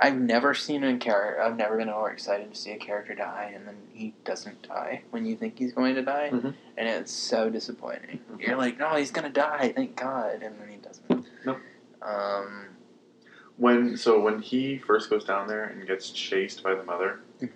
I've 0.00 0.16
never 0.18 0.54
seen 0.54 0.84
a 0.84 0.96
character. 0.98 1.42
I've 1.42 1.56
never 1.56 1.76
been 1.76 1.88
more 1.88 2.10
excited 2.10 2.52
to 2.52 2.58
see 2.58 2.70
a 2.70 2.76
character 2.78 3.14
die, 3.14 3.52
and 3.54 3.66
then 3.66 3.76
he 3.92 4.14
doesn't 4.24 4.62
die 4.62 5.02
when 5.10 5.26
you 5.26 5.34
think 5.36 5.58
he's 5.58 5.72
going 5.72 5.94
to 5.96 6.02
die, 6.02 6.30
Mhm. 6.32 6.54
and 6.76 6.88
it's 6.88 7.10
so 7.12 7.50
disappointing. 7.50 8.20
Mhm. 8.32 8.46
You're 8.46 8.56
like, 8.56 8.78
no, 8.78 8.94
he's 8.94 9.10
gonna 9.10 9.28
die. 9.30 9.72
Thank 9.74 9.96
God, 9.96 10.42
and 10.42 10.58
then 10.60 10.68
he 10.68 10.76
doesn't. 10.76 11.26
Nope. 11.44 11.58
Um. 12.02 12.66
When 13.56 13.96
so 13.96 14.20
when 14.20 14.38
he 14.40 14.78
first 14.78 15.10
goes 15.10 15.24
down 15.24 15.48
there 15.48 15.64
and 15.64 15.84
gets 15.86 16.10
chased 16.10 16.62
by 16.62 16.74
the 16.76 16.84
mother, 16.84 17.18
mhm. 17.40 17.50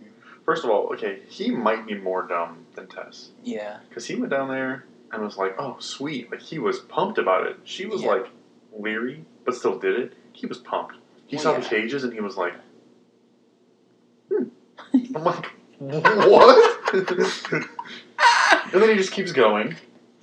first 0.45 0.65
of 0.65 0.71
all, 0.71 0.89
okay, 0.95 1.21
he 1.29 1.51
might 1.53 1.87
be 1.87 1.95
more 1.95 2.25
dumb 2.27 2.67
than 2.75 2.89
Tess. 2.89 3.31
Yeah. 3.45 3.79
Because 3.89 4.07
he 4.07 4.17
went 4.17 4.31
down 4.33 4.49
there 4.49 4.85
and 5.13 5.23
was 5.23 5.37
like, 5.37 5.55
oh, 5.61 5.77
sweet. 5.79 6.29
Like, 6.33 6.41
he 6.41 6.59
was 6.59 6.81
pumped 6.81 7.19
about 7.19 7.47
it. 7.47 7.59
She 7.65 7.87
was, 7.87 8.03
Yeah. 8.03 8.09
like, 8.15 8.27
leery, 8.77 9.27
but 9.45 9.55
still 9.55 9.79
did 9.79 9.97
it. 10.01 10.15
He 10.33 10.47
was 10.47 10.59
pumped. 10.59 10.97
He 11.33 11.37
Well, 11.37 11.43
saw 11.45 11.53
yeah. 11.55 11.61
the 11.61 11.67
cages 11.67 12.05
and 12.05 12.13
he 12.13 12.21
was 12.21 12.37
like, 12.37 12.53
hmm. 14.31 14.45
I'm 15.17 15.25
like, 15.25 15.47
what? 15.79 16.95
and 16.95 18.83
then 18.83 18.91
he 18.91 18.97
just 18.97 19.13
keeps 19.13 19.33
going. 19.33 19.75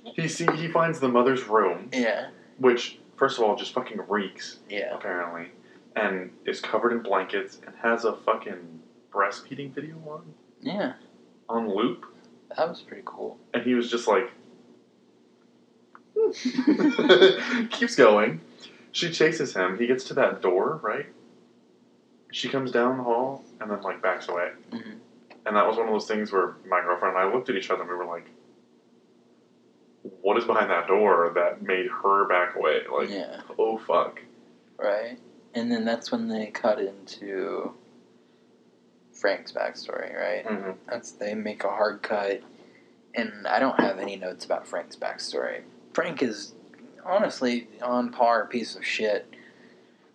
He 0.04 0.28
see 0.28 0.46
he 0.54 0.68
finds 0.68 1.00
the 1.00 1.08
mother's 1.08 1.42
room, 1.48 1.88
Yeah. 1.92 2.28
which, 2.58 3.00
first 3.16 3.38
of 3.38 3.44
all, 3.44 3.56
just 3.56 3.72
fucking 3.74 4.02
reeks, 4.08 4.58
Yeah. 4.68 4.94
apparently, 4.94 5.48
and 5.96 6.30
is 6.44 6.60
covered 6.60 6.92
in 6.92 7.00
blankets 7.00 7.58
and 7.66 7.74
has 7.82 8.04
a 8.04 8.12
fucking 8.14 8.80
breastfeeding 9.12 9.72
video 9.74 9.96
on, 10.08 10.32
Yeah. 10.60 10.92
on 11.48 11.68
loop. 11.74 12.06
That 12.56 12.68
was 12.68 12.82
pretty 12.82 13.02
cool. 13.04 13.36
and 13.52 13.64
he 13.64 13.74
was 13.74 13.90
just 13.90 14.06
like 14.06 14.30
keeps 17.70 17.96
going 17.96 18.40
she 18.92 19.10
chases 19.10 19.54
him 19.54 19.78
he 19.78 19.86
gets 19.86 20.04
to 20.04 20.14
that 20.14 20.40
door 20.42 20.78
right 20.82 21.06
she 22.32 22.48
comes 22.48 22.70
down 22.70 22.96
the 22.98 23.02
hall 23.04 23.44
and 23.60 23.70
then 23.70 23.80
like 23.82 24.00
backs 24.02 24.28
away 24.28 24.50
Mhm. 24.72 24.98
and 25.46 25.56
that 25.56 25.66
was 25.66 25.76
one 25.76 25.86
of 25.86 25.92
those 25.92 26.06
things 26.08 26.32
where 26.32 26.54
my 26.68 26.80
girlfriend 26.80 27.16
and 27.16 27.28
i 27.28 27.32
looked 27.32 27.48
at 27.48 27.56
each 27.56 27.70
other 27.70 27.82
and 27.82 27.90
we 27.90 27.96
were 27.96 28.04
like 28.06 28.26
what 30.22 30.36
is 30.38 30.44
behind 30.44 30.70
that 30.70 30.86
door 30.86 31.30
that 31.34 31.62
made 31.62 31.86
her 32.02 32.26
back 32.26 32.56
away 32.56 32.80
like 32.92 33.08
yeah. 33.10 33.40
oh 33.58 33.76
fuck 33.78 34.20
Right. 34.78 35.18
And 35.52 35.70
then 35.70 35.84
that's 35.84 36.10
when 36.10 36.28
they 36.28 36.46
cut 36.46 36.80
into 36.80 37.74
Frank's 39.12 39.52
backstory, 39.52 40.16
right? 40.18 40.46
mm-hmm. 40.46 40.70
That's 40.88 41.10
they 41.12 41.34
make 41.34 41.64
a 41.64 41.68
hard 41.68 42.00
cut, 42.02 42.40
and 43.14 43.46
I 43.46 43.58
don't 43.58 43.78
have 43.78 43.98
any 43.98 44.16
notes 44.16 44.46
about 44.46 44.66
Frank's 44.66 44.96
backstory. 44.96 45.62
Frank 45.92 46.22
is 46.22 46.54
honestly 47.04 47.68
on 47.82 48.10
par 48.10 48.46
piece 48.46 48.76
of 48.76 48.84
shit 48.84 49.26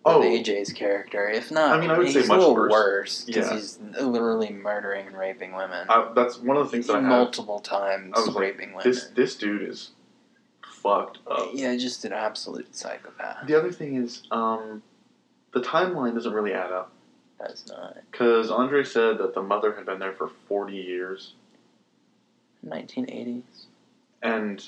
with 0.04 0.14
oh 0.16 0.20
AJ's 0.22 0.72
character. 0.72 1.28
If 1.28 1.50
not, 1.50 1.76
I 1.76 1.80
mean, 1.80 1.90
I 1.90 1.98
would 1.98 2.10
say 2.12 2.26
much 2.26 2.40
worse. 2.40 3.24
because 3.24 3.50
Yeah. 3.50 3.54
he's 3.54 3.78
literally 4.00 4.50
murdering 4.50 5.06
and 5.08 5.16
raping 5.18 5.52
women 5.54 5.86
I, 5.88 6.12
that's 6.14 6.38
one 6.38 6.56
of 6.56 6.64
the 6.64 6.70
things 6.70 6.86
that 6.86 6.96
i 6.96 7.00
have 7.00 7.08
multiple 7.08 7.58
times, 7.60 8.12
I 8.16 8.20
was 8.20 8.28
like, 8.28 8.38
raping 8.38 8.68
women. 8.74 8.82
this 8.84 9.06
this 9.14 9.34
dude 9.36 9.62
is 9.68 9.90
fucked 10.82 11.18
up 11.28 11.48
yeah, 11.52 11.74
just 11.76 12.04
an 12.04 12.12
absolute 12.12 12.74
psychopath. 12.76 13.46
The 13.46 13.54
other 13.58 13.72
thing 13.72 13.96
is, 13.96 14.22
um, 14.30 14.82
the 15.52 15.60
timeline 15.60 16.14
doesn't 16.14 16.32
really 16.32 16.52
add 16.52 16.70
up. 16.70 16.92
That's 17.40 17.66
not 17.66 17.96
Because 18.10 18.50
Andre 18.50 18.84
said 18.84 19.18
that 19.18 19.34
the 19.34 19.42
mother 19.42 19.74
had 19.74 19.84
been 19.86 19.98
there 19.98 20.12
for 20.12 20.30
40 20.48 20.74
years. 20.76 21.32
1980s 22.64 23.42
And, 24.22 24.58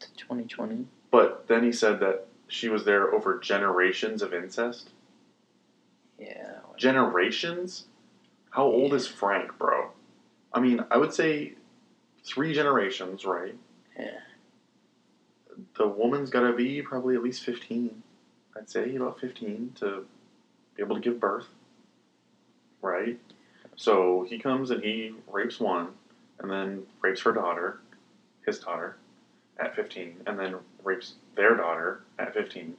to 0.00 0.12
2020. 0.16 0.86
But 1.10 1.46
then 1.48 1.64
he 1.64 1.72
said 1.72 2.00
that 2.00 2.26
she 2.48 2.68
was 2.68 2.84
there 2.84 3.12
over 3.12 3.38
generations 3.38 4.22
of 4.22 4.32
incest. 4.34 4.90
Yeah, 6.18 6.58
generations. 6.76 7.86
How 8.50 8.64
old 8.64 8.94
is 8.94 9.06
Frank, 9.06 9.58
bro? 9.58 9.90
I 10.52 10.60
mean, 10.60 10.84
I 10.90 10.96
would 10.96 11.12
say 11.12 11.54
three 12.24 12.54
generations, 12.54 13.24
right? 13.24 13.54
Yeah. 13.98 14.20
The 15.78 15.86
woman's 15.86 16.30
got 16.30 16.40
to 16.40 16.52
be 16.52 16.82
probably 16.82 17.14
at 17.14 17.22
least 17.22 17.44
15. 17.44 18.02
I'd 18.56 18.70
say 18.70 18.96
about 18.96 19.20
15 19.20 19.72
to 19.76 20.06
be 20.74 20.82
able 20.82 20.96
to 20.96 21.00
give 21.00 21.20
birth, 21.20 21.46
right? 22.80 23.18
So 23.76 24.26
he 24.28 24.38
comes 24.38 24.70
and 24.70 24.82
he 24.82 25.14
rapes 25.30 25.60
one, 25.60 25.88
and 26.38 26.50
then 26.50 26.84
rapes 27.02 27.20
her 27.22 27.32
daughter, 27.32 27.80
his 28.46 28.58
daughter, 28.58 28.96
at 29.58 29.76
15, 29.76 30.22
and 30.26 30.38
then 30.38 30.56
rapes 30.86 31.14
their 31.34 31.56
daughter 31.56 32.02
at 32.18 32.32
15, 32.32 32.74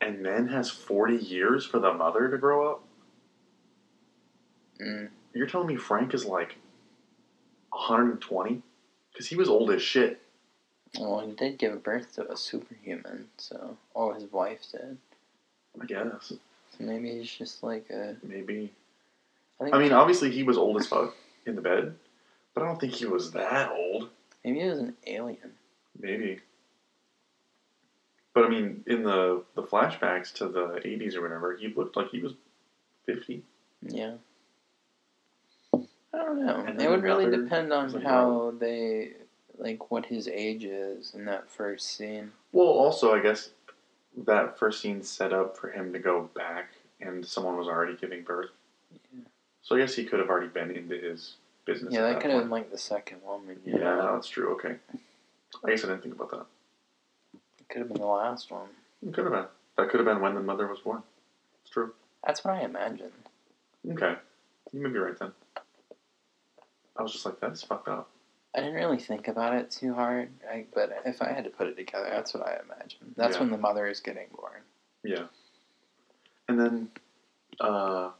and 0.00 0.24
then 0.24 0.48
has 0.48 0.70
40 0.70 1.16
years 1.16 1.66
for 1.66 1.78
the 1.78 1.92
mother 1.92 2.30
to 2.30 2.38
grow 2.38 2.70
up? 2.70 2.84
Mm. 4.80 5.08
You're 5.34 5.46
telling 5.46 5.66
me 5.66 5.76
Frank 5.76 6.14
is 6.14 6.24
like 6.24 6.56
120? 7.70 8.62
Because 9.12 9.26
he 9.26 9.36
was 9.36 9.48
old 9.48 9.70
as 9.70 9.82
shit. 9.82 10.22
Well, 10.98 11.20
he 11.20 11.32
did 11.32 11.58
give 11.58 11.82
birth 11.82 12.14
to 12.14 12.30
a 12.30 12.36
superhuman, 12.36 13.28
so 13.36 13.76
or 13.94 14.14
his 14.14 14.24
wife 14.32 14.60
did. 14.72 14.96
I 15.80 15.84
guess. 15.84 16.28
So 16.30 16.38
maybe 16.80 17.10
he's 17.10 17.30
just 17.30 17.62
like 17.62 17.88
a. 17.90 18.16
Maybe. 18.24 18.72
I 19.60 19.64
think 19.64 19.76
I 19.76 19.78
mean, 19.78 19.92
obviously 19.92 20.30
he 20.30 20.42
was 20.42 20.56
old 20.56 20.80
as 20.80 20.86
fuck 20.86 21.14
in 21.46 21.54
the 21.54 21.60
bed, 21.60 21.94
but 22.54 22.62
I 22.62 22.66
don't 22.66 22.80
think 22.80 22.94
he 22.94 23.06
was 23.06 23.30
that 23.32 23.70
old. 23.70 24.08
maybe 24.44 24.60
he 24.60 24.68
was 24.68 24.78
an 24.78 24.94
alien. 25.06 25.52
Maybe. 26.00 26.40
But 28.40 28.46
I 28.46 28.48
mean, 28.48 28.82
in 28.86 29.02
the 29.02 29.42
the 29.54 29.62
flashbacks 29.62 30.32
to 30.34 30.48
the 30.48 30.80
'80s 30.82 31.14
or 31.14 31.20
whatever, 31.20 31.54
he 31.56 31.68
looked 31.68 31.94
like 31.94 32.08
he 32.08 32.20
was 32.20 32.32
50. 33.04 33.42
Yeah. 33.82 34.14
I 35.74 35.78
don't 36.12 36.46
know. 36.46 36.64
And 36.66 36.80
it 36.80 36.88
would 36.88 37.02
really 37.02 37.30
depend 37.30 37.70
on 37.70 37.92
like, 37.92 38.02
how 38.02 38.54
they 38.58 39.12
like 39.58 39.90
what 39.90 40.06
his 40.06 40.26
age 40.26 40.64
is 40.64 41.14
in 41.14 41.26
that 41.26 41.50
first 41.50 41.98
scene. 41.98 42.32
Well, 42.52 42.66
also, 42.66 43.14
I 43.14 43.20
guess 43.20 43.50
that 44.16 44.58
first 44.58 44.80
scene 44.80 45.02
set 45.02 45.34
up 45.34 45.58
for 45.58 45.70
him 45.70 45.92
to 45.92 45.98
go 45.98 46.30
back, 46.34 46.70
and 46.98 47.24
someone 47.26 47.58
was 47.58 47.68
already 47.68 47.94
giving 47.94 48.22
birth. 48.22 48.52
Yeah. 49.12 49.24
So 49.60 49.76
I 49.76 49.80
guess 49.80 49.94
he 49.94 50.04
could 50.04 50.18
have 50.18 50.30
already 50.30 50.48
been 50.48 50.70
into 50.70 50.96
his 50.96 51.34
business. 51.66 51.92
Yeah, 51.92 52.06
at 52.06 52.14
that 52.14 52.22
could 52.22 52.30
have 52.30 52.40
been 52.40 52.50
like 52.50 52.70
the 52.70 52.78
second 52.78 53.20
woman. 53.22 53.60
Yeah, 53.66 53.76
know? 53.76 54.14
that's 54.14 54.30
true. 54.30 54.54
Okay. 54.54 54.76
I 55.62 55.68
guess 55.68 55.84
I 55.84 55.88
didn't 55.88 56.04
think 56.04 56.14
about 56.14 56.30
that. 56.30 56.46
Could 57.70 57.78
have 57.80 57.88
been 57.88 58.00
the 58.00 58.06
last 58.06 58.50
one. 58.50 58.68
It 59.06 59.14
could 59.14 59.24
have 59.24 59.32
been. 59.32 59.46
That 59.76 59.88
could 59.90 60.00
have 60.00 60.06
been 60.06 60.20
when 60.20 60.34
the 60.34 60.42
mother 60.42 60.66
was 60.66 60.80
born. 60.80 61.02
It's 61.62 61.70
true. 61.70 61.92
That's 62.26 62.44
what 62.44 62.54
I 62.54 62.62
imagined. 62.62 63.12
Okay. 63.90 64.14
You 64.72 64.80
may 64.82 64.90
be 64.90 64.98
right 64.98 65.18
then. 65.18 65.32
I 66.96 67.02
was 67.02 67.12
just 67.12 67.24
like, 67.24 67.40
that's 67.40 67.62
fucked 67.62 67.88
up. 67.88 68.10
I 68.54 68.58
didn't 68.60 68.74
really 68.74 68.98
think 68.98 69.28
about 69.28 69.54
it 69.54 69.70
too 69.70 69.94
hard, 69.94 70.28
I, 70.52 70.66
but 70.74 70.90
if 71.06 71.22
I 71.22 71.32
had 71.32 71.44
to 71.44 71.50
put 71.50 71.68
it 71.68 71.76
together, 71.76 72.08
that's 72.10 72.34
what 72.34 72.46
I 72.46 72.58
imagine. 72.64 73.14
That's 73.16 73.36
Yeah. 73.36 73.40
when 73.42 73.50
the 73.52 73.58
mother 73.58 73.86
is 73.86 74.00
getting 74.00 74.26
born. 74.36 74.60
Yeah. 75.04 75.26
And 76.48 76.58
then, 76.60 76.90
uh, 77.60 78.10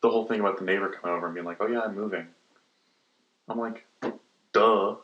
the 0.00 0.10
whole 0.10 0.26
thing 0.26 0.40
about 0.40 0.58
the 0.58 0.64
neighbor 0.64 0.90
coming 0.90 1.16
over 1.16 1.26
and 1.26 1.34
being 1.34 1.46
like, 1.46 1.58
oh 1.60 1.68
yeah, 1.68 1.80
I'm 1.82 1.94
moving. 1.94 2.26
I'm 3.48 3.58
like, 3.58 3.86
duh. 4.52 4.96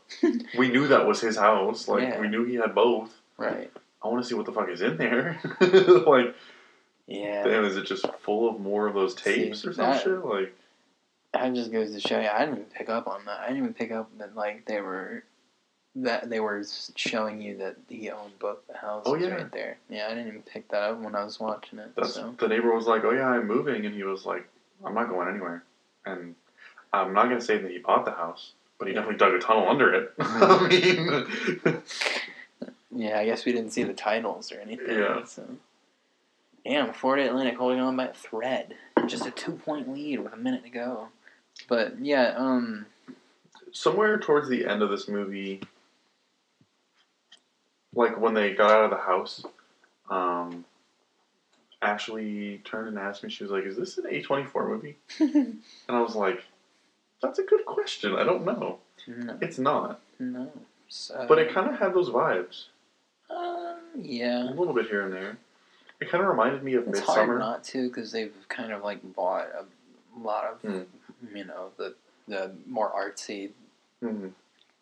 we 0.59 0.69
knew 0.69 0.89
that 0.89 1.07
was 1.07 1.21
his 1.21 1.37
house. 1.37 1.89
Like, 1.89 2.03
Yeah. 2.03 2.21
we 2.21 2.29
knew 2.29 2.45
he 2.45 2.55
had 2.57 2.75
both. 2.75 3.15
Right. 3.37 3.71
I 4.03 4.09
want 4.09 4.23
to 4.23 4.29
see 4.29 4.35
what 4.35 4.47
the 4.47 4.53
fuck 4.53 4.69
is 4.69 4.83
in 4.83 4.97
there. 4.97 5.41
like, 5.61 6.35
Yeah. 7.07 7.45
damn, 7.45 7.65
is 7.65 7.77
it 7.77 7.87
just 7.87 8.07
full 8.21 8.49
of 8.49 8.61
more 8.61 8.87
of 8.87 8.95
those 8.95 9.15
tapes 9.15 9.63
See, 9.63 9.69
or 9.69 9.73
some 9.73 9.85
that- 9.91 10.03
shit? 10.03 10.25
Like, 10.25 10.55
That 11.33 11.53
just 11.55 11.73
goes 11.73 11.93
to 11.93 12.01
show 12.01 12.21
you. 12.21 12.29
I 12.29 12.41
didn't 12.41 12.55
even 12.61 12.65
pick 12.71 12.89
up 12.89 13.07
on 13.09 13.25
that. 13.27 13.41
I 13.41 13.49
didn't 13.49 13.59
even 13.63 13.75
pick 13.75 13.91
up 13.93 14.09
that 14.19 14.37
like 14.37 14.67
they 14.67 14.81
were 14.81 15.25
that 15.97 16.29
they 16.29 16.41
were 16.41 16.65
showing 16.97 17.41
you 17.41 17.57
that 17.59 17.77
he 17.89 18.11
owned 18.11 18.37
both 18.41 18.59
the 18.67 18.77
houses 18.77 19.13
Oh, 19.13 19.15
yeah. 19.15 19.29
right 19.29 19.53
there. 19.53 19.77
Yeah, 19.89 20.07
I 20.07 20.09
didn't 20.11 20.27
even 20.27 20.43
pick 20.43 20.67
that 20.71 20.83
up 20.83 20.99
when 21.01 21.15
I 21.15 21.23
was 21.23 21.39
watching 21.39 21.79
it. 21.79 21.93
that's 21.95 22.15
so 22.15 22.35
the 22.39 22.49
neighbor 22.49 22.75
was 22.75 22.87
like, 22.89 23.05
oh 23.05 23.13
yeah, 23.13 23.29
I'm 23.29 23.47
moving, 23.47 23.87
and 23.87 23.95
he 23.95 24.03
was 24.03 24.27
like, 24.27 24.45
I'm 24.85 24.93
not 24.95 25.09
going 25.09 25.29
anywhere. 25.29 25.63
And 26.05 26.35
I'm 26.93 27.13
not 27.13 27.25
gonna 27.29 27.41
say 27.41 27.59
that 27.59 27.71
he 27.71 27.79
bought 27.79 28.05
the 28.05 28.11
house, 28.11 28.53
but 28.79 28.89
he 28.89 28.95
definitely 28.95 29.19
dug 29.19 29.35
a 29.35 29.39
tunnel 29.39 29.69
under 29.69 29.95
it. 29.95 30.13
I 30.19 30.69
mean. 30.69 31.83
yeah, 32.95 33.19
I 33.19 33.25
guess 33.25 33.45
we 33.45 33.53
didn't 33.53 33.71
see 33.71 33.83
the 33.83 33.93
titles 33.93 34.53
or 34.53 34.61
anything. 34.61 34.99
Yeah. 34.99 35.25
So 35.25 35.45
damn, 36.65 36.93
Florida 36.93 37.29
Atlantic 37.29 37.57
holding 37.57 37.81
on 37.81 37.97
by 37.97 38.07
a 38.07 38.13
thread. 38.13 38.75
Just 39.07 39.27
a 39.27 39.31
two 39.31 39.53
point 39.53 39.93
lead 39.93 40.21
with 40.21 40.33
a 40.33 40.37
minute 40.37 40.65
to 40.65 40.71
go. 40.71 41.09
But 41.69 42.01
yeah, 42.01 42.35
um, 42.37 42.87
somewhere 43.73 44.19
towards 44.19 44.49
the 44.49 44.67
end 44.67 44.83
of 44.83 44.91
this 44.91 45.09
movie, 45.09 45.61
like 47.95 48.19
when 48.19 48.35
they 48.35 48.55
got 48.55 48.71
out 48.71 48.85
of 48.85 48.91
the 48.91 48.97
house, 48.97 49.45
um, 50.11 50.65
Ashley 51.83 52.61
turned 52.65 52.89
and 52.89 52.99
asked 52.99 53.23
me, 53.23 53.31
she 53.31 53.45
was 53.45 53.53
like, 53.53 53.65
Is 53.65 53.77
this 53.77 53.99
an 53.99 54.05
A24 54.05 54.69
movie? 54.69 54.97
And 55.19 55.63
I 55.89 56.01
was 56.01 56.17
like, 56.17 56.43
That's 57.25 57.39
a 57.39 57.43
good 57.43 57.65
question. 57.65 58.15
I 58.15 58.23
don't 58.25 58.45
know. 58.45 58.79
no, 59.07 59.39
It's 59.41 59.59
not. 59.59 60.01
no. 60.19 60.53
So, 60.89 61.25
But 61.27 61.39
it 61.39 61.53
kind 61.55 61.71
of 61.71 61.79
had 61.79 61.95
those 61.95 62.11
vibes. 62.11 62.65
um, 63.31 63.79
yeah. 63.99 64.43
A 64.51 64.53
little 64.53 64.75
bit 64.75 64.87
here 64.87 65.03
and 65.03 65.13
there. 65.13 65.39
It 66.01 66.11
kind 66.11 66.23
of 66.23 66.29
reminded 66.29 66.63
me 66.63 66.75
of 66.75 66.87
It's 66.89 67.01
hard 67.01 67.39
not 67.39 67.65
to 67.65 67.89
because 67.89 68.13
they've 68.13 68.35
kind 68.49 68.73
of 68.73 68.83
like 68.85 69.01
bought 69.15 69.47
a 69.47 69.65
lot 70.23 70.45
of 70.45 70.61
Hmm. 70.61 70.83
you 71.37 71.45
know 71.45 71.71
the 71.79 71.95
the 72.29 72.53
more 72.67 72.91
artsy 72.93 73.51
Mhm. 74.03 74.33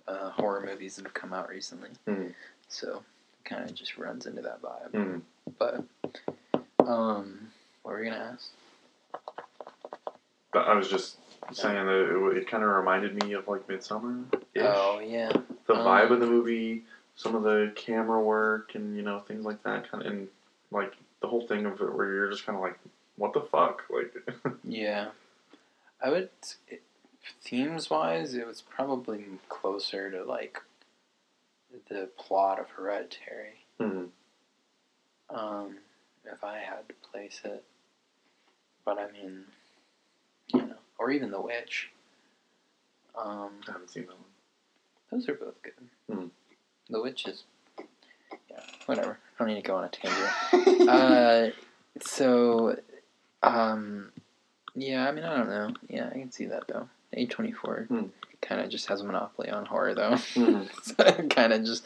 uh, 0.08 0.30
horror 0.30 0.60
movies 0.66 0.96
that 0.96 1.04
have 1.04 1.14
come 1.14 1.32
out 1.32 1.48
recently. 1.48 1.90
Hmm. 2.06 2.28
So 2.68 3.04
it 3.38 3.48
kind 3.48 3.68
of 3.68 3.74
just 3.74 3.96
runs 3.98 4.26
into 4.26 4.42
that 4.42 4.60
vibe. 4.60 4.90
Mhm. 4.90 5.22
But 5.58 5.84
um, 6.84 7.52
what 7.82 7.92
were 7.92 8.02
you 8.02 8.10
gonna 8.10 8.32
ask? 8.34 8.50
I 10.54 10.74
was 10.74 10.88
just 10.88 11.16
saying 11.52 11.86
that 11.86 12.32
it, 12.32 12.36
it 12.38 12.48
kind 12.48 12.62
of 12.62 12.70
reminded 12.70 13.22
me 13.22 13.32
of 13.32 13.48
like 13.48 13.66
Midsommar. 13.66 14.24
Oh 14.60 15.00
yeah, 15.00 15.32
the 15.66 15.74
Um, 15.74 15.86
vibe 15.86 16.10
of 16.10 16.20
the 16.20 16.26
movie, 16.26 16.84
some 17.16 17.34
of 17.34 17.42
the 17.42 17.72
camera 17.74 18.20
work, 18.22 18.74
and 18.74 18.96
you 18.96 19.02
know 19.02 19.20
things 19.20 19.44
like 19.44 19.62
that. 19.64 19.90
Kind 19.90 20.04
of, 20.06 20.12
and 20.12 20.28
like 20.70 20.94
the 21.20 21.28
whole 21.28 21.46
thing 21.46 21.66
of 21.66 21.80
it, 21.80 21.94
where 21.94 22.12
you're 22.12 22.30
just 22.30 22.44
kind 22.46 22.56
of 22.56 22.62
like, 22.62 22.78
what 23.16 23.32
the 23.32 23.40
fuck, 23.40 23.82
like. 23.90 24.12
yeah. 24.64 25.08
I 26.04 26.10
would 26.10 26.30
themes 27.42 27.88
wise, 27.90 28.34
it 28.34 28.46
was 28.46 28.60
probably 28.60 29.24
closer 29.48 30.10
to 30.10 30.24
like 30.24 30.60
the 31.88 32.08
plot 32.18 32.58
of 32.58 32.68
Hereditary. 32.70 33.64
Mhm. 33.80 34.08
Um, 35.30 35.78
if 36.24 36.42
I 36.44 36.58
had 36.58 36.88
to 36.88 36.94
place 37.10 37.40
it, 37.44 37.62
but 38.84 38.98
I 38.98 39.10
mean, 39.12 39.44
you 40.48 40.62
know, 40.62 40.74
or 41.02 41.10
even 41.10 41.32
The 41.32 41.40
Witch. 41.40 41.90
Um, 43.18 43.50
I 43.68 43.72
haven't 43.72 43.90
seen 43.90 44.04
that 44.06 44.12
one. 44.14 44.24
those 45.10 45.28
are 45.28 45.34
both 45.34 45.60
good. 45.62 45.72
Hmm. 46.10 46.26
The 46.88 47.02
Witch 47.02 47.26
is, 47.26 47.42
yeah, 48.48 48.60
whatever. 48.86 49.18
I 49.38 49.44
don't 49.44 49.48
need 49.52 49.60
to 49.62 49.66
go 49.68 49.76
on 49.76 49.84
a 49.84 49.88
tangent. 49.88 50.88
uh, 50.88 51.48
so, 52.00 52.76
um, 53.42 54.10
yeah, 54.76 55.08
I 55.08 55.12
mean, 55.12 55.24
I 55.24 55.36
don't 55.36 55.48
know. 55.50 55.74
Yeah, 55.88 56.06
I 56.08 56.18
can 56.18 56.30
see 56.30 56.46
that 56.46 56.64
though. 56.68 56.88
A 57.14 57.26
twenty 57.26 57.52
four 57.52 57.86
Hmm. 57.88 58.06
kind 58.40 58.60
of 58.62 58.70
just 58.70 58.86
has 58.88 59.00
a 59.00 59.04
monopoly 59.04 59.50
on 59.50 59.66
horror 59.66 59.94
though. 59.94 60.12
Mhm. 60.12 60.68
so 60.82 61.28
kind 61.28 61.52
of 61.52 61.64
just 61.64 61.84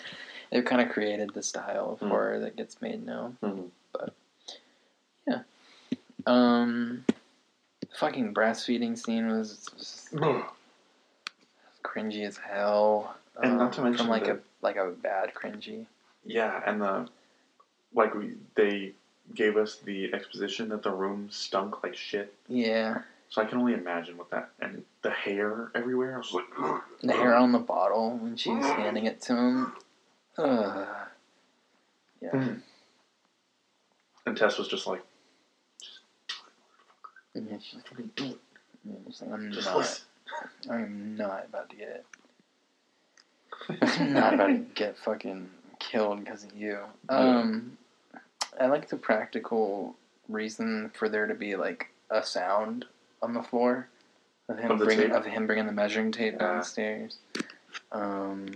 they've 0.52 0.64
kind 0.64 0.80
of 0.82 0.90
created 0.90 1.30
the 1.34 1.42
style 1.42 1.92
of 1.94 1.98
Hmm. 2.00 2.08
horror 2.08 2.38
that 2.40 2.56
gets 2.56 2.80
made 2.82 3.04
now. 3.04 3.32
Mhm. 3.42 3.70
But 3.92 4.14
yeah. 5.26 5.40
Um, 6.26 7.04
fucking 7.96 8.34
breastfeeding 8.34 8.96
scene 8.98 9.28
was, 9.28 9.68
was 9.74 10.08
cringy 11.84 12.26
as 12.26 12.36
hell. 12.36 13.16
And 13.42 13.58
not 13.58 13.66
Um, 13.66 13.70
to 13.72 13.82
mention 13.82 13.98
from 13.98 14.08
like 14.08 14.24
the- 14.24 14.34
a 14.34 14.38
like 14.62 14.76
a 14.76 14.90
bad 14.90 15.34
cringy. 15.34 15.86
yeah, 16.24 16.62
and 16.66 16.80
the 16.80 17.08
like 17.94 18.14
we 18.14 18.34
they 18.54 18.94
gave 19.34 19.56
us 19.56 19.76
the 19.76 20.12
exposition 20.14 20.68
that 20.70 20.82
the 20.82 20.90
room 20.90 21.28
stunk 21.30 21.82
like 21.82 21.94
shit. 21.94 22.34
Yeah, 22.48 23.02
So 23.28 23.42
I 23.42 23.44
can 23.44 23.58
only 23.58 23.74
imagine 23.74 24.16
what 24.16 24.30
that 24.30 24.50
and 24.60 24.84
the 25.02 25.10
hair 25.10 25.70
everywhere. 25.74 26.14
I 26.14 26.18
was 26.18 26.32
like, 26.32 26.44
the 27.02 27.12
hair 27.12 27.34
on 27.34 27.52
the 27.52 27.58
bottle 27.58 28.16
when 28.18 28.36
she's 28.36 28.64
handing 28.64 29.06
it 29.06 29.20
to 29.22 29.36
him. 29.36 29.72
Ugh. 30.38 30.88
Yeah. 32.22 32.30
Mhm. 32.30 32.62
And 34.26 34.36
Tess 34.36 34.58
was 34.58 34.68
just 34.68 34.86
like, 34.86 35.02
And 37.36 37.48
it's 37.52 37.64
just, 37.70 37.84
yeah, 38.18 38.32
it's 39.08 39.20
like, 39.20 39.30
I'm 39.32 39.52
just 39.52 39.66
not. 39.68 39.76
listen. 39.78 40.04
I'm 40.70 41.16
not 41.16 41.44
about 41.48 41.70
to 41.70 41.76
get. 41.76 42.04
I'm 43.98 44.12
not 44.14 44.34
about 44.34 44.46
to 44.48 44.58
get 44.74 44.96
fucking 44.98 45.48
killed 45.78 46.24
because 46.24 46.44
of 46.44 46.54
you. 46.56 46.78
Um, 47.08 47.76
I 48.60 48.66
like 48.66 48.88
the 48.88 48.96
practical 48.96 49.94
reason 50.28 50.90
for 50.94 51.08
there 51.08 51.26
to 51.26 51.34
be 51.34 51.56
like 51.56 51.90
a 52.10 52.22
sound 52.24 52.86
on 53.22 53.34
the 53.34 53.42
floor 53.42 53.88
of 54.48 54.58
him 54.58 54.70
Of 54.72 54.78
the 54.78 54.84
bringing 54.86 55.06
tape? 55.08 55.14
of 55.14 55.24
him 55.26 55.46
bringing 55.46 55.66
the 55.66 55.72
measuring 55.72 56.10
tape 56.10 56.34
Yeah. 56.34 56.54
downstairs. 56.54 57.18
Um, 57.92 58.46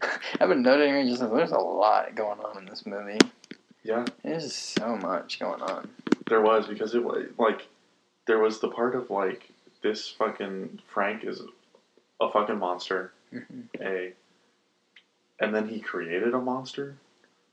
I've 0.40 0.48
been 0.48 0.62
noting 0.62 1.08
just 1.08 1.20
there's 1.20 1.50
a 1.50 1.58
lot 1.58 2.14
going 2.14 2.40
on 2.40 2.58
in 2.58 2.66
this 2.66 2.84
movie. 2.86 3.18
Yeah, 3.82 4.04
There's 4.22 4.54
so 4.54 4.96
much 4.96 5.38
going 5.40 5.62
on. 5.62 5.88
There 6.28 6.40
was 6.42 6.66
because 6.66 6.94
it 6.94 7.02
was 7.02 7.26
like 7.38 7.66
there 8.26 8.38
was 8.38 8.60
the 8.60 8.68
part 8.68 8.94
of 8.94 9.10
like 9.10 9.48
this 9.82 10.08
fucking 10.08 10.80
Frank 10.92 11.24
is 11.24 11.40
a 12.20 12.30
fucking 12.30 12.58
monster. 12.58 13.12
Mhm. 13.32 13.64
A, 13.80 14.12
and 15.40 15.54
then 15.54 15.68
he 15.68 15.80
created 15.80 16.34
a 16.34 16.40
monster. 16.40 16.96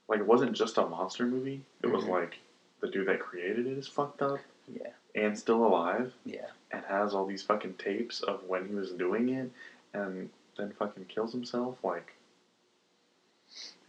Like 0.07 0.19
it 0.19 0.25
wasn't 0.27 0.53
just 0.53 0.77
a 0.77 0.85
monster 0.87 1.25
movie. 1.25 1.61
It 1.83 1.87
was 1.87 2.03
Mhm. 2.05 2.09
like 2.09 2.39
the 2.81 2.87
dude 2.89 3.07
that 3.07 3.19
created 3.19 3.65
it 3.67 3.77
is 3.77 3.87
fucked 3.87 4.21
up 4.21 4.39
Yeah, 4.67 4.91
and 5.13 5.37
still 5.37 5.65
alive 5.65 6.13
yeah, 6.25 6.49
and 6.71 6.83
has 6.85 7.13
all 7.13 7.25
these 7.25 7.43
fucking 7.43 7.75
tapes 7.75 8.21
of 8.21 8.43
when 8.43 8.67
he 8.67 8.73
was 8.75 8.91
doing 8.91 9.29
it 9.29 9.51
and 9.93 10.29
then 10.57 10.71
fucking 10.73 11.05
kills 11.05 11.31
himself. 11.31 11.83
Like, 11.83 12.13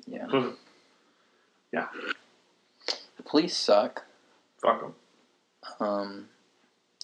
yeah. 0.06 0.26
yeah, 1.72 1.88
The 3.16 3.22
police 3.24 3.56
suck. 3.56 4.04
Fuck 4.60 4.80
them. 4.80 4.94
Um, 5.80 6.28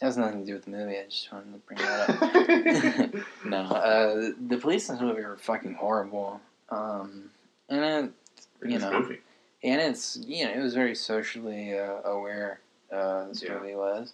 it 0.01 0.05
has 0.05 0.17
nothing 0.17 0.41
to 0.41 0.47
do 0.47 0.55
with 0.55 0.65
the 0.65 0.71
movie. 0.71 0.99
I 0.99 1.05
just 1.09 1.33
wanted 1.33 1.53
to 1.53 1.59
bring 1.59 1.79
that 1.79 3.15
up. 3.15 3.25
no, 3.47 3.59
uh, 3.75 4.31
the 4.49 4.57
police 4.59 4.89
in 4.89 4.97
this 4.97 5.03
movie 5.03 5.21
are 5.23 5.37
fucking 5.37 5.75
horrible. 5.75 6.41
Um, 6.71 7.31
and 7.69 8.13
it, 8.63 8.69
you 8.69 8.79
know, 8.79 9.01
movie. 9.01 9.21
and 9.63 9.81
it's 9.81 10.17
you 10.27 10.45
know 10.45 10.53
it 10.53 10.59
was 10.61 10.75
very 10.75 10.95
socially 10.95 11.79
uh, 11.79 12.01
aware. 12.05 12.61
Uh, 12.91 13.29
this 13.29 13.43
Yeah. 13.43 13.55
movie 13.59 13.75
was, 13.75 14.13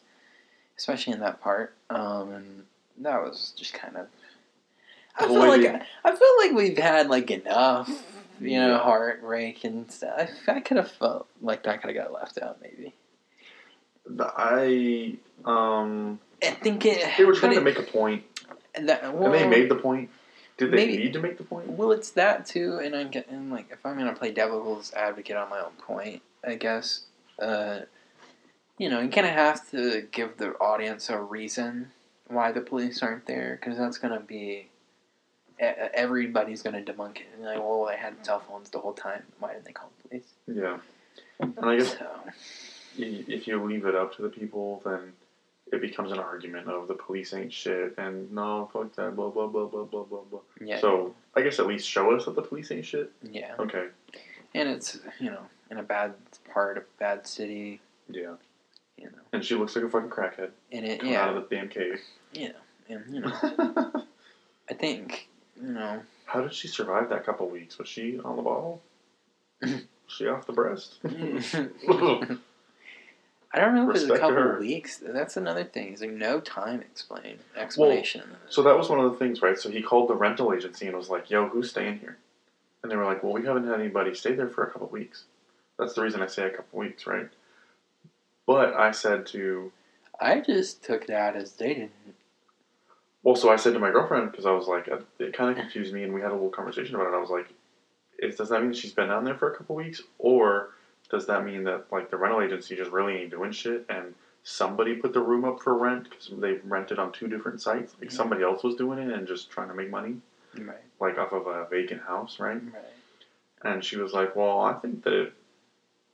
especially 0.76 1.14
in 1.14 1.20
that 1.20 1.41
part. 1.41 1.74
Um, 1.91 2.32
and 2.32 2.64
that 2.99 3.20
was 3.22 3.53
just 3.57 3.74
kind 3.74 3.97
of. 3.97 4.07
I 5.16 5.26
feel 5.26 5.34
like 5.49 5.62
they- 5.62 5.82
I, 6.05 6.14
feel 6.14 6.34
like 6.39 6.53
we've 6.53 6.78
had 6.78 7.09
like 7.09 7.30
enough, 7.32 7.89
you 8.41 8.59
know, 8.61 8.68
Yeah. 8.68 8.78
heartbreak 8.78 9.64
and 9.64 9.91
stuff. 9.91 10.30
I, 10.47 10.53
I 10.53 10.61
could 10.61 10.76
have 10.76 10.91
felt 10.93 11.26
like 11.43 11.64
that 11.64 11.80
could 11.82 11.95
have 11.95 12.05
got 12.05 12.12
left 12.12 12.39
out 12.41 12.59
maybe. 12.62 12.95
I 14.20 15.16
um 15.44 16.18
I 16.42 16.50
think 16.50 16.84
it. 16.86 17.04
they 17.18 17.24
were 17.24 17.34
trying 17.34 17.52
to 17.52 17.59
it- 17.59 17.64
make 17.64 17.78
a 17.78 17.82
point, 17.82 18.24
that, 18.74 19.02
and 19.04 19.34
they 19.34 19.46
made 19.48 19.68
the 19.70 19.74
point. 19.76 20.11
Did 20.56 20.72
they 20.72 20.76
maybe- 20.76 20.96
need 20.98 21.12
to 21.12 21.20
make 21.20 21.38
the 21.38 21.44
point? 21.44 21.68
Well, 21.68 21.92
it's 21.92 22.11
that 22.12 22.46
too, 22.46 22.78
and 22.82 22.94
I'm 22.96 23.11
getting 23.11 23.50
like 23.50 23.70
if 23.70 23.84
I'm 23.84 23.96
gonna 23.98 24.14
play 24.14 24.30
devil's 24.32 24.92
advocate 24.94 25.36
on 25.36 25.48
my 25.50 25.61
own 25.61 25.72
point, 25.78 26.22
I 26.44 26.54
guess, 26.54 27.02
uh, 27.40 27.80
you 28.76 28.88
know, 28.88 29.00
you 29.00 29.09
kind 29.09 29.26
of 29.26 29.32
have 29.34 29.68
to 29.70 30.02
give 30.11 30.36
the 30.38 30.50
audience 30.61 31.11
a 31.11 31.18
reason 31.20 31.90
why 32.28 32.52
the 32.52 32.61
police 32.61 33.02
aren't 33.02 33.26
there, 33.26 33.59
because 33.61 33.78
that's 33.78 33.98
gonna 33.98 34.20
be 34.20 34.68
everybody's 35.61 36.62
gonna 36.62 36.82
debunk 36.82 37.16
it. 37.16 37.26
And 37.34 37.44
like, 37.44 37.59
well, 37.59 37.86
they 37.86 37.96
had 37.96 38.24
cell 38.24 38.40
phones 38.40 38.70
the 38.70 38.78
whole 38.78 38.92
time. 38.92 39.24
Why 39.40 39.52
didn't 39.52 39.64
they 39.64 39.72
call 39.72 39.90
the 40.02 40.09
police? 40.09 40.32
Yeah, 40.46 40.78
and 41.40 41.54
I 41.62 41.76
guess 41.76 41.98
So, 41.98 42.06
if 42.99 43.46
you 43.46 43.62
leave 43.64 43.86
it 43.86 43.94
up 43.94 44.14
to 44.16 44.22
the 44.22 44.28
people, 44.28 44.82
then 44.84 45.12
it 45.72 45.80
becomes 45.80 46.12
an 46.12 46.18
argument 46.18 46.68
of 46.68 46.88
the 46.88 46.94
police 46.94 47.32
ain't 47.34 47.53
shit 47.53 47.94
and 47.99 48.32
no 48.32 48.68
fuck 48.72 48.94
that 48.96 49.14
blah 49.14 49.28
blah 49.30 49.46
blah 49.46 49.66
blah 49.66 49.84
blah 49.84 50.03
blah 50.05 50.20
blah. 50.30 50.40
yeah, 50.61 50.80
So 50.80 51.14
I 51.36 51.42
guess 51.42 51.59
at 51.59 51.66
least 51.66 51.88
show 51.88 52.12
us 52.14 52.24
that 52.24 52.34
the 52.36 52.42
police 52.42 52.70
ain't 52.72 52.86
shit. 52.86 53.11
yeah, 53.22 53.55
Okay. 53.59 53.88
and 54.55 54.68
it's 54.68 54.99
you 55.20 55.30
know 55.30 55.42
in 55.70 55.76
a 55.78 55.82
bad 55.82 56.14
part, 56.53 56.78
a 56.78 56.82
bad 56.99 57.26
city, 57.26 57.80
Yeah. 58.09 58.34
you 58.96 59.05
know, 59.07 59.18
And 59.34 59.44
she 59.44 59.55
looks 59.55 59.76
like 59.76 59.84
a 59.84 59.88
fucking 59.90 60.09
crackhead 60.09 60.51
and 60.72 60.86
it 60.86 61.05
yeah, 61.05 61.22
out 61.22 61.36
of 61.36 61.49
the 61.49 61.55
damn 61.55 61.68
cave. 61.68 62.01
yeah, 62.32 62.53
and 62.88 63.05
you 63.14 63.20
know, 63.20 63.32
I 64.70 64.74
think 64.74 65.28
you 65.61 65.68
know. 65.72 66.01
How 66.24 66.40
did 66.42 66.53
she 66.55 66.68
survive 66.68 67.09
that 67.11 67.24
couple 67.26 67.49
weeks? 67.49 67.78
Was 67.78 67.88
she 67.88 68.18
on 68.24 68.36
the 68.36 68.42
bottle? 68.42 68.80
Was 69.62 69.82
she 70.09 70.26
off 70.28 70.46
the 70.46 70.53
breast? 70.55 70.99
I 73.59 73.64
don't 73.64 73.74
know 73.74 73.90
if 73.90 73.96
it's 73.96 74.04
a 74.04 74.18
couple 74.18 74.34
her. 74.36 74.59
weeks. 74.61 75.02
That's 75.04 75.36
another 75.36 75.64
thing. 75.64 75.94
Is 75.94 76.00
there 76.00 76.11
no 76.11 76.40
time 76.40 76.80
explain 76.80 77.38
explanation? 77.56 78.22
this. 78.44 78.54
So 78.54 78.62
that 78.62 78.76
was 78.76 78.88
one 78.88 79.00
of 79.00 79.11
the 79.11 79.18
things, 79.18 79.42
right? 79.42 79.59
So 79.59 79.70
he 79.70 79.82
called 79.82 80.09
the 80.09 80.14
rental 80.14 80.52
agency 80.52 80.86
and 80.86 80.96
was 80.96 81.11
like, 81.11 81.30
"Yo, 81.30 81.48
who's 81.48 81.70
staying 81.70 81.98
here?" 81.98 82.18
And 82.82 82.92
they 82.92 82.96
were 82.96 83.04
like, 83.04 83.22
"Well, 83.22 83.32
we 83.32 83.44
haven't 83.44 83.66
had 83.66 83.80
anybody 83.80 84.14
stay 84.14 84.34
there 84.34 84.48
for 84.48 84.64
a 84.64 84.70
couple 84.70 84.86
of 84.86 84.92
weeks." 84.92 85.24
That's 85.78 85.94
the 85.94 86.02
reason 86.02 86.22
I 86.22 86.26
say 86.26 86.46
a 86.46 86.50
couple 86.50 86.80
of 86.80 86.86
weeks, 86.86 87.06
right? 87.06 87.28
But 88.46 88.74
I 88.74 88.90
said 88.92 89.26
to, 89.26 89.72
I 90.20 90.40
just 90.40 90.82
took 90.82 91.06
that 91.06 91.36
as 91.36 91.52
they 91.52 91.74
didn't. 91.74 91.92
well, 93.22 93.36
so 93.36 93.50
I 93.50 93.56
said 93.56 93.74
to 93.74 93.78
my 93.78 93.90
girlfriend 93.90 94.30
because 94.30 94.46
I 94.46 94.52
was 94.52 94.66
like, 94.66 94.88
uh, 94.88 94.98
it 95.18 95.34
kind 95.36 95.50
of 95.50 95.56
confused 95.56 95.92
me, 95.92 96.02
and 96.02 96.14
we 96.14 96.20
had 96.20 96.30
a 96.30 96.34
little 96.34 96.48
conversation 96.48 96.94
about 96.94 97.09
it. 97.09 97.16
I 97.16 97.20
was 97.20 97.30
like, 97.30 97.48
is, 98.18 98.36
"Does 98.36 98.48
that 98.48 98.62
mean 98.62 98.72
she's 98.72 98.92
been 98.92 99.09
down 99.09 99.24
there 99.24 99.36
for 99.36 99.52
a 99.52 99.56
couple 99.56 99.78
of 99.78 99.84
weeks, 99.84 100.00
or 100.18 100.70
does 101.11 101.26
that 101.26 101.44
mean 101.44 101.64
that 101.64 101.86
like 101.90 102.11
the 102.11 102.16
rental 102.16 102.42
agency 102.42 102.76
just 102.76 102.90
really 102.90 103.16
ain't 103.16 103.30
doing 103.30 103.52
shit 103.52 103.84
and 103.88 104.14
somebody 104.42 104.94
put 104.94 105.12
the 105.12 105.20
room 105.20 105.44
up 105.44 105.62
for 105.62 105.76
rent 105.76 106.09
because 106.09 106.30
they 106.38 106.54
rented 106.64 106.98
on 106.98 107.12
two 107.12 107.28
different 107.28 107.61
sites? 107.61 107.94
Like 108.00 108.11
somebody 108.11 108.42
else 108.42 108.62
was 108.62 108.76
doing 108.76 108.98
it 108.98 109.12
and 109.12 109.26
just 109.26 109.50
trying 109.50 109.68
to 109.68 109.74
make 109.74 109.90
money." 109.90 110.16
Right. 110.59 110.78
like 110.98 111.18
off 111.18 111.32
of 111.32 111.46
a 111.46 111.66
vacant 111.70 112.02
house, 112.02 112.40
right? 112.40 112.61
Right. 112.62 112.82
And 113.62 113.84
she 113.84 113.96
was 113.96 114.12
like, 114.12 114.34
"Well, 114.34 114.61
I 114.61 114.72
think 114.74 115.04
that 115.04 115.12
it, 115.12 115.32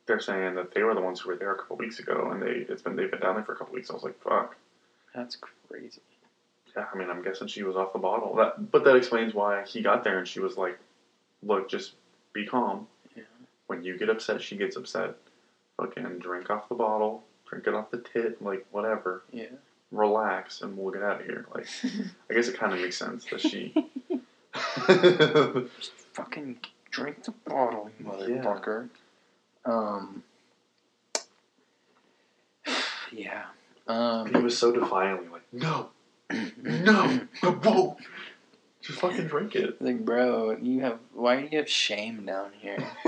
they're 0.06 0.20
saying 0.20 0.56
that 0.56 0.74
they 0.74 0.82
were 0.82 0.94
the 0.94 1.00
ones 1.00 1.20
who 1.20 1.30
were 1.30 1.36
there 1.36 1.52
a 1.52 1.56
couple 1.56 1.76
weeks 1.76 1.98
ago, 1.98 2.30
and 2.32 2.42
they 2.42 2.66
it's 2.68 2.82
been 2.82 2.96
they've 2.96 3.10
been 3.10 3.20
down 3.20 3.36
there 3.36 3.44
for 3.44 3.52
a 3.52 3.56
couple 3.56 3.74
weeks." 3.74 3.90
I 3.90 3.94
was 3.94 4.02
like, 4.02 4.20
"Fuck." 4.22 4.56
That's 5.14 5.36
crazy. 5.36 6.00
Yeah, 6.76 6.86
I 6.92 6.96
mean, 6.96 7.08
I'm 7.08 7.22
guessing 7.22 7.46
she 7.46 7.62
was 7.62 7.76
off 7.76 7.92
the 7.92 8.00
bottle. 8.00 8.34
That, 8.34 8.72
but 8.72 8.84
that 8.84 8.96
explains 8.96 9.32
why 9.32 9.62
he 9.64 9.80
got 9.80 10.02
there, 10.02 10.18
and 10.18 10.26
she 10.26 10.40
was 10.40 10.56
like, 10.56 10.78
"Look, 11.42 11.70
just 11.70 11.92
be 12.32 12.44
calm. 12.44 12.88
Yeah. 13.68 13.76
When 13.76 13.84
you 13.84 13.98
get 13.98 14.08
upset, 14.08 14.42
she 14.42 14.56
gets 14.56 14.76
upset. 14.76 15.16
Fucking 15.76 16.18
drink 16.20 16.50
off 16.50 16.68
the 16.68 16.74
bottle, 16.74 17.24
drink 17.48 17.66
it 17.66 17.74
off 17.74 17.90
the 17.90 17.98
tit, 17.98 18.40
like 18.42 18.66
whatever. 18.70 19.22
Yeah. 19.32 19.46
Relax, 19.90 20.60
and 20.62 20.76
we'll 20.76 20.92
get 20.92 21.02
out 21.02 21.20
of 21.20 21.26
here." 21.26 21.46
Like, 21.54 21.66
I 22.30 22.34
guess 22.34 22.48
it 22.48 22.56
kind 22.56 22.72
of 22.72 22.80
makes 22.80 22.96
sense 22.96 23.24
that 23.26 23.40
she. 23.40 23.74
Just 25.78 25.92
fucking 26.12 26.58
drink 26.90 27.24
the 27.24 27.32
bottle, 27.46 27.90
you 27.98 28.06
motherfucker. 28.06 28.88
Um. 29.64 30.22
Yeah. 33.12 33.44
Um. 33.86 34.32
he 34.34 34.40
was 34.40 34.58
so 34.58 34.72
defiantly 34.72 35.28
like, 35.28 35.42
"No, 35.52 35.90
no, 36.62 37.20
I 37.42 37.48
won't. 37.48 37.98
Just 38.86 39.00
fucking 39.00 39.26
drink 39.28 39.54
it." 39.56 39.76
Like, 39.80 40.04
bro, 40.04 40.56
you 40.60 40.80
have 40.80 40.98
why 41.12 41.40
do 41.40 41.48
you 41.50 41.58
have 41.58 41.68
shame 41.68 42.24
down 42.26 42.50
here? 42.60 42.78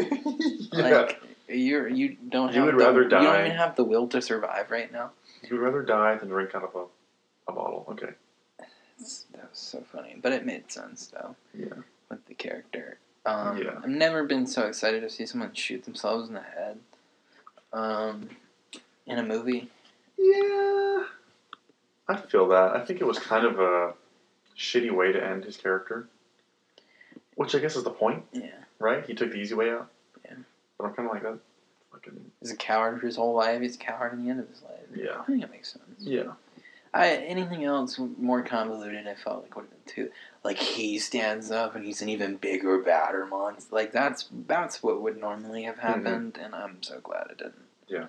yeah. 0.73 0.89
Like, 0.91 1.21
you're 1.49 1.89
you 1.89 2.17
don't 2.29 2.53
You 2.53 2.61
have 2.61 2.67
would 2.67 2.75
the, 2.81 2.85
rather 2.85 3.03
You 3.03 3.09
don't 3.09 3.41
even 3.47 3.57
have 3.57 3.77
the 3.77 3.85
will 3.85 4.09
to 4.09 4.21
survive 4.21 4.71
right 4.71 4.91
now. 4.93 5.11
You'd 5.43 5.61
rather 5.61 5.83
die 5.83 6.17
than 6.17 6.29
drink 6.29 6.55
out 6.55 6.65
of 6.65 6.75
a, 6.75 7.51
a 7.51 7.55
bottle. 7.55 7.85
Okay. 7.91 8.11
It's- 8.99 9.27
that 9.33 9.51
was 9.51 9.59
so 9.59 9.83
funny, 9.93 10.17
but 10.21 10.33
it 10.33 10.45
made 10.47 10.71
sense 10.73 11.07
though 11.09 11.37
Yeah. 11.55 11.83
with 12.09 12.25
the 12.27 12.35
character. 12.35 12.99
Um, 13.27 13.59
Yeah. 13.59 13.79
I've 13.83 13.89
never 13.89 14.25
been 14.25 14.47
so 14.47 14.63
excited 14.67 15.03
to 15.03 15.11
see 15.11 15.27
someone 15.27 15.53
shoot 15.53 15.85
themselves 15.85 16.29
in 16.29 16.35
the 16.35 16.41
head. 16.43 16.79
Um, 17.73 18.31
in 19.07 19.19
a 19.19 19.23
movie. 19.23 19.71
Yeah. 20.19 21.05
I 22.09 22.17
feel 22.17 22.49
that. 22.49 22.75
I 22.77 22.85
think 22.85 23.01
it 23.01 23.07
was 23.07 23.19
kind 23.19 23.45
of 23.45 23.59
a 23.61 23.93
shitty 24.57 24.91
way 24.91 25.13
to 25.13 25.25
end 25.25 25.45
his 25.45 25.57
character. 25.57 26.09
Which 27.35 27.55
I 27.55 27.59
guess 27.59 27.77
is 27.77 27.85
the 27.85 27.91
point, 27.91 28.25
Yeah, 28.33 28.51
right? 28.79 29.05
He 29.05 29.15
took 29.15 29.31
the 29.31 29.37
easy 29.37 29.55
way 29.55 29.71
out. 29.71 29.91
Yeah. 30.25 30.37
But 30.79 30.87
I'm 30.87 30.95
kind 30.95 31.07
of 31.09 31.15
like 31.15 31.23
that. 31.23 31.39
Fucking. 31.93 32.31
he's 32.41 32.51
a 32.51 32.57
coward 32.57 33.01
for 33.01 33.07
his 33.07 33.17
whole 33.17 33.35
life. 33.35 33.61
He's 33.61 33.77
a 33.77 33.79
coward 33.79 34.15
in 34.15 34.25
the 34.25 34.31
end 34.31 34.41
of 34.41 34.49
his 34.49 34.63
life. 34.63 34.87
Yeah. 34.95 35.21
I 35.21 35.25
think 35.25 35.43
it 35.43 35.51
makes 35.51 35.73
sense. 35.73 35.85
Yeah. 35.99 36.33
I 36.95 37.11
anything 37.11 37.65
else 37.65 37.99
more 38.19 38.43
convoluted, 38.43 39.07
I 39.07 39.15
felt 39.15 39.43
like 39.43 39.55
would 39.55 39.67
have 39.67 39.71
been 39.71 39.95
too. 39.95 40.11
Like 40.43 40.57
he 40.57 40.99
stands 40.99 41.51
up 41.51 41.75
and 41.77 41.85
he's 41.85 42.01
an 42.01 42.09
even 42.09 42.37
bigger, 42.37 42.79
badder 42.81 43.27
monster. 43.27 43.75
Like 43.75 43.93
that's 43.93 44.29
that's 44.47 44.83
what 44.83 45.03
would 45.03 45.19
normally 45.21 45.65
have 45.65 45.79
happened, 45.79 46.39
and 46.43 46.55
I'm 46.55 46.83
so 46.83 47.01
glad 47.01 47.27
it 47.31 47.39
didn't. 47.39 47.55
Mm-hmm. 47.91 47.95
Yeah. 47.95 48.07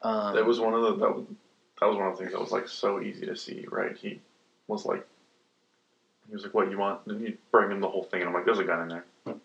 Um, 0.00 0.34
That 0.34 0.46
was 0.46 0.58
one 0.58 0.72
of 0.72 0.82
the 0.82 0.96
that 0.96 1.14
was, 1.14 1.24
that 1.80 1.86
was 1.86 1.96
one 1.96 2.06
of 2.06 2.12
the 2.16 2.18
things 2.20 2.32
that 2.32 2.40
was 2.40 2.52
like 2.52 2.68
so 2.68 3.00
easy 3.02 3.26
to 3.26 3.36
see, 3.36 3.66
right? 3.70 3.94
He 3.96 4.20
was 4.68 4.86
like, 4.86 5.06
he 6.32 6.34
was 6.36 6.44
like, 6.44 6.54
"What 6.54 6.70
you 6.70 6.78
want?" 6.78 7.00
And 7.06 7.20
you 7.20 7.36
bring 7.50 7.70
him 7.70 7.80
the 7.80 7.88
whole 7.88 8.04
thing, 8.04 8.20
and 8.20 8.28
I'm 8.28 8.34
like, 8.34 8.46
"There's 8.46 8.58
a 8.58 8.64
gun 8.64 8.80
in 8.82 8.88
there." 8.88 9.04
Of 9.26 9.36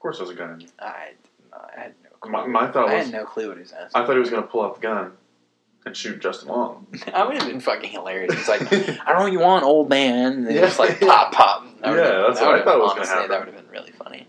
course, 0.00 0.16
there's 0.18 0.30
a 0.30 0.34
gun 0.34 0.52
in 0.52 0.58
there. 0.60 0.68
I, 0.80 1.10
I 1.52 1.80
had 1.80 1.94
no 2.02 2.10
clue. 2.20 2.32
My, 2.32 2.46
my 2.46 2.66
thought 2.70 2.88
I 2.88 2.94
was, 2.96 3.04
had 3.04 3.12
no 3.12 3.24
clue 3.26 3.48
what 3.48 3.58
he 3.58 3.62
was 3.62 3.72
asking. 3.72 4.00
I 4.02 4.06
thought 4.06 4.14
he 4.14 4.18
was 4.20 4.30
gonna 4.30 4.42
pull 4.46 4.62
out 4.62 4.76
the 4.76 4.80
gun 4.80 5.12
and 5.84 5.96
shoot 5.96 6.20
Justin 6.20 6.48
Long. 6.48 6.86
I 7.14 7.24
would 7.26 7.36
have 7.36 7.46
been 7.46 7.60
fucking 7.60 7.90
hilarious. 7.90 8.32
It's 8.34 8.48
like, 8.48 8.62
I 8.72 8.76
don't 9.12 9.16
know 9.18 9.22
what 9.24 9.32
you 9.32 9.40
want, 9.40 9.64
old 9.64 9.88
man. 9.90 10.46
And 10.46 10.54
Yeah. 10.54 10.62
just 10.62 10.78
like 10.78 10.98
pop, 11.00 11.32
pop. 11.32 11.64
That 11.80 11.90
would've 11.90 12.04
Yeah, 12.04 12.10
been- 12.12 12.22
that's 12.22 12.40
that 12.40 12.46
what 12.46 12.48
I 12.48 12.52
would've- 12.52 12.64
thought 12.64 12.78
was 12.80 12.88
gonna 12.88 13.00
honestly, 13.00 13.14
happen. 13.14 13.30
That 13.30 13.38
would 13.40 13.54
have 13.54 13.56
been 13.64 13.70
really 13.70 13.92
funny. 13.92 14.26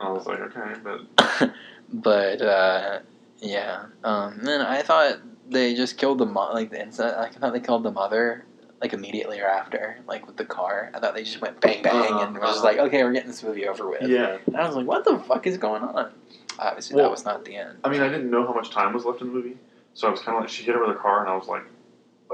I 0.00 0.10
was 0.10 0.26
like, 0.26 0.40
okay, 0.40 0.74
but 0.82 1.52
but 1.92 2.42
uh, 2.42 2.98
Yeah. 3.40 3.84
Um, 4.04 4.40
then 4.42 4.60
I 4.60 4.82
thought 4.82 5.18
they 5.48 5.74
just 5.74 5.96
killed 5.98 6.18
the 6.18 6.26
mo- 6.26 6.52
like 6.52 6.70
the 6.70 6.82
inside. 6.82 7.16
Like, 7.16 7.36
I 7.36 7.38
thought 7.40 7.52
they 7.52 7.60
killed 7.60 7.82
the 7.82 7.90
mother 7.92 8.44
like 8.82 8.92
immediately 8.92 9.40
or 9.40 9.46
after, 9.46 9.96
like 10.08 10.26
with 10.26 10.36
the 10.36 10.44
car. 10.44 10.90
I 10.92 10.98
thought 10.98 11.14
they 11.14 11.22
just 11.22 11.40
went 11.40 11.60
bang 11.60 11.82
bang 11.82 11.94
Uh-huh, 11.94 12.26
and 12.26 12.38
was 12.38 12.62
like, 12.64 12.78
okay, 12.78 13.04
we're 13.04 13.12
getting 13.12 13.28
this 13.30 13.42
movie 13.42 13.66
over 13.68 13.88
with. 13.88 14.02
Yeah. 14.02 14.38
And 14.46 14.56
I 14.56 14.66
was 14.66 14.74
like, 14.74 14.86
what 14.86 15.04
the 15.04 15.18
fuck 15.20 15.46
is 15.46 15.56
going 15.56 15.82
on? 15.82 16.10
Obviously, 16.58 16.96
Well, 16.96 17.04
that 17.04 17.10
was 17.10 17.24
not 17.24 17.44
the 17.44 17.54
end. 17.56 17.78
I 17.84 17.88
mean, 17.88 18.02
I 18.02 18.08
didn't 18.08 18.30
know 18.30 18.44
how 18.44 18.52
much 18.52 18.70
time 18.70 18.92
was 18.92 19.04
left 19.04 19.20
in 19.20 19.28
the 19.28 19.32
movie, 19.32 19.56
so 19.94 20.08
I 20.08 20.10
was 20.10 20.20
kind 20.20 20.36
of 20.36 20.42
like, 20.42 20.50
she 20.50 20.64
hit 20.64 20.74
her 20.74 20.84
with 20.84 20.96
a 20.96 20.98
car, 20.98 21.20
and 21.20 21.30
I 21.30 21.36
was 21.36 21.46
like, 21.46 21.62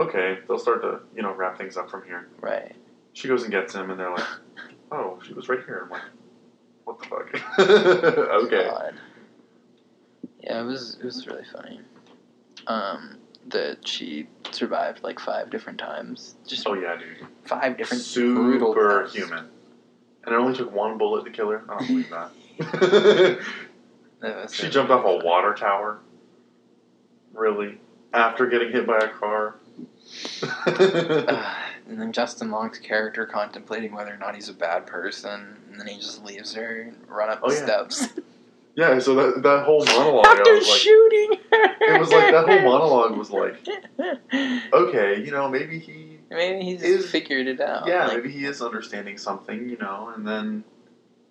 okay, 0.01 0.39
they'll 0.49 0.59
start 0.59 0.81
to, 0.83 1.01
you 1.15 1.23
know, 1.23 1.35
wrap 1.35 1.59
things 1.59 1.77
up 1.77 1.91
from 1.91 2.03
here. 2.05 2.29
Right. 2.41 2.75
She 3.13 3.29
goes 3.29 3.43
and 3.43 3.53
gets 3.53 3.75
him, 3.75 3.91
and 3.91 4.01
they're 4.01 4.11
like, 4.11 4.27
oh, 4.93 5.19
she 5.27 5.35
was 5.35 5.49
right 5.51 5.61
here. 5.67 5.83
I'm 5.85 5.91
like, 5.91 6.03
what 6.85 6.99
the 6.99 7.07
fuck? 7.07 7.59
okay. 7.59 8.65
God. 8.69 8.95
Yeah, 10.41 10.63
it 10.63 10.65
was 10.65 10.97
it 10.99 11.05
was 11.05 11.27
really 11.27 11.45
funny. 11.53 11.81
Um, 12.67 13.19
that 13.51 13.87
she 13.87 14.27
survived 14.51 15.03
like 15.03 15.19
five 15.21 15.51
different 15.51 15.79
times. 15.79 16.35
Just 16.47 16.67
Oh 16.67 16.75
yeah, 16.75 16.97
dude. 16.97 17.27
five 17.45 17.77
different 17.77 18.03
brutal 18.15 18.73
Super 18.73 19.07
human. 19.13 19.49
And 20.25 20.35
it 20.35 20.39
only 20.39 20.57
took 20.57 20.73
one 20.75 20.99
bullet 20.99 21.25
to 21.25 21.31
kill 21.31 21.51
her. 21.51 21.63
I 21.69 21.79
don't 21.79 21.87
believe 21.89 22.11
that. 24.21 24.51
She 24.53 24.69
jumped 24.69 24.91
off 24.91 25.05
a 25.05 25.25
water 25.25 25.55
tower. 25.55 26.01
Really? 27.33 27.79
After 28.13 28.47
getting 28.47 28.73
hit 28.73 28.87
by 28.87 28.99
a 28.99 29.09
car. 29.09 29.57
Uh, 30.43 31.55
and 31.89 32.01
then 32.01 32.13
Justin 32.13 32.51
Long's 32.51 32.79
character 32.79 33.27
contemplating 33.27 33.93
whether 33.95 34.13
or 34.13 34.17
not 34.17 34.35
he's 34.35 34.49
a 34.49 34.55
bad 34.55 34.87
person, 34.87 35.57
and 35.71 35.79
then 35.79 35.87
he 35.87 35.97
just 35.99 36.25
leaves 36.25 36.55
her 36.55 36.81
and 36.81 36.97
run 37.09 37.29
up 37.29 37.41
Oh, 37.43 37.51
the 37.51 37.57
yeah. 37.57 37.65
steps 37.65 38.09
yeah, 38.79 38.99
so 39.01 39.15
that 39.17 39.43
that 39.43 39.65
whole 39.65 39.85
monologue, 39.85 40.25
I 40.27 40.31
after 40.39 40.55
was 40.55 40.69
like, 40.69 40.79
shooting 40.79 41.31
her. 41.51 41.95
it 41.97 42.01
was 42.01 42.11
like 42.13 42.31
that 42.31 42.47
whole 42.49 42.63
monologue 42.63 43.19
was 43.19 43.31
like, 43.31 43.57
okay, 44.73 45.21
you 45.25 45.33
know, 45.33 45.49
maybe 45.49 45.79
he, 45.81 46.19
Maybe 46.31 46.63
he's 46.65 46.83
Is- 46.83 47.11
figured 47.11 47.47
it 47.49 47.61
out. 47.61 47.89
yeah, 47.89 48.07
Like, 48.07 48.19
maybe 48.19 48.31
he 48.31 48.45
is 48.45 48.63
understanding 48.63 49.17
something, 49.19 49.69
you 49.69 49.79
know, 49.79 50.13
and 50.15 50.27
then, 50.29 50.63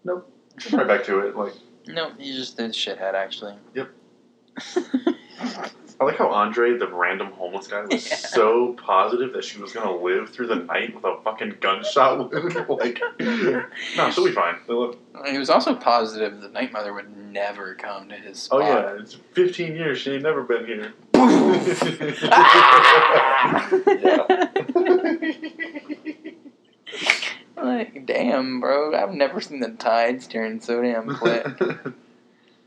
nope, 0.03 0.29
right 0.73 0.87
back 0.87 1.03
to 1.05 1.19
it. 1.19 1.35
Like, 1.37 1.53
Nope, 1.87 2.13
he's 2.17 2.35
just 2.35 2.59
a 2.59 2.63
shithead. 2.63 3.13
Actually. 3.13 3.55
Yep. 3.73 3.89
I 5.99 6.03
like 6.03 6.17
how 6.17 6.27
Andre, 6.29 6.77
the 6.77 6.87
random 6.87 7.31
homeless 7.31 7.67
guy, 7.67 7.81
was 7.81 7.91
Yeah. 8.09 8.15
so 8.17 8.73
positive 8.73 9.33
that 9.33 9.43
she 9.43 9.59
was 9.59 9.71
gonna 9.73 9.95
live 9.95 10.29
through 10.29 10.47
the 10.47 10.55
night 10.55 10.93
with 10.93 11.03
a 11.03 11.17
fucking 11.23 11.55
gunshot 11.59 12.31
wound. 12.31 12.55
like, 12.69 13.01
no, 13.19 14.11
she'll 14.11 14.25
be 14.25 14.31
fine. 14.31 14.55
Live. 14.67 14.95
he 15.25 15.37
was 15.39 15.49
also 15.49 15.73
positive 15.75 16.39
that 16.41 16.53
Night 16.53 16.71
Mother 16.71 16.93
would 16.93 17.15
never 17.17 17.73
come 17.75 18.09
to 18.09 18.15
his 18.15 18.47
Oh 18.51 18.59
yeah, 18.59 18.95
it's 18.99 19.15
15 19.33 19.75
years. 19.75 19.97
She 19.99 20.13
ain't 20.13 20.23
never 20.23 20.43
been 20.43 20.65
here. 20.65 20.93
like, 27.55 28.05
damn, 28.05 28.59
bro, 28.59 28.95
I've 28.95 29.13
never 29.13 29.41
seen 29.41 29.59
the 29.59 29.69
tides 29.71 30.27
turn 30.27 30.61
so 30.61 30.81
damn 30.81 31.15
quick. 31.15 31.45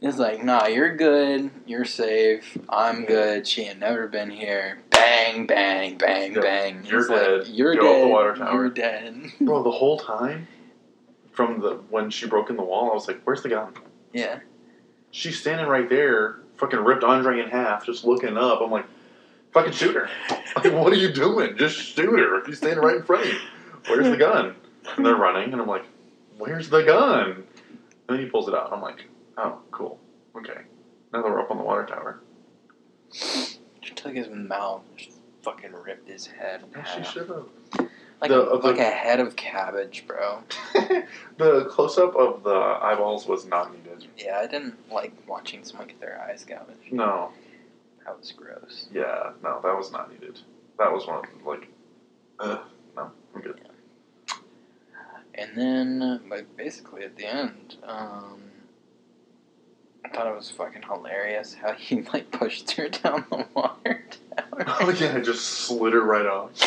It's 0.03 0.17
like, 0.19 0.43
nah, 0.43 0.67
you're 0.67 0.97
good, 0.97 1.51
you're 1.67 1.85
safe, 1.85 2.57
I'm 2.71 3.05
good, 3.05 3.47
she 3.47 3.65
had 3.65 3.79
never 3.79 4.09
been 4.09 4.31
here. 4.31 4.79
Bang, 4.89 5.47
bang, 5.47 5.99
bang, 5.99 6.33
Yep. 6.35 6.43
bang. 6.43 6.85
You're 6.87 7.01
It's 7.01 7.09
like, 7.11 7.21
dead. 7.21 7.47
you're 7.49 7.75
Get 7.75 7.83
off 7.85 8.01
the 8.03 8.09
water 8.09 8.35
tower. 8.37 8.53
You're 8.55 8.71
dead. 8.71 9.17
Bro, 9.41 9.63
the 9.63 9.71
whole 9.71 9.99
time 9.99 10.49
from 11.33 11.61
the 11.61 11.75
when 11.91 12.09
she 12.11 12.27
broke 12.27 12.49
in 12.51 12.57
the 12.57 12.63
wall, 12.63 12.91
I 12.91 12.95
was 12.95 13.09
like, 13.09 13.21
"Where's 13.25 13.43
the 13.43 13.49
gun?" 13.51 13.73
Yeah. 14.13 14.41
She's 15.11 15.39
standing 15.41 15.67
right 15.67 15.89
there, 15.89 16.41
fucking 16.57 16.79
ripped 16.81 17.05
Andre 17.05 17.41
in 17.41 17.49
half, 17.51 17.85
just 17.87 18.05
looking 18.05 18.37
up. 18.37 18.61
I'm 18.63 18.71
like, 18.71 18.87
"Fucking 19.53 19.73
shoot 19.73 19.95
her!" 19.95 20.09
Like, 20.57 20.73
what 20.73 20.93
are 20.93 20.97
you 20.97 21.13
doing? 21.13 21.57
Just 21.57 21.77
shoot 21.77 22.19
her. 22.19 22.45
She's 22.47 22.59
standing 22.59 22.81
right 22.85 22.97
in 22.97 23.03
front 23.03 23.27
of 23.27 23.33
you. 23.33 23.39
Where's 23.87 24.09
the 24.11 24.17
gun? 24.17 24.55
And 24.97 25.05
they're 25.07 25.15
running, 25.17 25.53
and 25.53 25.61
I'm 25.63 25.69
like, 25.69 25.85
"Where's 26.39 26.69
the 26.71 26.83
gun?" 26.83 27.31
And 27.31 27.45
then 28.09 28.19
he 28.19 28.27
pulls 28.27 28.49
it 28.49 28.55
out. 28.55 28.73
I'm 28.73 28.81
like, 28.83 29.05
"Oh, 29.43 29.59
cool. 29.71 29.99
Okay." 30.37 30.63
Now 31.13 31.23
that 31.23 31.31
we're 31.31 31.41
up 31.41 31.51
on 31.51 31.57
the 31.59 31.63
water 31.65 31.87
tower. 31.87 32.21
She 33.13 33.95
took 33.95 34.15
his 34.15 34.29
mouth, 34.29 34.83
just 34.97 35.19
fucking 35.43 35.73
ripped 35.73 36.09
his 36.09 36.27
head. 36.27 36.63
in 36.63 36.71
Yeah, 36.79 36.85
she 36.85 37.03
should 37.05 37.29
have. 37.29 37.47
Like, 38.21 38.31
The- 38.31 38.43
a, 38.43 38.45
of 38.45 38.63
the- 38.63 38.69
like 38.69 38.79
a 38.79 38.85
head 38.91 39.19
of 39.19 39.35
cabbage, 39.37 40.05
bro. 40.07 40.43
the 41.39 41.65
close 41.71 41.97
up 41.99 42.15
of 42.15 42.43
the 42.43 42.55
eyeballs 42.55 43.27
was 43.27 43.47
not 43.47 43.73
needed. 43.75 44.07
Yeah, 44.19 44.39
I 44.39 44.47
didn't 44.47 44.77
like 44.93 45.13
watching 45.27 45.65
someone 45.65 45.89
get 45.89 46.01
their 46.01 46.21
eyes 46.21 46.45
gouged. 46.45 46.93
No. 46.93 47.31
That 48.05 48.19
was 48.19 48.33
gross. 48.33 48.89
Yeah, 48.93 49.33
no, 49.43 49.61
that 49.63 49.77
was 49.77 49.91
not 49.91 50.13
needed. 50.13 50.39
That 50.79 50.93
was 50.93 51.07
one 51.07 51.25
of 51.25 51.47
like, 51.47 51.69
uh, 52.39 52.59
no, 52.97 53.11
I'm 53.35 53.41
good. 53.41 53.61
And 55.35 55.57
then, 55.57 56.21
like, 56.29 56.55
basically 56.57 57.05
at 57.05 57.17
the 57.17 57.25
end, 57.27 57.77
um, 57.85 58.43
thought 60.21 60.31
it 60.33 60.37
was 60.37 60.51
fucking 60.51 60.83
hilarious 60.83 61.55
how 61.55 61.73
he, 61.73 62.03
like, 62.13 62.31
pushed 62.31 62.73
her 62.73 62.89
down 62.91 63.25
the 63.31 63.47
water 63.55 64.05
tower. 64.37 64.65
Oh 64.81 64.91
yeah, 65.01 65.17
I 65.17 65.21
just 65.21 65.45
slid 65.47 65.95
her 65.95 66.03
right 66.05 66.27
off. 66.27 66.51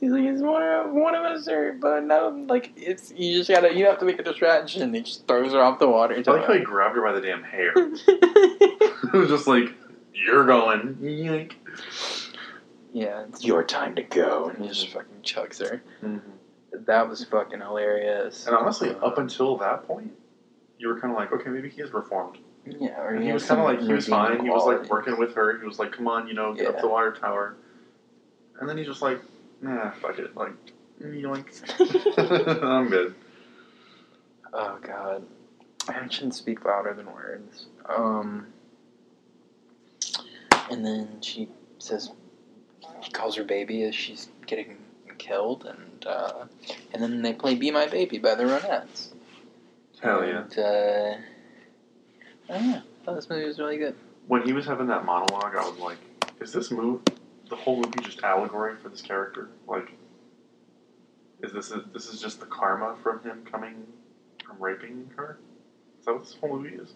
He's 0.00 0.10
like, 0.10 0.24
it's 0.24 0.42
one 0.42 0.62
of, 0.62 0.92
one 0.92 1.14
of 1.14 1.24
us, 1.24 1.44
sir, 1.44 1.76
but 1.80 2.04
no, 2.04 2.28
like, 2.48 2.72
it's, 2.76 3.12
you 3.16 3.38
just 3.38 3.48
gotta, 3.48 3.72
you 3.74 3.86
have 3.86 3.98
to 4.00 4.04
make 4.04 4.18
a 4.18 4.22
distraction. 4.24 4.82
And 4.82 4.94
he 4.94 5.02
just 5.02 5.26
throws 5.28 5.52
her 5.52 5.60
off 5.62 5.78
the 5.78 5.88
water 5.88 6.14
I 6.14 6.30
like 6.30 6.46
how 6.46 6.52
he 6.52 6.60
grabbed 6.60 6.96
her 6.96 7.02
by 7.02 7.12
the 7.12 7.20
damn 7.20 7.42
hair. 7.44 7.72
it 7.76 9.12
was 9.12 9.28
just 9.30 9.46
like, 9.46 9.72
you're 10.12 10.44
going. 10.44 10.96
Yoink. 10.96 11.52
yeah, 12.92 13.24
it's 13.28 13.44
your 13.44 13.62
time 13.64 13.94
to 13.94 14.02
go. 14.02 14.48
And 14.48 14.62
he 14.62 14.68
just 14.68 14.88
fucking 14.88 15.22
chucks 15.22 15.60
her. 15.60 15.80
Mhm. 16.02 16.20
That 16.86 17.08
was 17.08 17.24
fucking 17.24 17.60
hilarious. 17.60 18.46
And 18.46 18.54
honestly, 18.56 18.90
Uh, 18.90 18.98
up 18.98 19.16
until 19.18 19.56
that 19.58 19.84
point, 19.86 20.12
you 20.78 20.88
were 20.88 21.00
kind 21.00 21.12
of 21.12 21.18
like, 21.18 21.32
okay, 21.32 21.50
maybe 21.50 21.68
he 21.68 21.80
is 21.82 21.92
reformed. 21.92 22.38
yeah, 22.64 23.00
or 23.00 23.14
And 23.14 23.24
he 23.24 23.32
was 23.32 23.46
kind 23.46 23.60
of 23.60 23.66
like, 23.66 23.80
he 23.80 23.92
was 23.92 24.08
fine. 24.08 24.40
He 24.42 24.50
was 24.50 24.64
like 24.64 24.88
working 24.90 25.18
with 25.18 25.34
her. 25.34 25.58
He 25.58 25.66
was 25.66 25.78
like, 25.78 25.92
come 25.92 26.08
on, 26.08 26.28
you 26.28 26.34
know, 26.34 26.54
get 26.54 26.66
up 26.66 26.80
the 26.80 26.88
water 26.88 27.12
tower. 27.12 27.56
And 28.60 28.68
then 28.68 28.76
he's 28.78 28.86
just 28.86 29.02
like, 29.02 29.20
nah, 29.60 29.90
fuck 29.92 30.18
it. 30.18 30.36
Like, 30.36 30.52
yoink. 31.02 31.46
I'm 32.62 32.88
good. 32.88 33.14
Oh 34.52 34.78
god, 34.80 35.22
actions 35.88 36.36
speak 36.36 36.64
louder 36.64 36.94
than 36.94 37.12
words. 37.12 37.66
Um, 37.84 38.46
and 40.70 40.84
then 40.84 41.18
she 41.20 41.48
says 41.78 42.10
he 43.02 43.10
calls 43.10 43.36
her 43.36 43.44
baby 43.44 43.82
as 43.82 43.94
she's 43.94 44.28
getting 44.46 44.78
killed, 45.18 45.66
and 45.66 46.06
uh, 46.06 46.46
and 46.92 47.02
then 47.02 47.20
they 47.22 47.34
play 47.34 47.54
"Be 47.54 47.70
My 47.70 47.86
Baby" 47.86 48.18
by 48.18 48.34
the 48.34 48.44
Ronettes. 48.44 49.08
Hell 50.02 50.24
yeah. 50.26 50.42
And, 50.42 50.58
uh, 50.58 51.16
I 52.48 52.58
don't 52.58 52.70
know. 52.70 52.76
I 52.76 53.04
thought 53.04 53.14
this 53.16 53.30
movie 53.30 53.44
was 53.46 53.58
really 53.58 53.78
good. 53.78 53.94
When 54.26 54.42
he 54.42 54.52
was 54.52 54.66
having 54.66 54.86
that 54.88 55.04
monologue, 55.04 55.54
I 55.56 55.68
was 55.68 55.78
like, 55.78 55.98
is 56.40 56.52
this 56.52 56.70
move, 56.70 57.00
the 57.48 57.56
whole 57.56 57.76
movie 57.76 58.00
just 58.02 58.22
allegory 58.22 58.76
for 58.76 58.88
this 58.88 59.00
character? 59.02 59.50
Like, 59.66 59.92
is 61.42 61.52
this 61.52 61.70
a, 61.70 61.84
this 61.92 62.12
is 62.12 62.20
just 62.20 62.40
the 62.40 62.46
karma 62.46 62.96
from 63.02 63.22
him 63.22 63.44
coming 63.50 63.86
from 64.44 64.56
raping 64.60 65.10
her? 65.16 65.38
Is 66.00 66.06
that 66.06 66.12
what 66.14 66.24
this 66.24 66.34
whole 66.40 66.58
movie 66.58 66.74
is? 66.76 66.94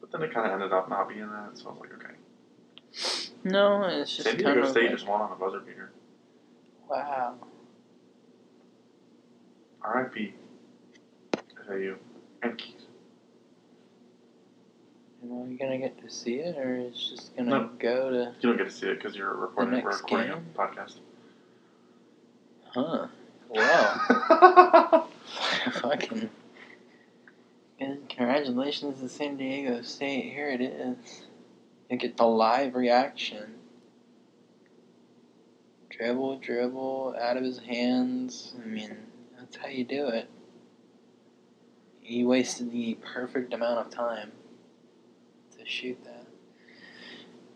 But 0.00 0.12
then 0.12 0.22
it 0.22 0.32
kind 0.32 0.46
of 0.46 0.52
ended 0.52 0.72
up 0.72 0.88
not 0.88 1.08
being 1.08 1.28
that, 1.30 1.58
so 1.58 1.68
I 1.68 1.72
was 1.72 1.80
like, 1.80 1.92
okay. 1.94 2.14
No, 3.44 3.82
it's 3.84 4.14
just 4.16 4.28
San 4.28 4.34
kind 4.36 4.54
Diego 4.54 4.62
of 4.62 4.68
State 4.68 4.84
like, 4.84 4.92
just 4.92 5.06
won 5.06 5.20
on 5.20 5.32
a 5.32 5.36
buzzer 5.36 5.60
beater. 5.60 5.92
wow. 6.88 7.34
R.I.P. 9.82 10.34
FAU 11.68 11.94
and 12.42 12.56
Keith. 12.58 12.74
And 15.22 15.32
are 15.32 15.34
we 15.44 15.56
gonna 15.56 15.78
get 15.78 16.00
to 16.02 16.10
see 16.10 16.36
it, 16.36 16.56
or 16.56 16.76
it's 16.76 17.10
just 17.10 17.36
gonna 17.36 17.50
No. 17.50 17.70
go 17.78 18.10
to? 18.10 18.34
You 18.40 18.48
don't 18.48 18.56
get 18.56 18.64
to 18.64 18.70
see 18.70 18.86
it 18.86 18.94
because 18.94 19.16
you're 19.16 19.34
recording. 19.34 19.74
We're 19.82 19.90
next 19.90 20.02
recording 20.02 20.28
game? 20.32 20.46
a 20.54 20.58
podcast. 20.58 20.98
Huh. 22.74 23.06
Wow. 23.50 25.08
Fucking. 25.80 26.28
And 27.80 28.06
congratulations 28.06 29.00
to 29.00 29.08
San 29.08 29.38
Diego 29.38 29.80
State. 29.80 30.30
Here 30.34 30.50
it 30.50 30.60
is. 30.60 31.26
You 31.88 31.96
get 31.96 32.18
the 32.18 32.26
live 32.26 32.74
reaction. 32.74 33.54
Dribble, 35.88 36.40
dribble, 36.40 37.16
out 37.18 37.38
of 37.38 37.42
his 37.42 37.58
hands. 37.60 38.54
I 38.62 38.66
mean, 38.66 38.96
that's 39.38 39.56
how 39.56 39.68
you 39.68 39.84
do 39.84 40.08
it. 40.08 40.28
He 42.08 42.24
wasted 42.24 42.72
the 42.72 42.94
perfect 42.94 43.52
amount 43.52 43.80
of 43.80 43.90
time 43.90 44.32
to 45.58 45.66
shoot 45.66 46.02
that. 46.04 46.26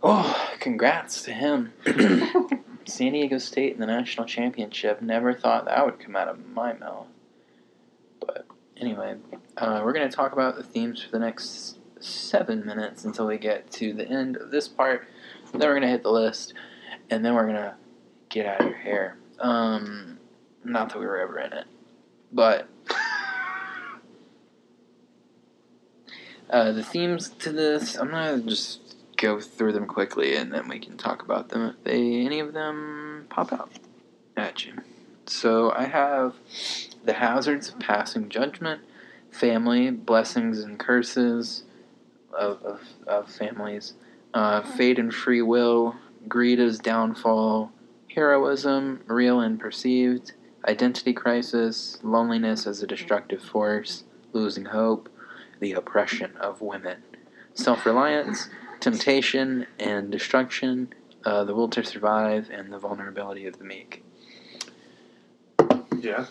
Oh, 0.02 0.50
congrats 0.60 1.22
to 1.22 1.32
him. 1.32 1.72
San 2.84 3.12
Diego 3.12 3.38
State 3.38 3.72
in 3.72 3.80
the 3.80 3.86
national 3.86 4.26
championship. 4.26 5.00
Never 5.00 5.32
thought 5.32 5.64
that 5.64 5.86
would 5.86 5.98
come 5.98 6.16
out 6.16 6.28
of 6.28 6.46
my 6.46 6.74
mouth. 6.74 7.06
But 8.20 8.44
anyway, 8.76 9.14
uh, 9.56 9.80
we're 9.82 9.94
going 9.94 10.10
to 10.10 10.14
talk 10.14 10.32
about 10.32 10.56
the 10.56 10.62
themes 10.62 11.02
for 11.02 11.10
the 11.12 11.18
next 11.18 11.78
seven 11.98 12.66
minutes 12.66 13.06
until 13.06 13.26
we 13.28 13.38
get 13.38 13.70
to 13.70 13.94
the 13.94 14.06
end 14.06 14.36
of 14.36 14.50
this 14.50 14.68
part. 14.68 15.08
Then 15.52 15.66
we're 15.66 15.74
gonna 15.74 15.88
hit 15.88 16.02
the 16.02 16.10
list, 16.10 16.52
and 17.08 17.24
then 17.24 17.34
we're 17.34 17.46
gonna 17.46 17.76
get 18.28 18.44
out 18.44 18.60
of 18.60 18.66
your 18.66 18.76
hair. 18.76 19.16
Um, 19.38 20.18
not 20.62 20.90
that 20.90 20.98
we 20.98 21.06
were 21.06 21.18
ever 21.18 21.38
in 21.38 21.52
it, 21.54 21.66
but 22.32 22.68
uh, 26.52 26.70
the 26.70 26.84
themes 26.84 27.30
to 27.30 27.50
this, 27.50 27.96
I'm 27.96 28.10
gonna 28.10 28.42
just 28.42 28.96
go 29.16 29.40
through 29.40 29.72
them 29.72 29.86
quickly, 29.86 30.36
and 30.36 30.52
then 30.52 30.68
we 30.68 30.78
can 30.78 30.96
talk 30.96 31.22
about 31.22 31.48
them 31.48 31.62
if 31.62 31.82
they 31.82 32.24
any 32.24 32.40
of 32.40 32.52
them 32.52 33.26
pop 33.30 33.52
out 33.52 33.70
at 34.36 34.64
you. 34.64 34.74
So 35.26 35.72
I 35.72 35.84
have 35.84 36.34
the 37.04 37.14
hazards 37.14 37.70
of 37.70 37.78
passing 37.80 38.28
judgment, 38.28 38.82
family, 39.30 39.90
blessings 39.90 40.60
and 40.60 40.78
curses 40.78 41.64
of, 42.32 42.62
of, 42.62 42.80
of 43.06 43.30
families, 43.30 43.94
uh, 44.34 44.62
fate 44.62 44.98
and 44.98 45.12
free 45.12 45.42
will, 45.42 45.96
greed 46.28 46.60
as 46.60 46.78
downfall, 46.78 47.72
heroism, 48.14 49.00
real 49.06 49.40
and 49.40 49.58
perceived, 49.58 50.32
identity 50.68 51.12
crisis, 51.12 51.98
loneliness 52.02 52.66
as 52.66 52.82
a 52.82 52.86
destructive 52.86 53.42
force, 53.42 54.04
losing 54.32 54.66
hope, 54.66 55.08
the 55.62 55.72
oppression 55.74 56.36
of 56.38 56.60
women, 56.60 57.00
self 57.54 57.86
reliance, 57.86 58.48
temptation 58.80 59.64
and 59.78 60.10
destruction, 60.10 60.92
uh, 61.24 61.44
the 61.44 61.54
will 61.54 61.68
to 61.68 61.84
survive, 61.84 62.50
and 62.50 62.72
the 62.72 62.78
vulnerability 62.78 63.46
of 63.46 63.56
the 63.58 63.64
meek. 63.64 64.04
Yeah, 66.00 66.26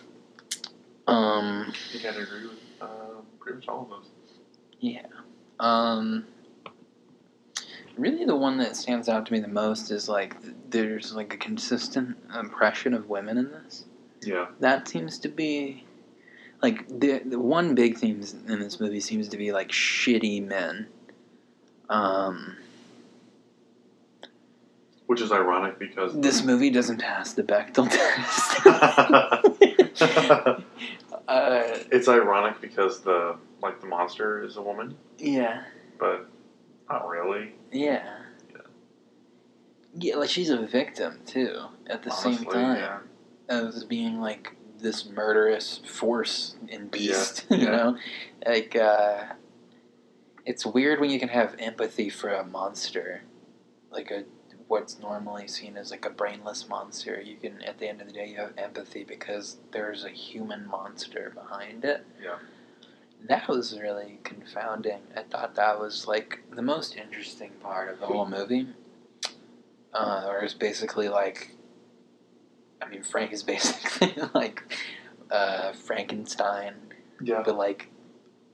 Um, 1.07 1.71
I 1.71 1.73
think 1.93 2.05
I'd 2.05 2.21
agree 2.21 2.43
with 2.49 2.59
uh, 2.81 2.87
pretty 3.39 3.59
much 3.59 3.69
all 3.69 3.83
of 3.83 3.89
those. 3.89 4.09
Yeah. 4.81 5.05
Um, 5.61 6.25
really, 7.97 8.25
the 8.25 8.35
one 8.35 8.57
that 8.57 8.75
stands 8.75 9.07
out 9.07 9.25
to 9.27 9.31
me 9.31 9.39
the 9.39 9.47
most 9.47 9.91
is 9.91 10.09
like 10.09 10.41
th- 10.41 10.53
there's 10.69 11.13
like 11.13 11.33
a 11.33 11.37
consistent 11.37 12.17
impression 12.37 12.93
of 12.93 13.07
women 13.07 13.37
in 13.37 13.49
this. 13.51 13.85
Yeah, 14.23 14.47
That 14.59 14.89
seems 14.89 15.17
to 15.19 15.29
be 15.29 15.85
like 16.61 16.87
the, 16.87 17.21
the 17.25 17.39
one 17.39 17.75
big 17.75 17.97
theme 17.97 18.23
in 18.47 18.59
this 18.59 18.79
movie 18.79 18.99
seems 18.99 19.27
to 19.29 19.37
be 19.37 19.51
like 19.51 19.69
shitty 19.69 20.45
men. 20.45 20.87
Um, 21.89 22.57
which 25.07 25.19
is 25.19 25.31
ironic 25.31 25.77
because 25.77 26.17
this 26.17 26.41
movie 26.43 26.69
doesn't 26.69 26.99
pass 26.99 27.33
the 27.33 27.43
Bechdel 27.43 27.89
test. 27.89 28.65
uh, 31.27 31.77
it's 31.91 32.07
ironic 32.07 32.61
because 32.61 33.01
the 33.01 33.35
like 33.61 33.81
the 33.81 33.87
monster 33.87 34.41
is 34.41 34.55
a 34.55 34.61
woman, 34.61 34.95
yeah. 35.17 35.63
but 35.99 36.29
not 36.89 37.09
really. 37.09 37.55
Yeah. 37.73 38.19
Yeah. 38.53 38.61
Yeah, 39.95 40.15
like 40.15 40.29
she's 40.29 40.49
a 40.49 40.65
victim 40.65 41.19
too. 41.25 41.59
At 41.87 42.03
the 42.03 42.11
same 42.11 42.45
time, 42.45 42.77
yeah. 42.77 42.99
of 43.49 43.89
being 43.89 44.21
like 44.21 44.55
this 44.81 45.05
murderous 45.09 45.79
force 45.87 46.55
and 46.69 46.89
beast. 46.91 47.45
Yeah, 47.49 47.57
You 47.57 47.63
yeah. 47.65 47.71
know, 47.71 47.97
like 48.45 48.75
uh, 48.75 49.23
it's 50.45 50.65
weird 50.65 50.99
when 50.99 51.09
you 51.09 51.19
can 51.19 51.29
have 51.29 51.55
empathy 51.59 52.09
for 52.09 52.29
a 52.29 52.43
monster, 52.45 53.23
like 53.91 54.11
a 54.11 54.23
what's 54.67 54.99
normally 54.99 55.47
seen 55.49 55.75
as 55.75 55.91
like 55.91 56.05
a 56.05 56.09
brainless 56.09 56.69
monster. 56.69 57.21
You 57.21 57.35
can 57.35 57.61
at 57.63 57.77
the 57.77 57.87
end 57.89 57.99
of 58.01 58.07
the 58.07 58.13
day 58.13 58.27
you 58.27 58.37
have 58.37 58.53
empathy 58.57 59.03
because 59.03 59.57
there's 59.71 60.05
a 60.05 60.09
human 60.09 60.65
monster 60.67 61.31
behind 61.35 61.83
it. 61.83 62.05
Yeah. 62.23 62.37
That 63.27 63.47
was 63.49 63.77
really 63.79 64.19
confounding. 64.23 65.01
I 65.15 65.23
thought 65.23 65.55
that 65.55 65.79
was 65.79 66.07
like 66.07 66.39
the 66.51 66.61
most 66.61 66.95
interesting 66.95 67.51
part 67.61 67.89
of 67.89 67.99
the 67.99 68.07
whole 68.07 68.25
movie. 68.27 68.67
Uh, 69.93 70.23
where 70.23 70.39
it's 70.39 70.53
basically 70.53 71.09
like, 71.09 71.51
I 72.81 72.87
mean, 72.87 73.03
Frank 73.03 73.31
is 73.31 73.43
basically 73.53 74.13
like 74.33 74.63
uh, 75.29 75.73
Frankenstein, 75.73 76.73
Yeah, 77.21 77.43
but 77.45 77.55
like 77.55 77.89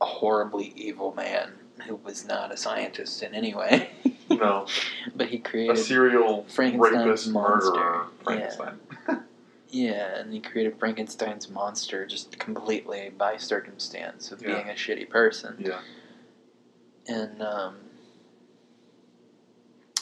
a 0.01 0.05
horribly 0.05 0.73
evil 0.75 1.13
man 1.13 1.53
who 1.87 1.95
was 1.95 2.25
not 2.25 2.51
a 2.51 2.57
scientist 2.57 3.21
in 3.23 3.33
any 3.33 3.53
way. 3.53 3.89
no, 4.29 4.65
but 5.15 5.27
he 5.29 5.37
created 5.39 5.75
a 5.75 5.79
serial 5.79 6.43
Frankenstein's 6.49 7.05
rapist 7.05 7.29
monster. 7.29 7.69
murderer, 7.71 8.05
Yeah. 8.07 8.23
Frankenstein. 8.23 8.79
Yeah, 9.69 10.19
and 10.19 10.31
he 10.33 10.39
created 10.39 10.79
Frankenstein's 10.79 11.49
monster 11.49 12.05
just 12.05 12.39
completely 12.39 13.11
by 13.17 13.35
circumstance 13.37 14.31
of 14.31 14.41
Yeah. 14.41 14.55
being 14.55 14.69
a 14.69 14.73
shitty 14.73 15.09
person. 15.09 15.55
Yeah, 15.59 15.79
And 17.07 17.41
um, 17.41 17.75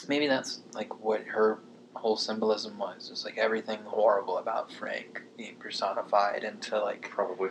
maybe 0.08 0.26
that's 0.28 0.60
like 0.72 1.02
what 1.02 1.22
her 1.24 1.58
whole 1.96 2.16
symbolism 2.16 2.78
was. 2.78 3.08
It's 3.10 3.24
like 3.24 3.38
everything 3.38 3.80
horrible 3.84 4.38
about 4.38 4.72
Frank 4.72 5.22
being 5.36 5.56
personified 5.56 6.44
into 6.44 6.80
like, 6.80 7.08
probably. 7.10 7.50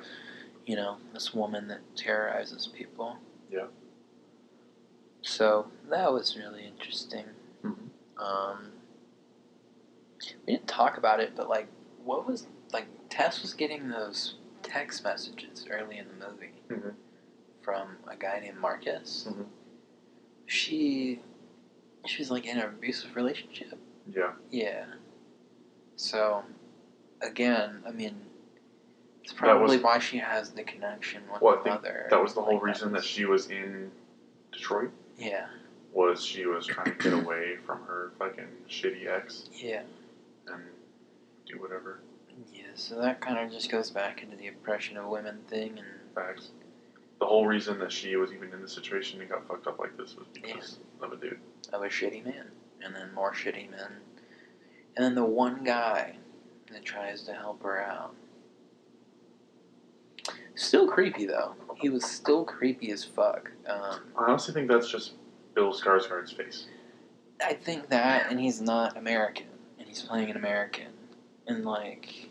you 0.66 0.76
know, 0.76 0.98
this 1.14 1.32
woman 1.34 1.68
that 1.68 1.82
terrorizes 1.96 2.66
people. 2.68 3.18
Yeah. 3.52 3.68
So 5.22 5.68
that 5.91 6.12
was 6.12 6.36
really 6.36 6.66
interesting. 6.66 7.26
Mhm. 7.64 7.89
Um, 8.18 8.72
we 10.48 10.54
didn't 10.54 10.68
talk 10.68 10.98
about 10.98 11.20
it, 11.20 11.34
but 11.36 11.48
like, 11.50 11.68
what 12.04 12.28
was 12.28 12.48
like 12.74 12.88
Tess 13.10 13.41
was 13.43 13.54
getting 13.54 13.89
those 13.89 14.36
text 14.64 15.04
messages 15.04 15.68
early 15.70 16.00
in 16.00 16.08
the 16.08 16.28
movie 16.28 16.54
Mhm. 16.70 16.96
from 17.62 17.98
a 18.08 18.16
guy 18.16 18.39
named 18.39 18.58
Marcus. 18.58 19.28
Mhm. 19.30 19.46
She, 20.48 21.22
she 22.08 22.22
was 22.24 22.32
like 22.32 22.46
in 22.48 22.58
an 22.58 22.66
abusive 22.66 23.16
relationship. 23.16 23.78
Yeah, 24.12 24.34
Yeah. 24.51 24.86
So, 25.97 26.43
again, 27.22 27.82
I 27.88 27.91
mean, 27.91 28.16
it's 29.24 29.32
That 29.34 29.39
probably 29.39 29.78
was- 29.78 29.84
why 29.84 29.99
she 29.99 30.18
has 30.18 30.51
the 30.51 30.64
connection 30.64 31.24
with 31.32 31.41
Well, 31.41 31.62
the 31.64 31.70
mother. 31.70 32.08
that 32.10 32.22
was 32.22 32.34
the 32.34 32.41
whole 32.41 32.56
Like, 32.56 32.64
reason 32.64 32.91
that 32.91 32.97
was- 32.97 33.06
she 33.06 33.26
was 33.26 33.49
in 33.49 33.91
Detroit. 34.51 34.91
Yeah, 35.18 35.47
Was 35.93 36.22
she 36.24 36.45
was 36.45 36.66
trying 36.68 36.97
to 36.97 37.03
get 37.03 37.14
away 37.14 37.56
from 37.66 37.82
her 37.86 38.12
fucking 38.20 38.66
shitty 38.68 39.08
ex 39.08 39.49
yeah, 39.53 39.84
and 40.47 40.64
do 41.45 41.60
whatever. 41.62 42.01
yeah. 42.51 42.66
So 42.76 42.99
that 42.99 43.22
kind 43.22 43.39
of 43.39 43.49
just 43.49 43.72
goes 43.72 43.89
back 43.91 44.22
into 44.22 44.36
the 44.36 44.47
oppression 44.49 44.97
of 44.97 45.08
women 45.08 45.41
thing, 45.47 45.80
and 45.80 45.88
Facts. 46.14 46.51
The 47.20 47.26
whole 47.26 47.47
reason 47.47 47.80
that 47.80 47.93
she 47.93 48.18
was 48.18 48.34
even 48.34 48.51
in 48.53 48.62
the 48.62 48.68
situation 48.68 49.22
and 49.22 49.30
got 49.30 49.47
fucked 49.47 49.68
up 49.68 49.80
like 49.80 49.95
this 49.95 50.16
was 50.18 50.28
because 50.34 50.80
of 51.01 51.14
a 51.14 51.16
dude. 51.16 51.39
of 51.72 51.82
a 51.82 51.88
shitty 51.88 52.24
man, 52.26 52.51
and 52.86 52.95
then 52.95 53.13
more 53.13 53.33
shitty 53.33 53.69
men, 53.71 53.91
and 54.95 55.03
then 55.05 55.15
the 55.15 55.25
one 55.25 55.63
guy 55.63 56.17
that 56.71 56.86
tries 56.86 57.23
to 57.23 57.33
help 57.33 57.63
her 57.63 57.81
out. 57.81 58.13
Still 60.55 60.88
creepy 60.88 61.25
though. 61.25 61.55
He 61.75 61.89
was 61.89 62.05
still 62.05 62.45
creepy 62.45 62.91
as 62.91 63.03
fuck. 63.03 63.51
Um, 63.67 63.99
I 64.17 64.25
honestly 64.29 64.53
think 64.53 64.69
that's 64.69 64.89
just 64.89 65.13
Bill 65.53 65.73
Skarsgård's 65.73 66.31
face. 66.31 66.67
I 67.45 67.53
think 67.53 67.89
that, 67.89 68.31
and 68.31 68.39
he's 68.39 68.61
not 68.61 68.95
American, 68.97 69.47
and 69.77 69.88
he's 69.88 70.01
playing 70.01 70.29
an 70.29 70.38
American, 70.38 70.88
and 71.47 71.65
like, 71.65 72.29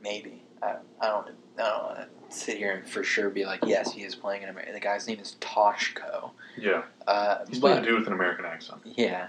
maybe 0.00 0.44
I, 0.62 0.76
I 1.00 1.06
don't, 1.08 1.28
I 1.58 1.62
don't 1.62 1.84
want 1.84 1.96
to 1.98 2.36
sit 2.36 2.56
here 2.58 2.70
and 2.72 2.88
for 2.88 3.02
sure 3.02 3.28
be 3.28 3.44
like, 3.44 3.60
yes, 3.66 3.92
he 3.92 4.02
is 4.04 4.14
playing 4.14 4.44
an 4.44 4.50
American. 4.50 4.74
The 4.74 4.80
guy's 4.80 5.08
name 5.08 5.18
is 5.18 5.36
Toshko. 5.40 6.30
Yeah, 6.56 6.82
Uh, 7.08 7.38
he's 7.48 7.58
playing 7.58 7.78
a 7.78 7.82
dude 7.82 7.98
with 7.98 8.06
an 8.06 8.12
American 8.12 8.44
accent. 8.44 8.82
yeah, 8.84 9.28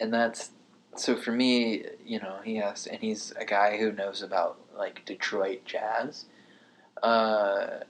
and 0.00 0.12
that's 0.12 0.50
so 0.96 1.16
for 1.16 1.32
me. 1.32 1.84
You 2.04 2.20
know, 2.20 2.38
he 2.44 2.56
has, 2.56 2.86
and 2.86 3.00
he's 3.00 3.32
a 3.38 3.44
guy 3.44 3.78
who 3.78 3.92
knows 3.92 4.22
about 4.22 4.58
like 4.76 5.04
Detroit 5.04 5.64
jazz. 5.64 6.24
Uh, 7.02 7.80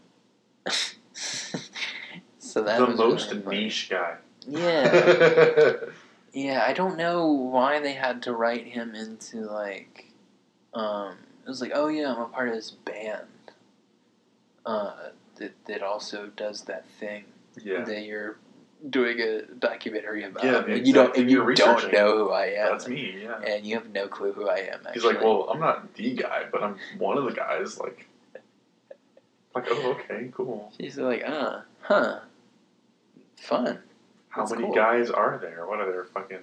so 1.13 2.63
that 2.63 2.81
the 2.81 2.89
most 2.89 3.33
really 3.33 3.65
niche 3.65 3.89
guy. 3.91 4.17
Yeah. 4.47 5.73
Yeah, 6.33 6.65
I 6.67 6.73
don't 6.73 6.97
know 6.97 7.27
why 7.27 7.81
they 7.81 7.93
had 7.93 8.23
to 8.23 8.33
write 8.33 8.67
him 8.67 8.95
into 8.95 9.39
like, 9.39 10.13
um, 10.75 11.17
it 11.45 11.49
was 11.49 11.61
like, 11.61 11.73
oh 11.75 11.89
yeah, 11.89 12.15
I'm 12.15 12.21
a 12.21 12.27
part 12.27 12.49
of 12.49 12.55
this 12.55 12.71
band, 12.71 13.27
uh, 14.65 15.09
that 15.37 15.53
that 15.67 15.83
also 15.83 16.31
does 16.37 16.63
that 16.63 16.89
thing 16.89 17.25
yeah, 17.61 17.85
that 17.85 18.05
you're 18.05 18.39
doing 18.89 19.21
a 19.21 19.43
documentary 19.59 20.25
about. 20.25 20.45
Yeah, 20.45 20.65
and 20.65 20.87
you 20.87 20.93
don't, 20.93 21.17
and 21.17 21.31
you 21.31 21.55
don't 21.55 21.93
know 21.93 22.17
who 22.17 22.31
I 22.31 22.47
am, 22.47 22.73
that's 22.73 22.89
me. 22.89 23.23
Yeah. 23.23 23.41
and 23.41 23.67
you 23.67 23.75
have 23.75 23.91
no 23.91 24.09
clue 24.09 24.33
who 24.33 24.49
I 24.49 24.59
am. 24.59 24.81
Actually. 24.87 24.93
He's 24.95 25.05
like, 25.05 25.21
well, 25.23 25.49
I'm 25.51 25.61
not 25.61 25.95
the 25.95 26.15
guy, 26.15 26.45
but 26.51 26.63
I'm 26.63 26.77
one 26.99 27.19
of 27.19 27.25
the 27.25 27.33
guys. 27.33 27.79
Like, 27.79 28.07
like, 29.55 29.67
oh, 29.69 29.93
okay, 29.93 30.31
cool. 30.33 30.73
she's 30.81 30.97
like, 30.97 31.23
uh, 31.27 31.61
huh, 31.83 32.21
fun. 33.37 33.81
How 34.29 34.43
That's 34.43 34.53
many 34.53 34.65
cool. 34.65 34.75
guys 34.75 35.11
are 35.11 35.39
there? 35.41 35.67
What 35.67 35.81
are 35.81 35.91
there? 35.91 36.05
Fucking 36.05 36.39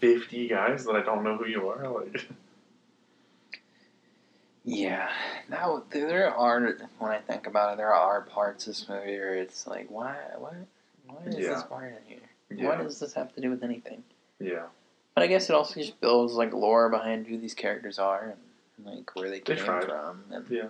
fifty 0.00 0.48
guys 0.48 0.84
that 0.86 0.96
I 0.96 1.02
don't 1.02 1.22
know 1.22 1.36
who 1.36 1.46
you 1.46 1.68
are. 1.68 1.86
Like, 1.90 2.26
Yeah, 4.64 5.08
now 5.48 5.82
there 5.90 6.34
are 6.34 6.76
when 6.98 7.10
I 7.12 7.18
think 7.18 7.46
about 7.46 7.74
it, 7.74 7.76
there 7.78 7.94
are 7.94 8.20
parts 8.22 8.66
of 8.66 8.72
this 8.74 8.88
movie 8.88 9.18
where 9.18 9.34
it's 9.34 9.66
like, 9.66 9.90
why, 9.90 10.16
what, 10.38 10.54
Why 11.10 11.24
is 11.26 11.36
Yeah. 11.38 11.54
this 11.54 11.62
part 11.64 11.92
in 11.92 11.98
here? 12.06 12.18
Yeah. 12.50 12.68
What 12.68 12.78
does 12.78 12.98
this 13.00 13.14
have 13.14 13.32
to 13.34 13.40
do 13.40 13.50
with 13.50 13.62
anything? 13.62 14.02
Yeah. 14.38 14.66
But 15.14 15.24
I 15.24 15.26
guess 15.26 15.48
it 15.50 15.54
also 15.54 15.80
just 15.80 16.00
builds 16.00 16.34
like 16.34 16.52
lore 16.52 16.88
behind 16.88 17.26
who 17.26 17.38
these 17.38 17.54
characters 17.54 17.98
are 17.98 18.36
and 18.78 18.86
like 18.86 19.14
where 19.14 19.28
they 19.30 19.40
They 19.40 19.56
came 19.56 19.64
tried. 19.64 19.84
from. 19.84 20.24
And, 20.30 20.48
Yeah. 20.48 20.68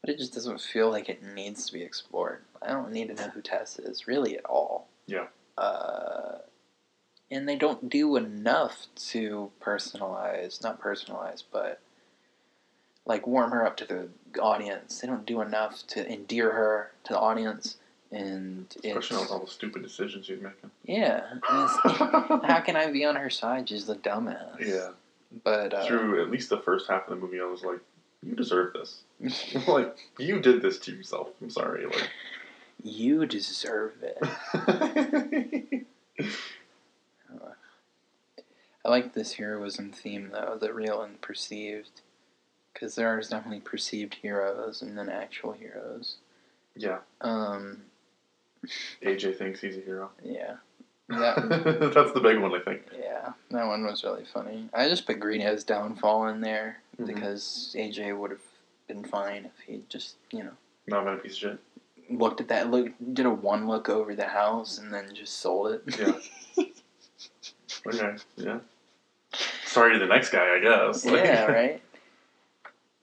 But 0.00 0.10
it 0.10 0.18
just 0.18 0.32
doesn't 0.34 0.60
feel 0.60 0.90
like 0.90 1.08
it 1.08 1.22
needs 1.22 1.66
to 1.66 1.72
be 1.72 1.82
explored. 1.82 2.44
I 2.62 2.68
don't 2.68 2.92
need 2.92 3.08
to 3.08 3.14
know 3.14 3.28
who 3.30 3.40
Tess 3.42 3.78
is 3.78 4.06
really 4.06 4.36
at 4.38 4.44
all. 4.44 4.88
Yeah. 5.06 5.26
Uh, 5.56 6.38
and 7.30 7.48
they 7.48 7.56
don't 7.56 7.88
do 7.90 8.16
enough 8.16 8.86
to 9.10 9.50
personalize, 9.60 10.62
not 10.62 10.80
personalize, 10.80 11.42
but 11.50 11.80
like 13.06 13.26
warm 13.26 13.50
her 13.50 13.66
up 13.66 13.76
to 13.78 13.84
the 13.86 14.40
audience. 14.40 15.00
They 15.00 15.08
don't 15.08 15.26
do 15.26 15.40
enough 15.40 15.86
to 15.88 16.10
endear 16.10 16.52
her 16.52 16.92
to 17.04 17.14
the 17.14 17.18
audience. 17.18 17.76
And 18.10 18.66
Especially 18.84 19.18
with 19.18 19.30
all 19.30 19.40
the 19.40 19.50
stupid 19.50 19.82
decisions 19.82 20.26
she's 20.26 20.40
making. 20.40 20.70
yeah, 20.84 21.24
how 21.44 22.62
can 22.64 22.74
I 22.76 22.90
be 22.90 23.04
on 23.04 23.16
her 23.16 23.28
side? 23.28 23.68
She's 23.68 23.88
a 23.88 23.96
dumbass. 23.96 24.60
yeah. 24.60 24.90
But 25.44 25.74
uh, 25.74 25.86
Through 25.86 26.22
at 26.22 26.30
least 26.30 26.48
the 26.48 26.58
first 26.60 26.88
half 26.88 27.06
of 27.06 27.10
the 27.10 27.16
movie, 27.16 27.38
I 27.38 27.44
was 27.44 27.62
like, 27.62 27.80
you 28.22 28.34
deserve 28.34 28.72
this. 28.72 29.02
like, 29.68 29.94
you 30.18 30.40
did 30.40 30.62
this 30.62 30.78
to 30.80 30.92
yourself. 30.92 31.28
I'm 31.42 31.50
sorry. 31.50 31.84
Like, 31.84 32.08
you 32.82 33.26
deserve 33.26 33.92
it. 34.02 34.18
I 38.84 38.88
like 38.90 39.12
this 39.12 39.34
heroism 39.34 39.92
theme 39.92 40.30
though, 40.32 40.56
the 40.58 40.72
real 40.72 41.02
and 41.02 41.20
perceived, 41.20 42.00
because 42.72 42.94
there 42.94 43.08
are 43.08 43.20
definitely 43.20 43.60
perceived 43.60 44.14
heroes 44.14 44.80
and 44.82 44.96
then 44.96 45.08
actual 45.10 45.52
heroes. 45.52 46.16
yeah. 46.74 46.98
Um, 47.20 47.82
AJ 49.02 49.36
thinks 49.38 49.60
he's 49.60 49.76
a 49.76 49.80
hero. 49.80 50.10
yeah, 50.24 50.56
that 51.08 51.36
That's 51.94 52.12
the 52.12 52.20
big 52.20 52.38
one, 52.38 52.54
I 52.54 52.60
think. 52.60 52.82
yeah, 52.98 53.32
that 53.50 53.66
one 53.66 53.84
was 53.84 54.04
really 54.04 54.24
funny. 54.24 54.68
I 54.74 54.88
just 54.88 55.06
put 55.06 55.20
Greenho's 55.20 55.64
downfall 55.64 56.28
in 56.28 56.40
there 56.40 56.78
Mhm. 57.00 57.06
because 57.06 57.74
AJ 57.78 58.18
would 58.18 58.30
have 58.32 58.40
been 58.88 59.04
fine 59.04 59.44
if 59.44 59.64
he 59.66 59.82
just 59.88 60.16
you 60.32 60.42
know 60.44 60.52
Not 60.86 61.04
been 61.04 61.14
a 61.14 61.18
piece 61.18 61.32
of 61.32 61.38
shit. 61.38 61.58
looked 62.10 62.40
at 62.40 62.48
that 62.48 62.70
look 62.70 62.88
did 63.12 63.26
a 63.26 63.30
one 63.30 63.66
look 63.68 63.88
over 63.88 64.14
the 64.14 64.26
house 64.28 64.78
and 64.78 64.92
then 64.92 65.14
just 65.14 65.38
sold 65.38 65.72
it. 65.72 65.82
Yeah. 65.98 66.64
Okay. 67.86 68.16
Yeah. 68.36 68.58
Sorry 69.64 69.92
to 69.92 69.98
the 69.98 70.06
next 70.06 70.30
guy, 70.30 70.56
I 70.56 70.58
guess. 70.58 71.04
yeah, 71.06 71.44
right. 71.46 71.82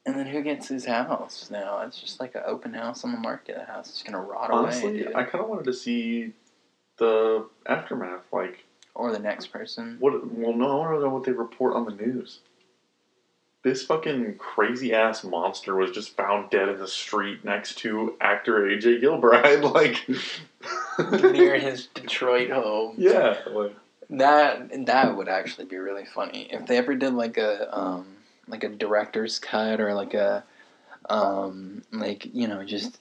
And 0.05 0.15
then 0.15 0.27
who 0.27 0.41
gets 0.43 0.67
his 0.67 0.85
house 0.85 1.49
now? 1.49 1.81
It's 1.81 1.99
just 1.99 2.19
like 2.19 2.35
an 2.35 2.43
open 2.45 2.73
house 2.73 3.03
on 3.03 3.11
the 3.11 3.17
market. 3.17 3.55
The 3.57 3.65
house 3.65 3.89
is 3.91 4.03
gonna 4.03 4.21
rot 4.21 4.51
away, 4.51 4.59
Honestly. 4.59 5.07
I 5.15 5.23
kind 5.23 5.43
of 5.43 5.49
wanted 5.49 5.65
to 5.65 5.73
see 5.73 6.33
the 6.97 7.47
aftermath. 7.65 8.21
Like, 8.31 8.63
or 8.93 9.11
the 9.11 9.19
next 9.19 9.47
person. 9.47 9.97
what? 9.99 10.13
Well, 10.31 10.53
no, 10.53 10.69
I 10.71 10.75
want 10.87 10.97
to 10.99 11.03
know 11.05 11.09
what 11.09 11.23
they 11.23 11.31
report 11.31 11.73
on 11.73 11.85
the 11.85 11.91
news. 11.91 12.39
This 13.63 13.83
fucking 13.83 14.35
crazy 14.37 14.93
ass 14.93 15.23
monster 15.23 15.75
was 15.75 15.89
just 15.89 16.15
found 16.15 16.51
dead 16.51 16.69
in 16.69 16.77
the 16.77 16.87
street 16.87 17.43
next 17.43 17.79
to 17.79 18.15
actor 18.21 18.59
AJ 18.59 19.01
Gilbride. 19.01 19.63
Like, 19.73 21.31
near 21.33 21.57
his 21.57 21.87
Detroit 21.87 22.51
home. 22.51 22.93
yeah, 22.99 23.39
like, 23.49 23.75
That 24.11 24.85
that 24.85 25.17
would 25.17 25.27
actually 25.27 25.65
be 25.65 25.77
really 25.77 26.05
funny 26.05 26.47
if 26.51 26.67
they 26.67 26.77
ever 26.77 26.93
did 26.93 27.13
like 27.15 27.37
a 27.37 27.75
um 27.75 28.05
like 28.47 28.63
a 28.63 28.69
director's 28.69 29.39
cut 29.39 29.79
or 29.79 29.93
like 29.93 30.13
a 30.13 30.43
um 31.09 31.83
like 31.91 32.27
you 32.33 32.47
know 32.47 32.63
just 32.63 32.99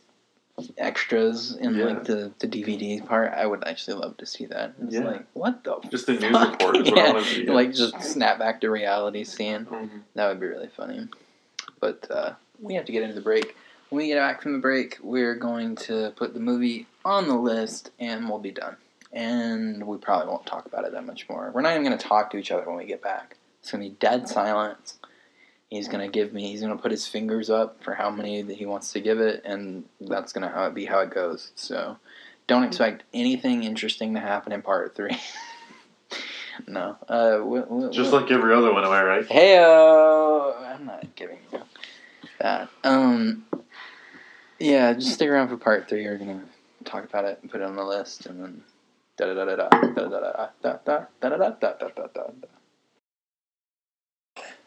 extras 0.79 1.57
in 1.57 1.75
Yeah. 1.75 1.85
like 1.87 2.05
the 2.05 2.33
the 2.39 2.47
DVD 2.47 3.05
part. 3.05 3.33
I 3.33 3.45
would 3.47 3.67
actually 3.67 3.95
love 3.99 4.17
to 4.19 4.27
see 4.27 4.47
that. 4.47 4.75
It's 4.83 4.95
Yeah. 4.95 5.05
like 5.05 5.27
what 5.33 5.65
the 5.65 5.81
just 5.91 6.07
the 6.07 6.13
news 6.15 6.39
report 6.41 6.77
is 6.77 6.91
what 6.91 6.99
I 6.99 7.07
Yeah, 7.07 7.13
want 7.13 7.27
to 7.27 7.35
see. 7.35 7.47
like 7.47 7.73
just 7.75 8.01
snap 8.03 8.39
back 8.39 8.61
to 8.61 8.71
reality 8.71 9.25
scene. 9.25 9.67
Mhm. 9.67 10.03
That 10.15 10.29
would 10.29 10.41
be 10.41 10.47
really 10.47 10.69
funny. 10.69 11.09
But 11.81 12.07
uh, 12.11 12.35
we 12.61 12.75
have 12.75 12.85
to 12.87 12.93
get 12.93 13.03
into 13.03 13.15
the 13.15 13.21
break. 13.21 13.57
When 13.91 13.99
we 14.03 14.09
get 14.09 14.17
back 14.19 14.43
from 14.43 14.53
the 14.55 14.59
break, 14.59 14.99
we're 15.03 15.35
going 15.35 15.77
to 15.77 16.13
put 16.17 16.35
the 16.35 16.41
movie 16.41 16.87
on 17.05 17.29
the 17.29 17.37
list 17.37 17.91
and 17.99 18.29
we'll 18.29 18.39
be 18.39 18.51
done. 18.51 18.77
And 19.13 19.87
we 19.87 19.99
probably 19.99 20.29
won't 20.29 20.47
talk 20.47 20.67
about 20.67 20.85
it 20.85 20.93
that 20.93 21.05
much 21.07 21.29
more. 21.29 21.51
We're 21.55 21.61
not 21.61 21.73
even 21.73 21.85
going 21.85 21.97
to 21.97 22.05
talk 22.05 22.31
to 22.31 22.37
each 22.37 22.51
other 22.51 22.65
when 22.67 22.77
we 22.77 22.87
get 22.87 23.03
back. 23.03 23.37
It's 23.61 23.71
going 23.71 23.85
to 23.85 23.91
be 23.91 23.97
dead 24.01 24.29
silence. 24.29 24.99
He's 25.75 25.89
going 25.89 26.01
to 26.01 26.13
give 26.13 26.33
me, 26.33 26.51
he's 26.51 26.61
going 26.61 26.77
to 26.77 26.81
put 26.81 26.93
his 26.93 27.09
fingers 27.09 27.51
up 27.51 27.83
for 27.83 27.95
how 27.95 28.09
many 28.09 28.43
that 28.43 28.57
he 28.57 28.65
wants 28.65 28.93
to 28.93 29.01
give 29.01 29.19
it, 29.19 29.43
and 29.45 29.85
that's 30.01 30.33
going 30.33 30.49
to 30.49 30.71
be 30.71 30.85
how 30.85 31.01
it 31.01 31.11
goes. 31.11 31.51
So 31.57 31.97
don't 32.47 32.63
expect 32.63 33.03
anything 33.13 33.65
interesting 33.65 34.15
to 34.15 34.21
happen 34.21 34.53
in 34.53 34.63
part 34.63 34.95
three. 34.95 35.19
no. 36.69 36.97
Uh, 37.09 37.41
we, 37.45 37.61
we, 37.63 37.91
Just 37.91 38.13
we- 38.13 38.19
like 38.19 38.31
every 38.31 38.55
other 38.55 38.73
one, 38.73 38.85
am 38.85 38.91
I 38.93 39.03
right? 39.03 39.27
Heyo! 39.27 40.63
I'm 40.63 40.87
not 40.87 41.15
giving 41.17 41.39
you 41.53 41.63
that. 42.39 42.69
Um, 42.85 43.45
yeah, 44.61 44.93
just 44.93 45.15
stick 45.15 45.29
around 45.29 45.49
for 45.49 45.57
part 45.57 45.89
three. 45.89 46.05
We're 46.07 46.19
gonna 46.19 46.45
talk 46.85 47.05
about 47.05 47.25
it 47.25 47.41
and 47.43 47.51
put 47.51 47.61
it 47.61 47.65
on 47.65 47.75
the 47.75 47.85
list, 47.85 48.27
and 48.27 48.41
then 48.41 48.63
da 49.17 49.27
da 49.27 49.45
da 49.45 49.57
da 49.57 49.69
da 49.69 49.69
da 49.69 50.09
da 50.09 50.09
da 50.09 50.53
da 50.63 50.79
da 50.85 51.07
da 51.21 51.29
da 51.29 51.39
da 51.39 51.49
da 51.61 51.73
da 51.79 51.89
da 51.89 52.07
da. 52.07 52.49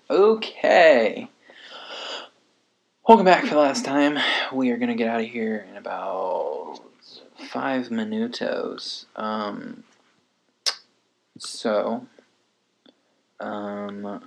Okay. 0.09 1.27
Welcome 3.05 3.25
back 3.25 3.43
for 3.43 3.55
the 3.55 3.59
last 3.59 3.83
time. 3.83 4.17
We 4.53 4.71
are 4.71 4.77
gonna 4.77 4.95
get 4.95 5.09
out 5.09 5.19
of 5.19 5.25
here 5.25 5.67
in 5.69 5.75
about 5.75 6.79
five 7.49 7.87
minutos. 7.87 9.03
Um. 9.17 9.83
So. 11.37 12.07
Um. 13.41 14.23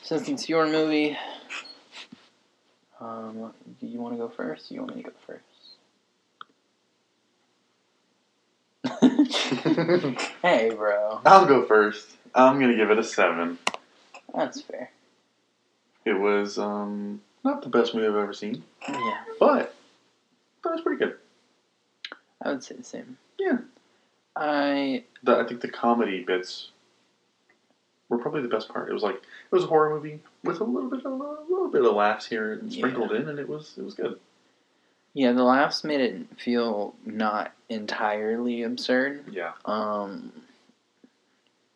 Since 0.00 0.30
it's 0.30 0.48
your 0.48 0.66
movie, 0.66 1.18
um, 3.00 3.52
do 3.80 3.86
you 3.86 4.00
want 4.00 4.14
to 4.14 4.18
go 4.18 4.30
first? 4.30 4.70
You 4.70 4.80
want 4.80 4.96
me 4.96 5.02
to 5.02 5.10
go 5.10 5.16
first? 5.26 5.44
hey, 10.42 10.70
bro. 10.70 11.20
I'll 11.26 11.44
go 11.44 11.66
first. 11.66 12.08
I'm 12.34 12.58
gonna 12.58 12.76
give 12.76 12.90
it 12.90 12.98
a 12.98 13.04
seven. 13.04 13.58
That's 14.34 14.60
fair. 14.62 14.90
It 16.04 16.14
was 16.14 16.58
um 16.58 17.20
not 17.44 17.62
the 17.62 17.68
best 17.68 17.94
movie 17.94 18.06
I've 18.06 18.16
ever 18.16 18.32
seen, 18.32 18.64
Yeah, 18.88 19.18
but 19.38 19.74
that 20.64 20.70
was 20.72 20.80
pretty 20.80 20.98
good. 21.04 21.16
I 22.42 22.50
would 22.50 22.62
say 22.64 22.74
the 22.76 22.82
same. 22.84 23.18
Yeah. 23.38 23.58
I 24.34 25.04
The, 25.22 25.36
I 25.36 25.44
think 25.44 25.60
the 25.60 25.68
comedy 25.68 26.22
bits 26.24 26.70
were 28.08 28.18
probably 28.18 28.42
the 28.42 28.48
best 28.48 28.68
part. 28.68 28.88
It 28.88 28.92
was 28.94 29.02
like 29.02 29.16
it 29.16 29.52
was 29.54 29.64
a 29.64 29.68
horror 29.68 29.90
movie 29.90 30.20
with 30.42 30.60
a 30.60 30.64
little 30.64 30.88
bit 30.90 31.04
of 31.04 31.12
a 31.12 31.16
little 31.52 31.68
bit 31.68 31.84
of 31.84 31.94
laughs 31.94 32.26
here 32.26 32.52
and 32.54 32.72
sprinkled 32.72 33.12
in, 33.12 33.28
and 33.28 33.38
it 33.38 33.48
was 33.48 33.74
it 33.76 33.84
was 33.84 33.94
good. 33.94 34.18
yeah, 35.14 35.32
the 35.32 35.42
laughs 35.44 35.84
made 35.84 36.00
it 36.00 36.26
feel 36.38 36.94
not 37.04 37.52
entirely 37.68 38.62
absurd. 38.62 39.24
Yeah, 39.30 39.52
Um, 39.66 40.32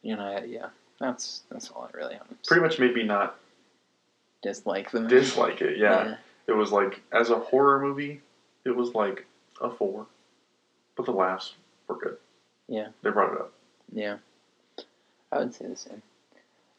you 0.03 0.17
know, 0.17 0.43
yeah, 0.47 0.69
that's 1.01 1.43
that's 1.51 1.71
all 1.71 1.89
I 1.93 1.97
really 1.97 2.15
have 2.15 2.29
to 2.29 2.35
pretty 2.47 2.63
much 2.63 2.79
made 2.79 2.95
me 2.95 3.03
not 3.03 3.37
dislike 4.43 4.91
them. 4.91 5.09
dislike 5.09 5.61
it. 5.61 5.79
Yeah, 5.79 6.17
it 6.47 6.53
was 6.53 6.73
like 6.73 7.03
as 7.13 7.31
a 7.31 7.39
horror 7.39 7.81
movie, 7.81 8.21
it 8.65 8.71
was 8.75 8.95
like 8.95 9.27
a 9.61 9.71
four, 9.71 10.07
but 10.97 11.07
the 11.07 11.13
laughs 11.13 11.55
were 11.89 11.97
good. 11.99 12.17
Yeah. 12.69 12.89
they 13.03 13.11
brought 13.11 13.33
it 13.35 13.41
up. 13.41 13.53
Yeah, 13.93 14.17
I 15.31 15.39
would 15.39 15.55
say 15.55 15.67
the 15.67 15.77
same. 15.77 16.03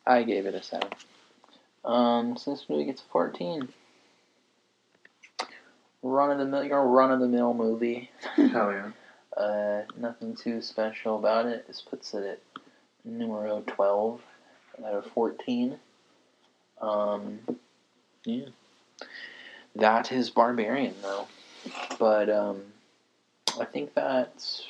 I 0.06 0.24
gave 0.24 0.46
it 0.46 0.56
a 0.56 0.64
seven. 0.64 0.90
Um, 1.86 2.36
so 2.38 2.52
this 2.52 2.66
movie 2.70 2.86
gets 2.86 3.02
a 3.02 3.06
fourteen. 3.12 3.70
Run 6.04 6.32
of 6.32 6.38
the 6.38 6.46
mill, 6.46 6.64
your 6.64 6.88
run 6.88 7.12
of 7.12 7.20
the 7.20 7.28
mill 7.28 7.54
movie. 7.54 8.10
Hell 8.36 8.72
yeah. 8.72 8.92
Uh, 9.36 9.84
nothing 9.96 10.36
too 10.36 10.64
special 10.64 11.20
about 11.20 11.46
it. 11.46 11.68
This 11.68 11.80
puts 11.80 12.16
it 12.16 12.24
at 12.26 12.40
numero 13.08 13.64
twelve 13.66 14.22
out 14.86 14.94
of 14.94 15.06
fourteen. 15.08 15.80
Um, 16.82 17.40
yeah. 18.26 18.46
That 19.76 20.12
is 20.12 20.30
Barbarian 20.30 20.96
though, 21.02 21.28
but 22.00 22.30
um, 22.30 22.62
I 23.60 23.66
think 23.66 23.94
that's 23.94 24.66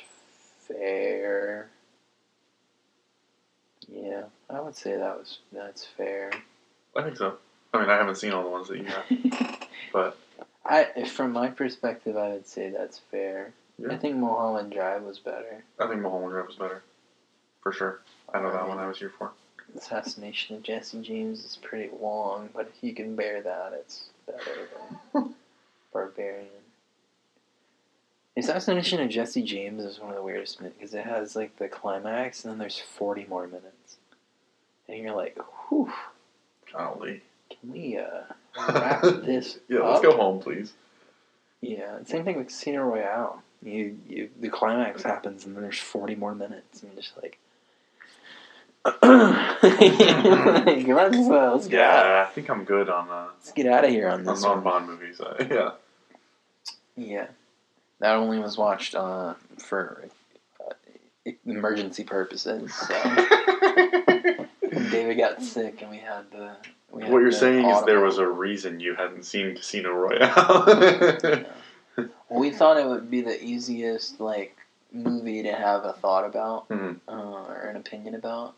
fair. 0.66 1.68
Yeah, 3.88 4.24
I 4.50 4.60
would 4.60 4.76
say 4.76 4.96
that 4.96 5.18
was 5.18 5.38
that's 5.52 5.84
fair. 5.84 6.30
I 6.94 7.02
think 7.02 7.16
so. 7.16 7.38
I 7.72 7.80
mean, 7.80 7.90
I 7.90 7.96
haven't 7.96 8.16
seen 8.16 8.32
all 8.32 8.42
the 8.42 8.50
ones 8.50 8.68
that 8.68 8.78
you 8.78 8.84
have, 8.84 9.68
but 9.92 10.18
I, 10.64 11.04
from 11.04 11.32
my 11.32 11.48
perspective, 11.48 12.16
I 12.16 12.28
would 12.30 12.46
say 12.46 12.70
that's 12.70 13.00
fair. 13.10 13.52
Yeah. 13.78 13.92
I 13.92 13.96
think 13.96 14.16
Mulholland 14.16 14.72
Drive 14.72 15.02
was 15.02 15.18
better. 15.18 15.64
I 15.78 15.86
think 15.86 16.02
Mulholland 16.02 16.32
Drive 16.32 16.46
was 16.46 16.56
better, 16.56 16.82
for 17.62 17.72
sure. 17.72 18.00
I 18.34 18.40
know 18.40 18.52
that 18.52 18.68
one 18.68 18.78
I 18.78 18.86
was 18.86 18.98
here 18.98 19.12
for. 19.16 19.32
Assassination 19.76 20.56
of 20.56 20.62
Jesse 20.62 21.00
James 21.02 21.44
is 21.44 21.58
pretty 21.60 21.90
long, 22.00 22.48
but 22.54 22.70
if 22.74 22.82
you 22.82 22.94
can 22.94 23.14
bear 23.16 23.42
that, 23.42 23.72
it's 23.74 24.04
better 24.26 24.68
than 25.12 25.34
Barbarian. 25.92 26.46
Assassination 28.36 29.00
of 29.00 29.08
Jesse 29.10 29.42
James 29.42 29.82
is 29.84 29.98
one 29.98 30.10
of 30.10 30.16
the 30.16 30.22
weirdest 30.22 30.60
minutes 30.60 30.76
because 30.78 30.94
it 30.94 31.04
has 31.04 31.34
like 31.34 31.56
the 31.56 31.68
climax 31.68 32.44
and 32.44 32.52
then 32.52 32.58
there's 32.58 32.78
40 32.78 33.26
more 33.28 33.46
minutes. 33.46 33.96
And 34.88 34.98
you're 34.98 35.14
like, 35.14 35.36
whew, 35.68 35.92
Golly. 36.72 37.22
can 37.50 37.72
we 37.72 37.98
uh, 37.98 38.22
wrap 38.72 39.02
this 39.24 39.58
Yeah, 39.68 39.80
let's 39.80 39.96
up? 39.98 40.02
go 40.02 40.16
home, 40.16 40.38
please. 40.40 40.72
Yeah, 41.60 41.98
same 42.06 42.24
thing 42.24 42.36
with 42.36 42.46
Casino 42.46 42.84
Royale. 42.84 43.42
You, 43.62 43.98
you, 44.08 44.30
the 44.40 44.48
climax 44.48 45.02
happens 45.02 45.44
and 45.44 45.56
then 45.56 45.62
there's 45.64 45.78
40 45.80 46.14
more 46.14 46.34
minutes. 46.34 46.82
And 46.82 46.92
you're 46.92 47.02
just 47.02 47.16
like, 47.20 47.38
let's, 49.62 51.16
uh, 51.16 51.52
let's, 51.54 51.68
get 51.68 51.80
out, 51.80 52.06
Yeah, 52.06 52.26
I 52.28 52.32
think 52.32 52.48
I'm 52.50 52.64
good 52.64 52.88
on 52.88 53.08
uh, 53.10 53.26
let's 53.34 53.52
get 53.52 53.66
out 53.66 53.84
of 53.84 53.90
here 53.90 54.08
on 54.08 54.20
on 54.20 54.34
this 54.34 54.42
non 54.42 54.56
one. 54.56 54.64
Bond 54.64 54.86
movies. 54.86 55.20
Uh, 55.20 55.34
yeah. 55.50 55.70
Yeah, 56.96 57.26
that 58.00 58.16
only 58.16 58.38
was 58.40 58.56
watched 58.58 58.94
uh, 58.94 59.34
for 59.58 60.04
uh, 60.60 61.30
emergency 61.46 62.02
purposes. 62.04 62.74
So 62.74 62.94
David 64.90 65.16
got 65.16 65.42
sick, 65.42 65.80
and 65.82 65.90
we 65.90 65.98
had 65.98 66.30
the. 66.32 66.56
We 66.90 67.02
had 67.02 67.12
what 67.12 67.18
you're 67.20 67.30
the 67.30 67.36
saying 67.36 67.66
is 67.66 67.84
there 67.84 67.98
audible. 67.98 68.02
was 68.06 68.18
a 68.18 68.26
reason 68.26 68.80
you 68.80 68.94
hadn't 68.94 69.24
seen 69.24 69.54
Casino 69.54 69.92
Royale. 69.92 71.44
Well, 72.28 72.40
we 72.40 72.50
thought 72.50 72.76
it 72.78 72.86
would 72.86 73.10
be 73.10 73.20
the 73.22 73.42
easiest 73.44 74.20
like 74.20 74.56
movie 74.92 75.42
to 75.42 75.52
have 75.52 75.84
a 75.84 75.92
thought 75.92 76.24
about 76.24 76.68
Mhm. 76.68 76.98
uh, 77.08 77.12
or 77.12 77.68
an 77.70 77.76
opinion 77.76 78.14
about, 78.14 78.54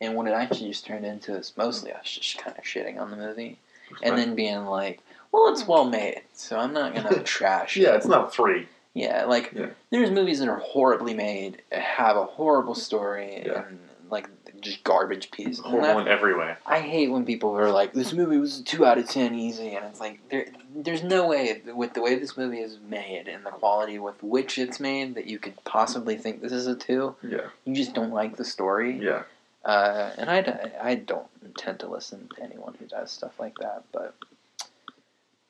and 0.00 0.14
what 0.14 0.26
it 0.26 0.32
actually 0.32 0.68
just 0.68 0.86
turned 0.86 1.04
into 1.04 1.34
is 1.36 1.52
mostly 1.56 1.92
us 1.92 2.02
just 2.04 2.38
kind 2.38 2.56
of 2.56 2.64
shitting 2.64 2.98
on 3.00 3.10
the 3.10 3.16
movie, 3.16 3.58
and 4.02 4.16
then 4.18 4.34
being 4.34 4.64
like, 4.66 5.00
"Well, 5.32 5.52
it's 5.52 5.66
well 5.66 5.84
made, 5.84 6.22
so 6.32 6.58
I'm 6.58 6.72
not 6.72 6.94
gonna 6.94 7.22
trash 7.24 7.76
it." 7.76 7.82
yeah, 7.82 7.94
it's 7.96 8.06
not 8.06 8.34
free. 8.34 8.68
Yeah, 8.94 9.24
like 9.24 9.52
Yeah. 9.54 9.70
there's 9.90 10.10
movies 10.10 10.38
that 10.38 10.48
are 10.48 10.58
horribly 10.58 11.14
made, 11.14 11.62
have 11.72 12.16
a 12.16 12.24
horrible 12.24 12.74
story, 12.74 13.42
Yeah. 13.46 13.64
and 13.66 13.78
like 14.10 14.28
just 14.60 14.82
garbage 14.84 15.30
pieces. 15.30 15.58
Horrible 15.58 16.00
in 16.00 16.08
every 16.08 16.34
way. 16.34 16.54
I 16.64 16.78
hate 16.80 17.10
when 17.10 17.24
people 17.26 17.58
are 17.58 17.70
like, 17.70 17.92
"This 17.92 18.12
movie 18.12 18.38
was 18.38 18.60
a 18.60 18.64
two 18.64 18.86
out 18.86 18.98
of 18.98 19.08
ten 19.08 19.34
easy," 19.34 19.74
and 19.74 19.84
it's 19.84 20.00
like 20.00 20.20
there, 20.30 20.46
there's 20.74 21.02
no 21.02 21.26
way 21.26 21.60
with 21.74 21.94
the 21.94 22.00
way 22.02 22.14
this 22.16 22.36
movie 22.36 22.60
is 22.60 22.78
made 22.88 23.28
and 23.28 23.44
the 23.44 23.50
quality 23.50 23.98
with 23.98 24.22
which 24.22 24.58
it's 24.58 24.80
made 24.80 25.14
that 25.16 25.26
you 25.26 25.38
could 25.38 25.62
possibly 25.64 26.16
think 26.16 26.40
this 26.40 26.52
is 26.52 26.66
a 26.66 26.74
two. 26.74 27.14
Yeah, 27.22 27.48
You 27.64 27.74
just 27.74 27.94
don't 27.94 28.12
like 28.12 28.36
the 28.36 28.44
story, 28.44 28.98
yeah. 28.98 29.22
Uh, 29.64 30.10
and 30.18 30.30
I 30.30 30.94
don't 30.94 31.26
intend 31.44 31.80
to 31.80 31.88
listen 31.88 32.28
to 32.36 32.42
anyone 32.42 32.74
who 32.78 32.86
does 32.86 33.10
stuff 33.10 33.38
like 33.38 33.56
that. 33.58 33.84
But 33.92 34.14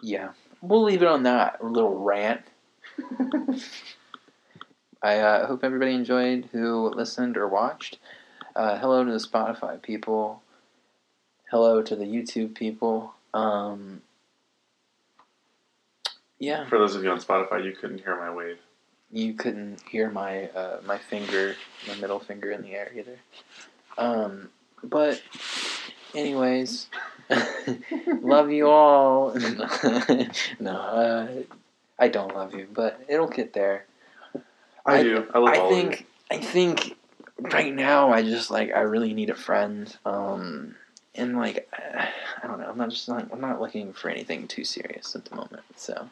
yeah, 0.03 0.31
we'll 0.62 0.85
leave 0.85 1.03
it 1.03 1.09
on 1.09 1.25
that 1.25 1.65
little 1.65 1.99
rant. 1.99 2.43
I 5.03 5.19
uh, 5.19 5.47
hope 5.47 5.65
everybody 5.65 5.93
enjoyed 5.93 6.49
who 6.53 6.89
listened 6.95 7.37
or 7.37 7.49
watched. 7.49 7.99
Uh, 8.57 8.79
hello 8.79 9.05
to 9.05 9.11
the 9.12 9.19
Spotify 9.19 9.81
people. 9.83 10.43
Hello 11.51 11.83
to 11.83 11.95
the 11.97 12.05
YouTube 12.05 12.55
people. 12.55 13.15
Um, 13.35 14.03
yeah, 16.39 16.67
For 16.67 16.79
those 16.79 16.95
of 16.95 17.05
you 17.05 17.11
on 17.11 17.19
Spotify, 17.21 17.65
you 17.65 17.73
couldn't 17.73 17.99
hear 17.99 18.17
my 18.17 18.33
wave. 18.33 18.59
you 19.11 19.35
couldn't 19.35 19.81
hear 19.89 20.11
my 20.11 20.45
uh, 20.51 20.81
my 20.87 20.99
finger, 20.99 21.55
my 21.89 21.95
middle 21.97 22.19
finger 22.19 22.51
in 22.51 22.62
the 22.62 22.75
air 22.75 22.91
either. 22.97 23.19
Um, 23.99 24.49
but, 24.82 25.20
anyways, 26.14 26.88
love 28.22 28.51
you 28.51 28.68
all. 28.68 29.34
no, 30.61 30.70
uh, 30.76 31.28
I 31.99 32.09
don't 32.09 32.34
love 32.34 32.55
you, 32.55 32.68
but 32.72 33.01
it'll 33.09 33.28
get 33.28 33.53
there. 33.53 33.84
I, 34.86 34.99
I- 34.99 35.03
do. 35.03 35.26
I 35.32 35.38
love 35.38 35.49
I 35.55 35.59
all 35.59 35.70
of 35.72 35.76
you. 35.76 35.82
think 35.90 36.07
I 36.30 36.38
think 36.38 36.97
right 37.38 37.72
now 37.74 38.11
I 38.12 38.22
just 38.22 38.51
like 38.51 38.74
I 38.74 38.80
really 38.80 39.14
need 39.14 39.30
a 39.30 39.34
friend. 39.34 39.95
Um 40.05 40.74
and 41.14 41.36
like 41.36 41.68
I 42.42 42.47
don't 42.47 42.61
know, 42.61 42.66
I'm 42.68 42.76
not 42.76 42.90
just 42.90 43.09
like 43.09 43.32
I'm 43.32 43.40
not 43.40 43.61
looking 43.61 43.92
for 43.95 44.11
anything 44.11 44.47
too 44.47 44.64
serious 44.64 45.14
at 45.16 45.24
the 45.24 45.36
moment. 45.36 45.62
So 45.76 46.11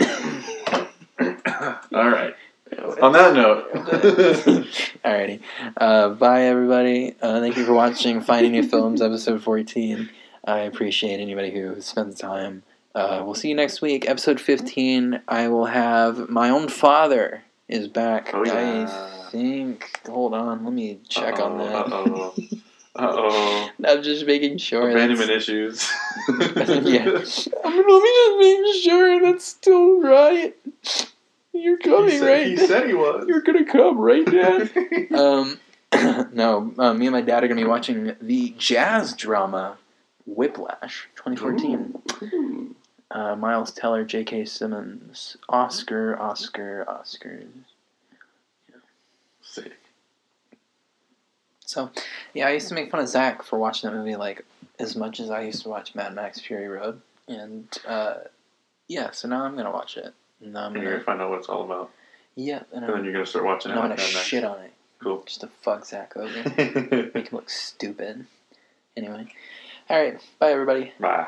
All 1.92 2.10
right. 2.10 2.34
On 2.78 3.12
that 3.12 3.34
note, 3.34 3.72
Alrighty. 5.04 5.40
Uh, 5.76 6.10
bye 6.10 6.42
everybody. 6.42 7.16
Uh, 7.20 7.40
thank 7.40 7.56
you 7.56 7.64
for 7.64 7.72
watching 7.72 8.20
Finding 8.20 8.52
New 8.52 8.62
Films 8.62 9.02
episode 9.02 9.42
14. 9.42 10.08
I 10.44 10.60
appreciate 10.60 11.18
anybody 11.18 11.50
who 11.50 11.80
spends 11.80 12.20
time. 12.20 12.62
Uh, 12.94 13.22
we'll 13.24 13.34
see 13.34 13.48
you 13.48 13.54
next 13.56 13.82
week. 13.82 14.08
Episode 14.08 14.40
15, 14.40 15.22
I 15.26 15.48
will 15.48 15.66
have 15.66 16.28
my 16.28 16.50
own 16.50 16.68
father 16.68 17.42
is 17.68 17.88
back. 17.88 18.30
Oh, 18.32 18.44
yeah. 18.44 18.88
I 18.88 19.30
think. 19.30 20.00
Hold 20.06 20.34
on, 20.34 20.64
let 20.64 20.72
me 20.72 21.00
check 21.08 21.40
on 21.40 21.58
that. 21.58 21.74
Uh 21.74 21.90
oh. 21.92 22.34
Uh 22.94 23.12
oh. 23.16 23.70
I'm 23.86 24.02
just 24.04 24.24
making 24.24 24.58
sure. 24.58 24.90
Abandonment 24.90 25.30
issues. 25.30 25.90
yeah. 26.28 26.36
Let 26.64 26.84
me 27.04 27.22
just 27.24 28.38
make 28.38 28.82
sure 28.84 29.20
that's 29.20 29.44
still 29.44 30.00
right. 30.00 30.56
You're 31.60 31.78
coming, 31.78 32.10
He 32.10 32.18
said, 32.18 32.26
right? 32.26 32.46
he 32.46 32.56
said 32.56 32.86
he 32.86 32.94
was. 32.94 33.26
You're 33.28 33.42
gonna 33.42 33.64
come, 33.64 33.98
right, 33.98 34.24
Dad? 34.24 34.70
um, 35.14 35.58
no, 36.32 36.72
uh, 36.78 36.94
me 36.94 37.06
and 37.06 37.12
my 37.12 37.20
dad 37.20 37.44
are 37.44 37.48
gonna 37.48 37.60
be 37.60 37.66
watching 37.66 38.16
the 38.20 38.54
jazz 38.58 39.14
drama 39.14 39.78
Whiplash 40.26 41.08
2014. 41.16 42.02
Ooh. 42.22 42.76
Uh, 43.10 43.34
Miles 43.36 43.72
Teller, 43.72 44.04
J.K. 44.04 44.44
Simmons, 44.44 45.38
Oscar, 45.48 46.20
Oscar, 46.20 46.84
Oscars. 46.86 47.46
Sick. 49.40 49.72
So, 51.64 51.90
yeah, 52.34 52.48
I 52.48 52.52
used 52.52 52.68
to 52.68 52.74
make 52.74 52.90
fun 52.90 53.00
of 53.00 53.08
Zach 53.08 53.42
for 53.42 53.58
watching 53.58 53.90
that 53.90 53.96
movie 53.96 54.16
like 54.16 54.44
as 54.78 54.94
much 54.94 55.20
as 55.20 55.30
I 55.30 55.42
used 55.42 55.62
to 55.62 55.68
watch 55.70 55.94
Mad 55.94 56.14
Max 56.14 56.38
Fury 56.38 56.68
Road, 56.68 57.00
and 57.26 57.66
uh, 57.86 58.14
yeah, 58.88 59.10
so 59.10 59.26
now 59.28 59.44
I'm 59.44 59.56
gonna 59.56 59.70
watch 59.70 59.96
it. 59.96 60.12
And 60.42 60.56
I'm 60.56 60.74
And 60.74 60.82
you're 60.82 60.92
gonna, 60.92 61.04
find 61.04 61.20
out 61.20 61.30
what 61.30 61.38
it's 61.40 61.48
all 61.48 61.64
about, 61.64 61.90
yeah, 62.34 62.62
and 62.72 62.84
and 62.84 62.94
then 62.94 63.04
you're 63.04 63.12
gonna 63.12 63.26
start 63.26 63.44
watching 63.44 63.72
and 63.72 63.78
it. 63.78 63.82
I'm 63.82 63.90
on 63.92 63.96
gonna 63.96 64.08
shit 64.08 64.44
on 64.44 64.60
it 64.60 64.72
Cool. 65.00 65.22
just 65.26 65.40
to 65.40 65.48
fuck 65.62 65.84
Zach 65.84 66.16
over, 66.16 66.32
make 67.14 67.28
him 67.28 67.28
look 67.32 67.50
stupid. 67.50 68.26
Anyway, 68.96 69.26
all 69.88 70.00
right, 70.00 70.20
bye 70.38 70.50
everybody. 70.52 70.92
Bye. 71.00 71.26